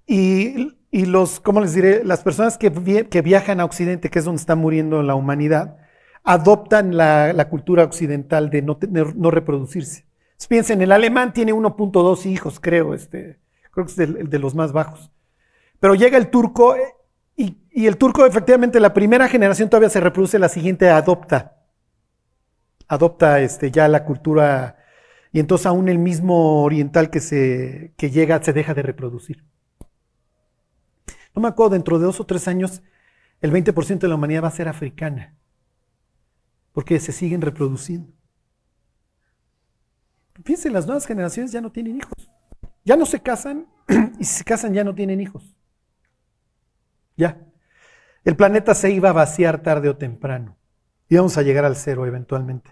Y, 0.05 0.77
y 0.91 1.07
los, 1.07 1.41
¿cómo 1.41 1.61
les 1.61 1.75
diré? 1.75 2.03
Las 2.05 2.23
personas 2.23 2.57
que, 2.57 2.71
viajan 2.71 3.61
a 3.61 3.65
Occidente, 3.65 4.11
que 4.11 4.19
es 4.19 4.25
donde 4.25 4.41
está 4.41 4.57
muriendo 4.57 5.03
la 5.03 5.15
humanidad, 5.15 5.77
adoptan 6.25 6.97
la, 6.97 7.49
cultura 7.51 7.85
occidental 7.85 8.51
de 8.51 8.63
no, 8.63 9.31
reproducirse. 9.31 10.07
Piensen, 10.49 10.81
el 10.81 10.93
alemán 10.93 11.33
tiene 11.33 11.53
1.2 11.53 12.27
hijos, 12.27 12.61
creo, 12.61 12.95
este, 12.95 13.39
creo 13.71 13.87
que 13.87 13.93
es 13.93 13.99
el 13.99 14.31
de 14.31 14.39
los 14.39 14.55
más 14.55 14.73
bajos. 14.73 15.11
Pero 15.81 15.95
llega 15.95 16.17
el 16.17 16.31
turco 16.31 16.77
eh, 16.77 16.95
y, 17.37 17.59
y, 17.71 17.87
el 17.87 17.97
turco, 17.97 18.25
efectivamente, 18.25 18.81
la 18.81 18.95
primera 18.95 19.29
generación 19.29 19.69
todavía 19.69 19.91
se 19.91 20.01
reproduce, 20.01 20.39
la 20.39 20.49
siguiente 20.49 20.89
adopta. 20.89 21.57
Adopta 22.87 23.41
este, 23.41 23.71
ya 23.71 23.89
la 23.89 24.05
cultura, 24.05 24.77
y 25.33 25.41
entonces 25.41 25.67
aún 25.67 25.89
el 25.89 25.99
mismo 25.99 26.63
oriental 26.63 27.11
que, 27.11 27.21
se, 27.21 27.93
que 27.97 28.11
llega 28.11 28.43
se 28.43 28.53
deja 28.53 28.75
de 28.75 28.83
reproducir. 28.83 29.45
No 31.39 31.43
me 31.43 31.49
acuerdo, 31.51 31.75
dentro 31.75 32.01
de 32.01 32.05
dos 32.05 32.19
o 32.19 32.27
tres 32.27 32.49
años, 32.49 32.83
el 33.41 33.53
20% 33.53 34.01
de 34.01 34.09
la 34.09 34.17
humanidad 34.17 34.43
va 34.43 34.49
a 34.49 34.51
ser 34.51 34.67
africana, 34.67 35.37
porque 36.73 36.99
se 36.99 37.13
siguen 37.13 37.43
reproduciendo. 37.43 38.13
Fíjense, 40.43 40.69
las 40.69 40.87
nuevas 40.87 41.07
generaciones 41.07 41.53
ya 41.53 41.61
no 41.61 41.71
tienen 41.71 41.99
hijos. 41.99 42.29
Ya 42.85 42.97
no 42.97 43.07
se 43.07 43.21
casan 43.21 43.69
y 44.19 44.25
si 44.25 44.39
se 44.39 44.43
casan 44.43 44.75
ya 44.75 44.83
no 44.83 44.97
tienen 44.97 45.21
hijos. 45.21 45.55
Ya. 47.17 47.41
El 48.25 48.35
planeta 48.35 48.75
se 48.75 48.91
iba 48.91 49.11
a 49.11 49.13
vaciar 49.13 49.63
tarde 49.63 49.89
o 49.89 49.97
temprano. 49.97 50.57
Íbamos 51.09 51.39
a 51.39 51.43
llegar 51.43 51.65
al 51.65 51.77
cero 51.77 52.05
eventualmente. 52.05 52.69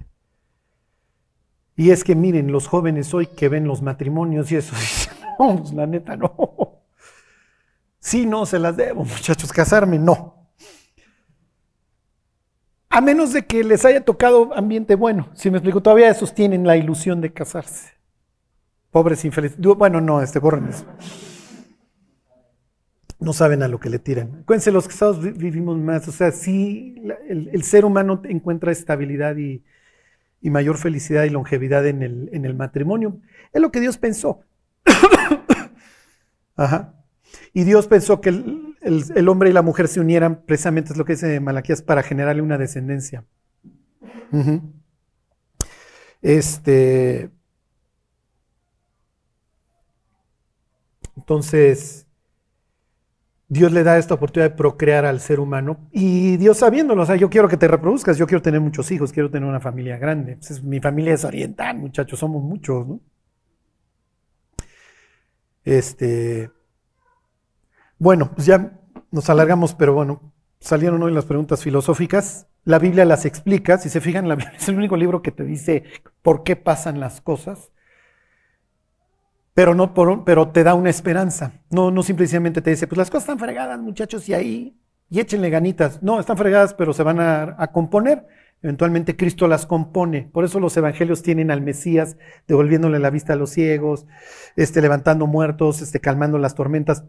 Y 1.77 1.93
es 1.93 2.03
que 2.03 2.17
miren, 2.17 2.51
los 2.51 2.67
jóvenes 2.67 3.15
hoy 3.15 3.29
que 3.29 3.49
ven 3.49 3.69
los 3.69 3.81
matrimonios 3.81 4.51
y 4.51 4.57
eso, 4.57 4.75
no, 5.39 5.57
pues, 5.59 5.73
la 5.73 5.87
neta 5.87 6.17
no. 6.17 6.76
Sí, 8.07 8.25
no, 8.25 8.47
se 8.47 8.61
las 8.61 8.77
debo, 8.77 9.05
muchachos, 9.05 9.53
casarme, 9.53 9.99
no. 9.99 10.49
A 12.89 13.01
menos 13.01 13.33
de 13.33 13.45
que 13.47 13.65
les 13.65 13.85
haya 13.85 14.05
tocado 14.05 14.55
ambiente 14.55 14.95
bueno. 14.95 15.29
Si 15.35 15.51
me 15.51 15.57
explico, 15.57 15.83
todavía 15.83 16.09
esos 16.09 16.33
tienen 16.33 16.65
la 16.65 16.77
ilusión 16.77 17.21
de 17.21 17.33
casarse. 17.33 17.95
Pobres 18.93 19.25
infelices. 19.25 19.59
Bueno, 19.59 20.01
no, 20.01 20.23
este, 20.23 20.39
borren 20.39 20.69
eso. 20.69 20.87
No 23.19 23.33
saben 23.33 23.65
a 23.65 23.67
lo 23.67 23.81
que 23.81 23.91
le 23.91 23.99
tiran. 23.99 24.43
Acuérdense, 24.43 24.71
los 24.71 24.87
casados 24.87 25.21
vivimos 25.21 25.77
más. 25.77 26.07
O 26.07 26.13
sea, 26.13 26.31
sí, 26.31 26.95
el, 27.29 27.65
ser 27.65 27.85
humano 27.85 28.23
encuentra 28.29 28.71
estabilidad 28.71 29.37
y, 29.37 29.65
mayor 30.43 30.79
felicidad 30.79 31.25
y 31.25 31.31
longevidad 31.31 31.85
en 31.89 32.05
el 32.05 32.55
matrimonio. 32.55 33.19
Es 33.53 33.61
lo 33.61 33.73
que 33.73 33.81
Dios 33.81 33.99
pensó. 33.99 34.43
Ajá. 36.57 36.93
Y 37.53 37.65
Dios 37.65 37.87
pensó 37.87 38.21
que 38.21 38.31
el, 38.31 38.77
el, 38.83 39.29
hombre 39.29 39.51
y 39.51 39.53
la 39.53 39.63
mujer 39.63 39.89
se 39.89 40.01
unieran, 40.01 40.43
precisamente 40.47 40.93
es 40.93 40.99
lo 40.99 41.05
que 41.05 41.15
dice 41.15 41.41
Malaquías, 41.41 41.83
para 41.83 42.03
generarle 42.03 42.43
una 42.43 42.59
descendencia. 42.59 43.25
Este. 46.23 47.31
Entonces, 51.17 52.07
Dios 53.49 53.73
le 53.73 53.85
da 53.85 53.99
esta 53.99 54.15
oportunidad 54.15 54.51
de 54.51 54.57
procrear 54.57 55.05
al 55.05 55.21
ser 55.21 55.41
humano 55.41 55.89
y 55.93 56.37
Dios 56.37 56.59
sabiéndolo, 56.59 57.03
o 57.03 57.07
sea, 57.07 57.17
yo 57.17 57.31
quiero 57.31 57.49
que 57.49 57.57
te 57.57 57.69
reproduzcas, 57.69 58.19
yo 58.19 58.27
quiero 58.27 58.43
tener 58.43 58.61
muchos 58.61 58.91
hijos, 58.91 59.13
quiero 59.13 59.31
tener 59.31 59.49
una 59.49 59.61
familia 59.61 59.99
grande. 59.99 60.37
Pues 60.37 60.63
mi 60.63 60.81
familia 60.81 61.15
es 61.15 61.25
oriental, 61.25 61.79
muchachos, 61.79 62.19
somos 62.19 62.43
muchos, 62.43 62.87
¿no? 62.87 63.01
Este. 65.65 66.51
Bueno, 67.99 68.31
pues 68.35 68.47
ya 68.47 68.79
nos 69.11 69.31
alargamos, 69.31 69.75
pero 69.75 69.95
bueno, 69.95 70.33
salieron 70.61 71.03
hoy 71.03 71.13
las 71.13 71.25
preguntas 71.25 71.63
filosóficas. 71.63 72.47
La 72.65 72.79
Biblia 72.79 73.05
las 73.05 73.25
explica. 73.25 73.79
Si 73.79 73.89
se 73.89 74.01
fijan, 74.01 74.29
la 74.29 74.35
Biblia 74.35 74.55
es 74.59 74.69
el 74.69 74.77
único 74.77 74.97
libro 74.97 75.23
que 75.23 75.31
te 75.31 75.45
dice 75.45 75.85
por 76.23 76.43
qué 76.43 76.57
pasan 76.57 77.01
las 77.01 77.21
cosas. 77.21 77.71
Pero, 79.55 79.75
no 79.75 79.95
por, 79.95 80.25
pero 80.25 80.49
te 80.49 80.65
da 80.65 80.75
una 80.75 80.91
esperanza. 80.91 81.53
No, 81.71 81.91
no 81.91 82.03
simplemente 82.03 82.61
te 82.61 82.71
dice, 82.71 82.87
pues 82.87 82.99
las 82.99 83.09
cosas 83.09 83.23
están 83.23 83.39
fregadas, 83.39 83.81
muchachos, 83.81 84.29
y 84.29 84.35
ahí, 84.35 84.79
y 85.09 85.19
échenle 85.19 85.49
ganitas. 85.49 86.03
No, 86.03 86.21
están 86.21 86.37
fregadas, 86.37 86.75
pero 86.75 86.93
se 86.93 87.03
van 87.03 87.21
a, 87.21 87.57
a 87.59 87.73
componer. 87.73 88.27
Eventualmente 88.63 89.17
Cristo 89.17 89.47
las 89.49 89.67
compone. 89.67 90.29
Por 90.33 90.45
eso 90.45 90.61
los 90.61 90.77
evangelios 90.77 91.23
tienen 91.23 91.51
al 91.51 91.61
Mesías 91.61 92.17
devolviéndole 92.49 92.99
la 92.99 93.11
vista 93.11 93.35
a 93.35 93.37
los 93.37 93.51
ciegos, 93.51 94.07
este, 94.57 94.81
levantando 94.81 95.27
muertos, 95.27 95.83
este, 95.83 96.01
calmando 96.01 96.39
las 96.39 96.55
tormentas, 96.55 97.05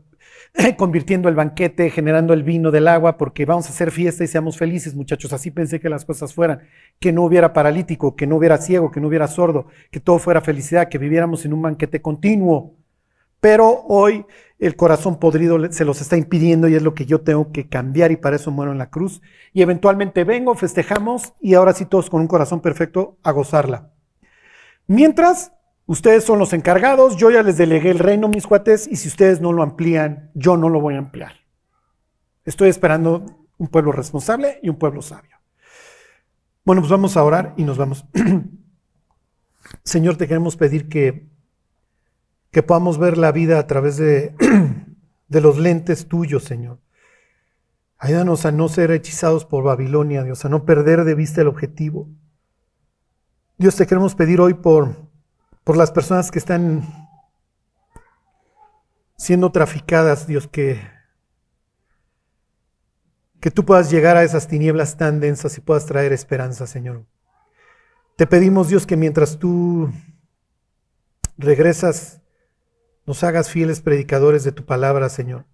convirtiendo 0.77 1.29
el 1.29 1.35
banquete, 1.35 1.89
generando 1.89 2.33
el 2.33 2.43
vino 2.43 2.69
del 2.71 2.87
agua, 2.87 3.17
porque 3.17 3.45
vamos 3.45 3.67
a 3.67 3.69
hacer 3.69 3.91
fiesta 3.91 4.23
y 4.23 4.27
seamos 4.27 4.57
felices, 4.57 4.93
muchachos. 4.93 5.33
Así 5.33 5.51
pensé 5.51 5.79
que 5.79 5.89
las 5.89 6.05
cosas 6.05 6.33
fueran. 6.33 6.61
Que 6.99 7.11
no 7.11 7.23
hubiera 7.23 7.53
paralítico, 7.53 8.15
que 8.15 8.27
no 8.27 8.35
hubiera 8.35 8.57
ciego, 8.57 8.91
que 8.91 9.01
no 9.01 9.07
hubiera 9.07 9.27
sordo, 9.27 9.67
que 9.89 9.99
todo 9.99 10.19
fuera 10.19 10.41
felicidad, 10.41 10.89
que 10.89 10.97
viviéramos 10.97 11.45
en 11.45 11.53
un 11.53 11.61
banquete 11.61 12.01
continuo. 12.01 12.76
Pero 13.39 13.83
hoy 13.87 14.25
el 14.59 14.75
corazón 14.75 15.19
podrido 15.19 15.71
se 15.71 15.85
los 15.85 16.01
está 16.01 16.17
impidiendo 16.17 16.67
y 16.67 16.75
es 16.75 16.81
lo 16.81 16.93
que 16.93 17.05
yo 17.05 17.21
tengo 17.21 17.51
que 17.51 17.69
cambiar 17.69 18.11
y 18.11 18.15
para 18.17 18.37
eso 18.37 18.51
muero 18.51 18.71
en 18.71 18.77
la 18.77 18.89
cruz. 18.89 19.21
Y 19.53 19.61
eventualmente 19.61 20.23
vengo, 20.23 20.55
festejamos 20.55 21.33
y 21.39 21.53
ahora 21.53 21.73
sí 21.73 21.85
todos 21.85 22.09
con 22.09 22.21
un 22.21 22.27
corazón 22.27 22.61
perfecto 22.61 23.17
a 23.23 23.31
gozarla. 23.31 23.91
Mientras, 24.87 25.51
ustedes 25.85 26.23
son 26.23 26.39
los 26.39 26.53
encargados, 26.53 27.17
yo 27.17 27.29
ya 27.29 27.43
les 27.43 27.57
delegué 27.57 27.91
el 27.91 27.99
reino, 27.99 28.29
mis 28.29 28.47
cuates, 28.47 28.87
y 28.87 28.95
si 28.95 29.09
ustedes 29.09 29.41
no 29.41 29.53
lo 29.53 29.61
amplían, 29.61 30.31
yo 30.33 30.57
no 30.57 30.69
lo 30.69 30.81
voy 30.81 30.95
a 30.95 30.99
ampliar. 30.99 31.33
Estoy 32.45 32.69
esperando 32.69 33.25
un 33.57 33.67
pueblo 33.67 33.91
responsable 33.91 34.59
y 34.63 34.69
un 34.69 34.77
pueblo 34.77 35.01
sabio. 35.01 35.37
Bueno, 36.63 36.81
pues 36.81 36.91
vamos 36.91 37.15
a 37.17 37.23
orar 37.23 37.53
y 37.57 37.63
nos 37.63 37.77
vamos. 37.77 38.05
Señor, 39.83 40.17
te 40.17 40.27
queremos 40.27 40.55
pedir 40.55 40.89
que 40.89 41.27
que 42.51 42.63
podamos 42.63 42.97
ver 42.97 43.17
la 43.17 43.31
vida 43.31 43.59
a 43.59 43.67
través 43.67 43.97
de, 43.97 44.35
de 45.27 45.41
los 45.41 45.57
lentes 45.57 46.07
tuyos, 46.07 46.43
Señor. 46.43 46.79
Ayúdanos 47.97 48.45
a 48.45 48.51
no 48.51 48.69
ser 48.69 48.91
hechizados 48.91 49.45
por 49.45 49.63
Babilonia, 49.63 50.23
Dios, 50.23 50.45
a 50.45 50.49
no 50.49 50.65
perder 50.65 51.03
de 51.03 51.15
vista 51.15 51.41
el 51.41 51.47
objetivo. 51.47 52.07
Dios, 53.57 53.75
te 53.75 53.87
queremos 53.87 54.13
pedir 54.13 54.39
hoy 54.39 54.53
por, 54.53 55.09
por 55.63 55.77
las 55.77 55.91
personas 55.91 56.29
que 56.29 56.37
están 56.37 56.83
siendo 59.17 59.51
traficadas, 59.51 60.27
Dios, 60.27 60.47
que, 60.47 60.79
que 63.39 63.49
tú 63.49 63.65
puedas 63.65 63.89
llegar 63.89 64.15
a 64.15 64.23
esas 64.23 64.47
tinieblas 64.47 64.95
tan 64.97 65.19
densas 65.19 65.57
y 65.57 65.61
puedas 65.61 65.87
traer 65.87 66.13
esperanza, 66.13 66.67
Señor. 66.67 67.05
Te 68.15 68.27
pedimos, 68.27 68.69
Dios, 68.69 68.85
que 68.85 68.95
mientras 68.95 69.39
tú 69.39 69.91
regresas 71.37 72.21
nos 73.07 73.23
hagas 73.23 73.49
fieles 73.49 73.79
predicadores 73.79 74.43
de 74.43 74.51
tu 74.51 74.65
palabra, 74.65 75.07
Señor. 75.07 75.45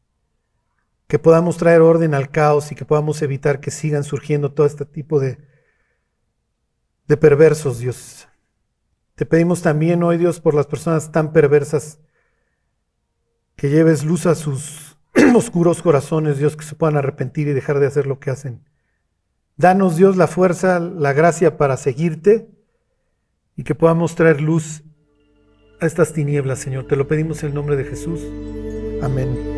Que 1.08 1.20
podamos 1.20 1.58
traer 1.58 1.82
orden 1.82 2.16
al 2.16 2.32
caos 2.32 2.72
y 2.72 2.76
que 2.76 2.84
podamos 2.84 3.22
evitar 3.22 3.60
que 3.60 3.70
sigan 3.70 4.04
surgiendo 4.04 4.52
todo 4.52 4.66
este 4.66 4.86
tipo 4.86 5.20
de, 5.20 5.38
de 7.08 7.16
perversos, 7.16 7.78
Dios. 7.78 8.28
Te 9.14 9.28
pedimos 9.28 9.62
también 9.62 10.02
hoy, 10.02 10.18
Dios, 10.18 10.40
por 10.40 10.56
las 10.56 10.66
personas 10.66 11.12
tan 11.12 11.32
perversas, 11.32 12.00
que 13.56 13.70
lleves 13.70 14.04
luz 14.04 14.26
a 14.26 14.34
sus 14.34 14.98
oscuros 15.36 15.84
corazones, 15.84 16.40
Dios, 16.40 16.58
que 16.58 16.66
se 16.66 16.74
puedan 16.74 16.98
arrepentir 16.98 17.48
y 17.48 17.54
dejar 17.54 17.80
de 17.80 17.86
hacer 17.86 18.08
lo 18.08 18.20
que 18.20 18.32
hacen. 18.32 18.68
Danos, 19.58 19.96
Dios, 19.96 20.18
la 20.18 20.26
fuerza, 20.26 20.80
la 20.80 21.14
gracia 21.14 21.56
para 21.58 21.78
seguirte 21.78 22.50
y 23.56 23.64
que 23.64 23.76
podamos 23.76 24.16
traer 24.16 24.42
luz 24.42 24.84
a 25.84 25.86
estas 25.86 26.14
tinieblas, 26.14 26.60
Señor. 26.60 26.86
Te 26.86 26.96
lo 26.96 27.08
pedimos 27.08 27.44
en 27.44 27.50
el 27.50 27.56
nombre 27.56 27.76
de 27.76 27.84
Jesús. 27.84 28.22
Amén. 29.02 29.53